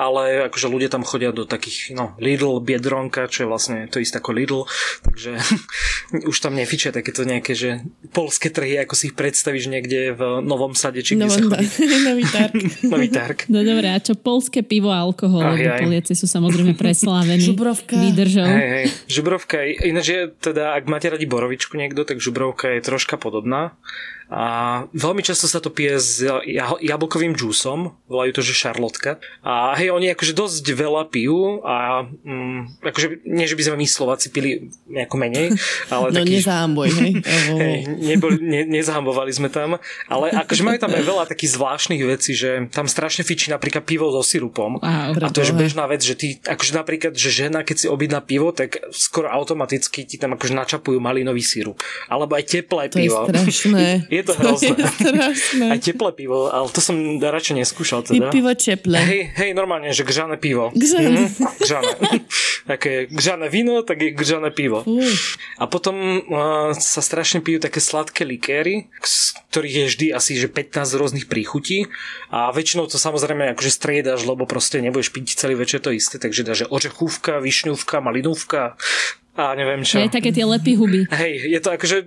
ale 0.00 0.48
akože 0.48 0.72
ľudia 0.72 0.88
tam 0.88 1.04
chodia 1.04 1.28
do 1.28 1.44
takých, 1.44 1.92
no, 1.92 2.16
Lidl, 2.16 2.64
Biedronka, 2.64 3.28
čo 3.28 3.44
je 3.44 3.48
vlastne 3.52 3.76
to 3.92 4.00
isté 4.00 4.16
ako 4.16 4.32
Lidl, 4.32 4.60
takže 5.04 5.36
už 6.30 6.36
tam 6.40 6.56
nefičia 6.56 6.88
takéto 6.88 7.28
nejaké, 7.28 7.52
že 7.52 7.84
polské 8.16 8.48
trhy, 8.48 8.80
ako 8.80 8.96
si 8.96 9.12
ich 9.12 9.14
predstavíš 9.14 9.68
niekde 9.68 10.16
v 10.16 10.40
Novom 10.40 10.72
Sade, 10.72 11.04
či 11.04 11.20
kde 11.20 11.28
no, 11.28 11.32
sa 11.36 11.40
chodí. 11.44 11.68
Nový 12.08 12.24
tark. 12.24 12.56
Nový 12.96 13.08
tark. 13.12 13.38
No 13.52 13.60
dobré, 13.60 13.92
a 13.92 14.00
čo 14.00 14.16
polské 14.16 14.64
pivo 14.64 14.88
a 14.88 15.04
alkohol, 15.04 15.44
ah, 15.44 15.52
lebo 15.52 15.84
Poliaci 15.84 16.16
sú 16.16 16.24
samozrejme 16.24 16.72
preslávení. 16.80 17.44
Žubrovka. 17.44 18.00
Výdržou. 18.00 18.48
Hej, 18.48 18.68
hej. 18.72 18.86
Žubrovka, 19.12 19.60
ináč 19.84 20.06
je 20.08 20.20
teda, 20.32 20.72
ak 20.80 20.88
máte 20.88 21.12
radi 21.12 21.28
borovičku 21.28 21.76
niekto, 21.76 22.08
tak 22.08 22.24
Žubrovka 22.24 22.72
je 22.72 22.80
troška 22.80 23.20
podobná. 23.20 23.76
A 24.30 24.86
veľmi 24.94 25.26
často 25.26 25.50
sa 25.50 25.58
to 25.58 25.74
pije 25.74 25.98
s 25.98 26.22
jablkovým 26.78 27.34
džúsom, 27.34 27.98
volajú 28.06 28.38
to, 28.38 28.42
že 28.46 28.54
šarlotka. 28.62 29.18
A 29.42 29.74
hej, 29.74 29.89
oni 29.90 30.14
akože 30.14 30.32
dosť 30.32 30.64
veľa 30.72 31.10
pijú 31.10 31.62
a 31.66 32.06
mm, 32.06 32.82
akože 32.82 33.26
nie, 33.26 33.46
že 33.46 33.56
by 33.58 33.62
sme 33.66 33.76
my 33.82 33.86
Slováci 33.86 34.32
pili 34.32 34.70
nejako 34.88 35.16
menej, 35.18 35.46
ale 35.94 36.14
no 36.14 36.22
taký, 36.22 36.40
nezahamboj, 36.40 36.88
hej. 36.88 37.12
hej 37.62 37.78
neboli, 37.98 38.36
ne, 38.40 38.62
nezahambovali 38.66 39.32
sme 39.34 39.48
tam, 39.52 39.76
ale 40.08 40.26
akože 40.34 40.62
majú 40.62 40.78
tam 40.80 40.92
aj 40.94 41.04
veľa 41.04 41.24
takých 41.28 41.58
zvláštnych 41.58 42.02
vecí, 42.06 42.32
že 42.34 42.70
tam 42.72 42.86
strašne 42.90 43.22
fičí 43.22 43.50
napríklad 43.50 43.84
pivo 43.84 44.10
so 44.10 44.22
sirupom. 44.22 44.80
Wow, 44.80 45.18
a 45.18 45.28
to 45.30 45.42
je 45.42 45.52
bežná 45.54 45.86
vec, 45.86 46.02
že 46.02 46.14
ty, 46.16 46.28
akože 46.40 46.72
napríklad, 46.76 47.12
že 47.14 47.30
žena, 47.30 47.62
keď 47.66 47.76
si 47.76 47.86
objedná 47.86 48.20
pivo, 48.20 48.50
tak 48.50 48.80
skoro 48.92 49.30
automaticky 49.30 50.04
ti 50.04 50.16
tam 50.20 50.36
akože 50.36 50.52
načapujú 50.52 50.98
malinový 51.00 51.40
sirup. 51.40 51.80
Alebo 52.06 52.36
aj 52.36 52.44
teplé 52.44 52.92
to 52.92 53.00
pivo. 53.00 53.24
Je 53.24 53.32
strašné. 53.32 53.86
je 54.16 54.22
to 54.22 54.32
hrozné. 54.36 54.68
To 54.76 54.82
je 54.82 54.88
strašné. 54.92 55.66
Aj 55.72 55.78
teplé 55.80 56.10
pivo, 56.12 56.52
ale 56.52 56.66
to 56.68 56.80
som 56.84 56.96
radšej 57.18 57.54
neskúšal 57.64 58.00
teda. 58.04 58.28
Je 58.28 58.34
pivo 58.34 58.52
teplé. 58.52 58.98
Hej, 59.00 59.22
hej, 59.40 59.50
normálne, 59.56 59.79
že 59.88 60.04
gžané 60.04 60.36
pivo. 60.36 60.68
Gžané. 60.76 61.32
Mm, 61.32 61.46
gžané. 61.60 61.92
také 62.70 63.08
gžané 63.08 63.48
víno, 63.48 63.82
tak 63.82 63.98
je 64.04 64.10
gžané 64.12 64.52
pivo. 64.52 64.84
Fuj. 64.84 65.08
A 65.56 65.64
potom 65.66 66.20
uh, 66.20 66.70
sa 66.76 67.00
strašne 67.00 67.40
pijú 67.40 67.58
také 67.58 67.80
sladké 67.80 68.22
likéry, 68.28 68.92
z 69.00 69.16
ktorých 69.50 69.74
je 69.74 69.84
vždy 69.90 70.06
asi 70.14 70.32
že 70.38 70.46
15 70.46 71.00
rôznych 71.00 71.26
príchutí 71.26 71.90
a 72.30 72.52
väčšinou 72.54 72.86
to 72.86 73.00
samozrejme 73.00 73.50
akože 73.56 73.70
striedaš, 73.72 74.22
lebo 74.28 74.46
proste 74.46 74.78
nebudeš 74.78 75.10
piť 75.10 75.34
celý 75.34 75.58
večer 75.58 75.82
to 75.82 75.90
isté, 75.90 76.22
takže 76.22 76.46
dáš 76.46 76.68
ořechúvka, 76.70 77.42
višňúvka, 77.42 77.98
malinúvka, 77.98 78.78
a 79.38 79.54
neviem 79.54 79.86
čo. 79.86 80.02
Je 80.02 80.10
také 80.10 80.34
tie 80.34 80.42
lepy 80.42 80.74
huby. 80.74 81.06
Hej, 81.06 81.46
je 81.46 81.60
to 81.62 81.70
akože 81.70 82.02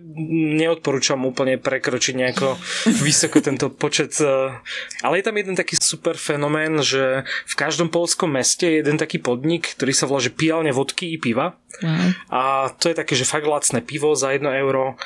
neodporúčam 0.59 1.23
úplne 1.23 1.55
prekročiť 1.55 2.13
nejako 2.19 2.59
vysoko 3.07 3.39
tento 3.39 3.71
počet, 3.71 4.11
e, 4.19 4.59
ale 5.01 5.13
je 5.19 5.25
tam 5.25 5.39
jeden 5.39 5.55
taký 5.55 5.79
super 5.79 6.19
fenomén, 6.19 6.83
že 6.83 7.23
v 7.23 7.55
každom 7.55 7.87
polskom 7.87 8.35
meste 8.35 8.67
je 8.67 8.83
jeden 8.83 8.99
taký 8.99 9.23
podnik, 9.23 9.71
ktorý 9.79 9.95
sa 9.95 10.05
volá, 10.05 10.19
že 10.19 10.35
pijalne 10.35 10.75
vodky 10.75 11.15
i 11.15 11.17
piva. 11.17 11.55
Wow. 11.81 12.13
A 12.29 12.41
to 12.77 12.91
je 12.91 12.95
také, 12.99 13.17
že 13.17 13.25
fakt 13.25 13.49
lacné 13.49 13.81
pivo 13.81 14.13
za 14.13 14.29
1 14.29 14.45
euro. 14.61 14.99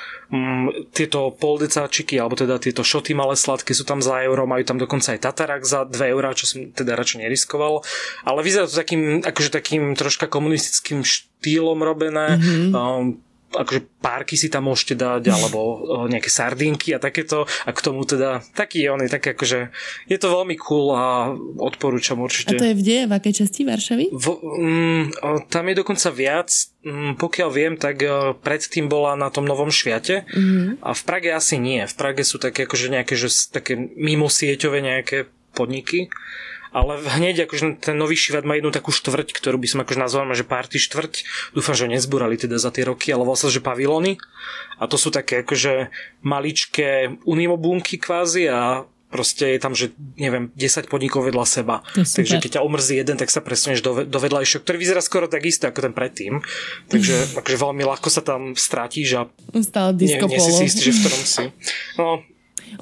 Tieto 0.91 1.31
poldecáčiky, 1.31 2.19
alebo 2.19 2.35
teda 2.35 2.59
tieto 2.59 2.83
šoty 2.83 3.15
malé 3.15 3.39
sladké 3.39 3.71
sú 3.71 3.87
tam 3.87 4.03
za 4.03 4.19
euro, 4.25 4.43
majú 4.43 4.67
tam 4.67 4.75
dokonca 4.75 5.15
aj 5.15 5.23
tatarak 5.23 5.63
za 5.63 5.87
2 5.87 5.95
eurá, 6.11 6.35
čo 6.35 6.43
som 6.43 6.67
teda 6.75 6.99
radšej 6.99 7.23
neriskoval. 7.23 7.87
Ale 8.27 8.43
vyzerá 8.43 8.67
to 8.67 8.75
takým, 8.75 9.23
akože 9.23 9.49
takým 9.53 9.95
troška 9.95 10.27
komunistickým 10.27 11.07
štýlom 11.39 11.79
robené. 11.85 12.37
Mm-hmm. 12.37 12.71
Um, 12.73 13.21
akože 13.47 13.87
párky 14.03 14.35
si 14.35 14.51
tam 14.51 14.67
môžete 14.67 14.99
dať, 14.99 15.31
alebo 15.31 15.59
nejaké 16.11 16.27
sardinky 16.27 16.91
a 16.91 16.99
takéto. 16.99 17.47
A 17.63 17.71
k 17.71 17.79
tomu 17.79 18.03
teda 18.03 18.43
taký 18.51 18.83
je 18.83 18.89
on, 18.91 18.99
je 18.99 19.07
tak 19.07 19.23
akože 19.23 19.71
je 20.11 20.17
to 20.19 20.27
veľmi 20.27 20.59
cool 20.59 20.91
a 20.91 21.31
odporúčam 21.55 22.19
určite. 22.19 22.59
A 22.59 22.59
to 22.59 22.67
je 22.67 22.75
kde? 22.75 22.97
V 23.07 23.11
akej 23.15 23.33
časti 23.39 23.63
Varšavy? 23.63 24.05
V, 24.11 24.27
um, 24.35 25.03
tam 25.47 25.63
je 25.71 25.75
dokonca 25.79 26.11
viac. 26.11 26.51
Um, 26.83 27.15
pokiaľ 27.15 27.49
viem, 27.55 27.73
tak 27.79 28.03
uh, 28.03 28.35
predtým 28.35 28.91
bola 28.91 29.15
na 29.15 29.31
tom 29.31 29.47
Novom 29.47 29.71
Šviate 29.71 30.27
mm-hmm. 30.27 30.83
a 30.83 30.91
v 30.91 31.01
Prage 31.07 31.31
asi 31.31 31.55
nie. 31.55 31.87
V 31.87 31.93
Prage 31.95 32.27
sú 32.27 32.43
také 32.43 32.67
akože 32.67 32.91
nejaké, 32.91 33.15
že 33.15 33.31
také 33.47 33.79
mimo 33.79 34.27
sieťové 34.27 34.83
nejaké 34.83 35.31
podniky 35.55 36.11
ale 36.77 37.01
hneď 37.01 37.49
akože 37.49 37.81
ten 37.81 37.97
nový 37.97 38.13
šivat 38.13 38.45
má 38.45 38.53
jednu 38.53 38.69
takú 38.69 38.93
štvrť, 38.93 39.33
ktorú 39.33 39.57
by 39.57 39.67
som 39.67 39.81
akože 39.81 39.97
nazval, 39.97 40.29
že 40.37 40.45
party 40.45 40.77
štvrť. 40.77 41.13
Dúfam, 41.57 41.73
že 41.73 41.89
nezbúrali 41.89 42.37
teda 42.37 42.61
za 42.61 42.69
tie 42.69 42.85
roky, 42.85 43.09
ale 43.09 43.25
volá 43.25 43.33
sa, 43.33 43.49
že 43.49 43.65
pavilony. 43.65 44.21
A 44.77 44.85
to 44.85 45.01
sú 45.01 45.09
také 45.09 45.41
akože 45.41 45.89
maličké 46.21 47.17
unimobunky 47.25 47.97
kvázi 47.97 48.45
a 48.53 48.85
proste 49.09 49.55
je 49.55 49.59
tam, 49.59 49.73
že 49.73 49.95
neviem, 50.19 50.53
10 50.53 50.91
podnikov 50.91 51.25
vedľa 51.25 51.45
seba. 51.49 51.81
Takže 51.97 52.43
keď 52.43 52.59
ťa 52.59 52.65
omrzí 52.67 52.99
jeden, 52.99 53.17
tak 53.17 53.33
sa 53.33 53.41
presunieš 53.41 53.81
do, 53.81 54.05
do 54.05 54.19
vedľajšieho, 54.21 54.61
ktorý 54.61 54.77
vyzerá 54.77 55.01
skoro 55.01 55.25
tak 55.25 55.47
isté 55.47 55.71
ako 55.71 55.89
ten 55.89 55.93
predtým. 55.97 56.43
Takže 56.93 57.15
akože 57.41 57.57
veľmi 57.57 57.83
ľahko 57.87 58.13
sa 58.13 58.21
tam 58.21 58.53
strátiš 58.53 59.17
a 59.17 59.21
Stále 59.65 59.97
nie, 59.97 60.13
nie 60.13 60.39
si 60.43 60.51
si 60.53 60.63
istý, 60.69 60.81
že 60.91 60.93
v 60.93 60.99
ktorom 61.01 61.23
si. 61.25 61.43
No, 61.97 62.21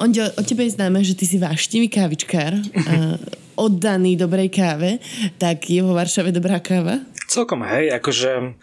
on, 0.01 0.09
o 0.11 0.41
tebe 0.41 0.65
je 0.65 0.75
známe, 0.75 0.99
že 1.05 1.13
ty 1.13 1.29
si 1.29 1.37
váštivý 1.37 1.87
kávičkár. 1.87 2.57
A 2.89 3.21
oddaný 3.55 4.19
dobrej 4.19 4.51
káve, 4.51 4.99
tak 5.39 5.67
je 5.71 5.81
vo 5.81 5.95
Varšave 5.95 6.31
dobrá 6.31 6.59
káva? 6.59 7.01
Celkom 7.25 7.65
hej, 7.65 7.91
akože 7.95 8.55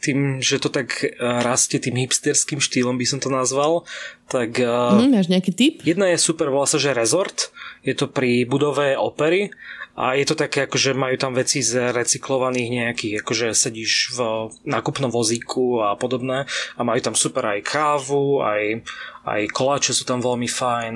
tým, 0.00 0.40
že 0.40 0.56
to 0.56 0.72
tak 0.72 1.04
e, 1.04 1.12
rastie 1.20 1.76
tým 1.76 2.00
hipsterským 2.00 2.58
štýlom 2.58 2.96
by 2.96 3.06
som 3.06 3.20
to 3.20 3.28
nazval, 3.28 3.84
tak... 4.32 4.56
Mm, 4.56 5.12
máš 5.12 5.28
nejaký 5.28 5.52
tip? 5.52 5.74
Jedna 5.84 6.08
je 6.10 6.18
super, 6.18 6.48
volá 6.48 6.64
sa, 6.64 6.80
že 6.80 6.96
Resort. 6.96 7.52
Je 7.84 7.92
to 7.92 8.08
pri 8.08 8.48
budove 8.48 8.96
opery 8.96 9.52
a 10.00 10.16
je 10.16 10.24
to 10.24 10.38
také, 10.38 10.64
akože 10.64 10.96
majú 10.96 11.16
tam 11.20 11.36
veci 11.36 11.60
z 11.60 11.92
recyklovaných 11.92 12.68
nejakých, 12.72 13.14
akože 13.20 13.52
sedíš 13.52 14.16
v 14.16 14.48
nákupnom 14.64 15.12
vozíku 15.12 15.84
a 15.84 15.92
podobné 15.98 16.48
a 16.48 16.80
majú 16.80 17.00
tam 17.04 17.16
super 17.18 17.44
aj 17.44 17.60
kávu, 17.60 18.40
aj, 18.40 18.80
aj 19.28 19.40
koláče 19.52 19.92
sú 19.92 20.08
tam 20.08 20.24
veľmi 20.24 20.48
fajn 20.48 20.94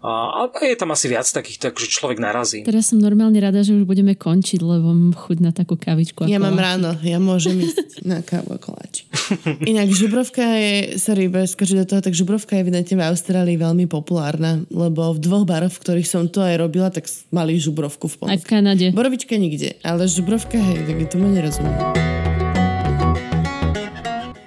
a, 0.00 0.48
a 0.48 0.64
je 0.64 0.76
tam 0.80 0.96
asi 0.96 1.12
viac 1.12 1.28
takých, 1.28 1.60
takže 1.60 1.92
človek 1.92 2.16
narazí. 2.24 2.64
Teraz 2.64 2.88
som 2.88 2.96
normálne 2.96 3.36
rada, 3.36 3.60
že 3.60 3.76
už 3.76 3.84
budeme 3.84 4.16
končiť, 4.16 4.60
lebo 4.64 4.96
mám 4.96 5.12
chuť 5.12 5.38
na 5.44 5.52
takú 5.52 5.76
kavičku. 5.76 6.24
Ja 6.24 6.40
mám 6.40 6.56
ráno, 6.56 6.96
ja 7.04 7.20
môžem 7.20 7.60
ísť 7.60 8.00
na 8.08 8.24
kávu 8.24 8.56
a 8.56 8.58
koláči. 8.58 9.04
Inak 9.70 9.92
žubrovka 9.92 10.40
je, 10.40 10.96
sorry, 10.96 11.28
skočiť 11.28 11.84
do 11.84 11.86
toho, 11.86 12.00
tak 12.00 12.16
žubrovka 12.16 12.56
je 12.56 12.64
evidentne 12.64 12.96
v 12.96 13.04
Austrálii 13.12 13.60
veľmi 13.60 13.84
populárna, 13.92 14.64
lebo 14.72 15.12
v 15.12 15.20
dvoch 15.20 15.44
baroch, 15.44 15.76
v 15.76 15.82
ktorých 15.84 16.08
som 16.08 16.24
to 16.32 16.40
aj 16.40 16.56
robila, 16.56 16.88
tak 16.88 17.04
mali 17.28 17.60
žubrovku 17.60 18.08
v 18.08 18.16
Polsku. 18.24 18.32
Aj 18.32 18.40
v 18.40 18.46
Kanade. 18.48 18.86
Borovička 18.96 19.36
nikde, 19.36 19.76
ale 19.84 20.08
žubrovka, 20.08 20.56
hej, 20.56 20.88
tak 20.88 21.12
tomu 21.12 21.28
nerozumiem. 21.28 22.49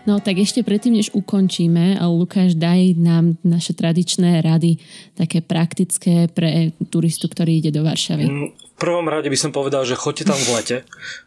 No 0.03 0.19
tak 0.19 0.35
ešte 0.43 0.67
predtým, 0.67 0.99
než 0.99 1.15
ukončíme, 1.15 1.95
Lukáš, 2.03 2.59
daj 2.59 2.99
nám 2.99 3.39
naše 3.39 3.71
tradičné 3.71 4.43
rady, 4.43 4.75
také 5.15 5.39
praktické 5.39 6.27
pre 6.27 6.75
turistu, 6.91 7.31
ktorý 7.31 7.63
ide 7.63 7.71
do 7.71 7.87
Varšavy. 7.87 8.25
Mm, 8.27 8.49
v 8.51 8.75
prvom 8.75 9.07
rade 9.07 9.31
by 9.31 9.39
som 9.39 9.55
povedal, 9.55 9.87
že 9.87 9.95
choďte 9.95 10.27
tam 10.27 10.39
v 10.43 10.49
lete, 10.59 10.77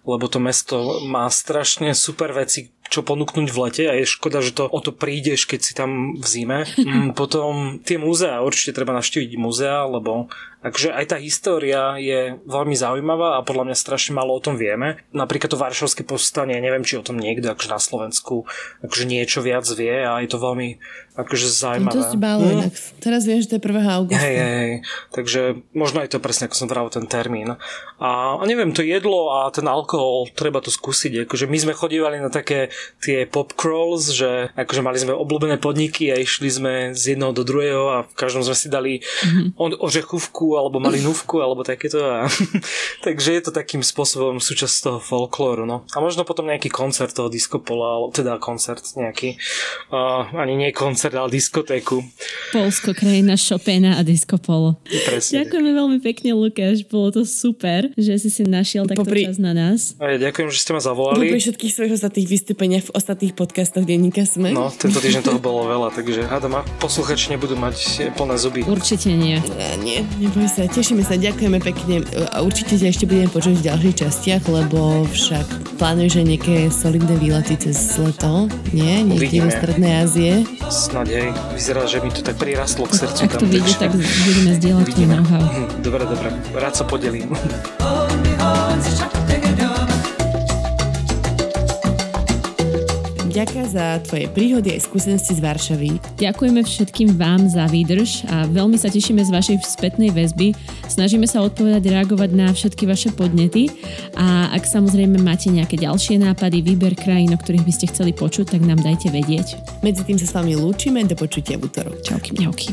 lebo 0.05 0.29
to 0.29 0.37
mesto 0.37 1.01
má 1.09 1.25
strašne 1.33 1.97
super 1.97 2.37
veci, 2.37 2.69
čo 2.93 3.01
ponúknuť 3.01 3.49
v 3.49 3.61
lete 3.65 3.85
a 3.89 3.97
je 3.97 4.05
škoda, 4.05 4.45
že 4.45 4.53
to 4.53 4.69
o 4.69 4.81
to 4.85 4.93
prídeš, 4.93 5.49
keď 5.49 5.61
si 5.65 5.73
tam 5.73 6.21
v 6.21 6.27
zime. 6.29 6.69
Mm, 6.77 7.15
potom 7.21 7.81
tie 7.81 7.97
múzea, 7.97 8.45
určite 8.45 8.77
treba 8.77 8.93
navštíviť 8.93 9.41
múzea, 9.41 9.89
lebo 9.89 10.29
Takže 10.65 10.91
aj 10.91 11.05
tá 11.13 11.17
história 11.21 11.95
je 12.01 12.41
veľmi 12.49 12.75
zaujímavá 12.75 13.39
a 13.39 13.47
podľa 13.47 13.71
mňa 13.71 13.77
strašne 13.77 14.17
málo 14.17 14.35
o 14.35 14.43
tom 14.43 14.59
vieme. 14.59 14.99
Napríklad 15.13 15.53
to 15.53 15.61
Varšavské 15.61 16.03
povstanie, 16.03 16.59
neviem, 16.59 16.83
či 16.83 16.99
o 16.99 17.07
tom 17.07 17.21
niekto 17.21 17.53
akože 17.53 17.71
na 17.71 17.81
Slovensku 17.81 18.49
akože 18.83 19.05
niečo 19.07 19.45
viac 19.45 19.69
vie 19.69 20.03
a 20.03 20.19
je 20.25 20.29
to 20.29 20.39
veľmi 20.43 20.81
akože 21.17 21.47
zaujímavé. 21.49 21.97
To 21.97 22.13
si 22.13 22.19
bálo, 22.21 22.45
hmm. 22.45 22.69
Teraz 23.01 23.25
viem, 23.25 23.41
že 23.41 23.49
to 23.49 23.57
je 23.57 23.63
1. 23.65 23.89
augusta. 23.89 24.21
Hej, 24.21 24.37
hej, 24.37 24.57
hej. 24.61 24.75
Takže 25.17 25.41
možno 25.73 26.05
je 26.05 26.13
to 26.13 26.21
presne, 26.21 26.45
ako 26.45 26.57
som 26.61 26.69
pravil, 26.69 26.93
ten 26.93 27.09
termín. 27.09 27.57
A, 27.97 28.37
a 28.37 28.45
neviem, 28.45 28.77
to 28.77 28.85
jedlo 28.85 29.33
a 29.33 29.49
ten 29.49 29.65
alkohol, 29.65 30.29
treba 30.37 30.61
to 30.61 30.69
skúsiť. 30.69 31.25
Akože 31.25 31.49
my 31.49 31.57
sme 31.57 31.73
chodívali 31.73 32.21
na 32.21 32.29
také 32.29 32.69
tie 33.01 33.25
pop 33.25 33.57
crawls, 33.57 34.13
že 34.13 34.53
akože 34.53 34.85
mali 34.85 35.01
sme 35.01 35.17
obľúbené 35.17 35.57
podniky 35.57 36.13
a 36.13 36.21
išli 36.21 36.53
sme 36.53 36.73
z 36.93 37.17
jedného 37.17 37.33
do 37.33 37.49
druhého 37.49 37.85
a 37.89 37.99
v 38.05 38.13
každom 38.13 38.45
sme 38.45 38.57
si 38.57 38.69
dali 38.69 39.01
mm-hmm. 39.01 39.57
Ořechovku 40.47 40.59
alebo 40.59 40.77
malinúvku, 40.81 41.37
alebo 41.43 41.63
takéto. 41.67 41.99
A, 41.99 42.31
takže 43.07 43.35
je 43.35 43.43
to 43.43 43.51
takým 43.51 43.83
spôsobom 43.83 44.39
súčasť 44.39 44.75
toho 44.87 44.99
folklóru. 45.03 45.67
No. 45.67 45.83
A 45.95 45.99
možno 45.99 46.23
potom 46.23 46.47
nejaký 46.47 46.71
koncert 46.71 47.11
toho 47.15 47.27
diskopola, 47.27 47.99
alebo 47.99 48.13
teda 48.15 48.39
koncert 48.39 48.83
nejaký, 48.95 49.37
uh, 49.91 50.31
ani 50.37 50.55
nie 50.55 50.71
koncert, 50.71 51.15
ale 51.15 51.33
diskotéku. 51.33 52.03
Polsko, 52.55 52.95
krajina 52.95 53.35
Chopina 53.35 53.99
a 53.99 54.03
diskopolo. 54.07 54.79
Presne. 54.87 55.43
Ďakujeme 55.43 55.71
veľmi 55.75 55.99
pekne, 56.03 56.37
Lukáš, 56.37 56.87
bolo 56.87 57.11
to 57.11 57.23
super, 57.27 57.91
že 57.99 58.19
si 58.23 58.31
si 58.31 58.43
našiel 58.47 58.87
takto 58.87 59.07
Popri... 59.07 59.27
čas 59.27 59.43
na 59.43 59.53
nás. 59.53 59.99
A 59.99 60.15
ja 60.15 60.31
ďakujem, 60.31 60.49
že 60.53 60.59
ste 60.63 60.73
ma 60.77 60.81
zavolali. 60.83 61.27
Popri 61.27 61.41
všetkých 61.43 61.73
svojich 61.73 61.93
ostatných 61.97 62.29
vystúpeniach 62.29 62.85
v 62.87 62.95
ostatných 62.95 63.33
podcastoch 63.35 63.85
denníka 63.85 64.23
sme. 64.29 64.53
No, 64.53 64.71
tento 64.71 65.01
týždeň 65.03 65.23
toho 65.27 65.41
bolo 65.43 65.67
veľa, 65.67 65.89
takže 65.93 66.29
hádam, 66.29 66.63
posluchači 66.79 67.35
nebudú 67.35 67.59
mať 67.59 68.09
plné 68.15 68.37
zuby. 68.39 68.61
Určite 68.67 69.13
nie. 69.13 69.41
Ja, 69.41 69.73
nie, 69.81 70.05
neboj 70.37 70.53
sa, 70.53 70.69
tešíme 70.69 71.01
sa, 71.01 71.17
ďakujeme 71.17 71.59
pekne. 71.65 72.05
A 72.29 72.45
určite 72.45 72.77
ťa 72.77 72.93
ešte 72.93 73.09
budeme 73.09 73.33
počuť 73.33 73.57
v 73.57 73.67
ďalších 73.73 73.97
častiach, 74.05 74.43
lebo 74.53 75.09
však 75.09 75.81
plánuješ 75.81 76.21
aj 76.21 76.27
nejaké 76.29 76.57
solidné 76.69 77.17
výlety 77.17 77.57
cez 77.57 77.97
leto, 77.97 78.53
nie? 78.77 79.01
Niekde 79.01 79.49
do 79.49 79.51
Strednej 79.51 80.05
Ázie. 80.05 80.45
Snad 80.69 81.09
hej, 81.09 81.33
vyzerá, 81.57 81.89
že 81.89 82.05
mi 82.05 82.13
to 82.13 82.21
tak 82.21 82.37
prirastlo 82.37 82.85
k 82.85 83.01
srdcu. 83.01 83.21
Ak 83.25 83.41
to 83.41 83.49
vyjde, 83.49 83.73
tak 83.81 83.91
budeme 83.97 84.53
zdieľať 84.61 84.89
know-how. 85.09 85.41
Hm, 85.41 85.69
dobre, 85.81 86.05
dobre, 86.05 86.29
rád 86.53 86.75
sa 86.77 86.85
podelím. 86.85 87.33
Ďakujem 93.37 93.69
za 93.69 94.01
tvoje 94.01 94.33
príhody 94.33 94.73
a 94.73 94.81
skúsenosti 94.81 95.37
z 95.37 95.45
Varšavy. 95.45 96.01
Ďakujeme 96.17 96.65
všetkým 96.65 97.21
vám 97.21 97.53
za 97.53 97.69
výdrž 97.69 98.25
a 98.33 98.49
veľmi 98.49 98.81
sa 98.81 98.89
tešíme 98.89 99.21
z 99.21 99.29
vašej 99.29 99.57
spätnej 99.61 100.09
väzby. 100.09 100.57
Snažíme 100.89 101.29
sa 101.29 101.45
odpovedať, 101.45 101.85
reagovať 101.85 102.33
na 102.33 102.49
všetky 102.57 102.89
vaše 102.89 103.13
podnety 103.13 103.69
a 104.17 104.57
ak 104.57 104.65
samozrejme 104.65 105.21
máte 105.21 105.53
nejaké 105.53 105.77
ďalšie 105.77 106.17
nápady, 106.17 106.65
výber 106.65 106.97
krajín, 106.97 107.37
o 107.37 107.39
ktorých 107.39 107.69
by 107.69 107.73
ste 107.77 107.93
chceli 107.93 108.17
počuť, 108.17 108.57
tak 108.57 108.65
nám 108.65 108.81
dajte 108.81 109.13
vedieť. 109.13 109.61
Medzi 109.85 110.01
tým 110.09 110.17
sa 110.17 110.25
s 110.25 110.33
vami 110.33 110.57
lúčime, 110.57 111.05
do 111.05 111.13
počutia 111.13 111.61
v 111.61 111.69
útorok. 111.69 112.01
Čauky, 112.01 112.33
mňauky. 112.41 112.73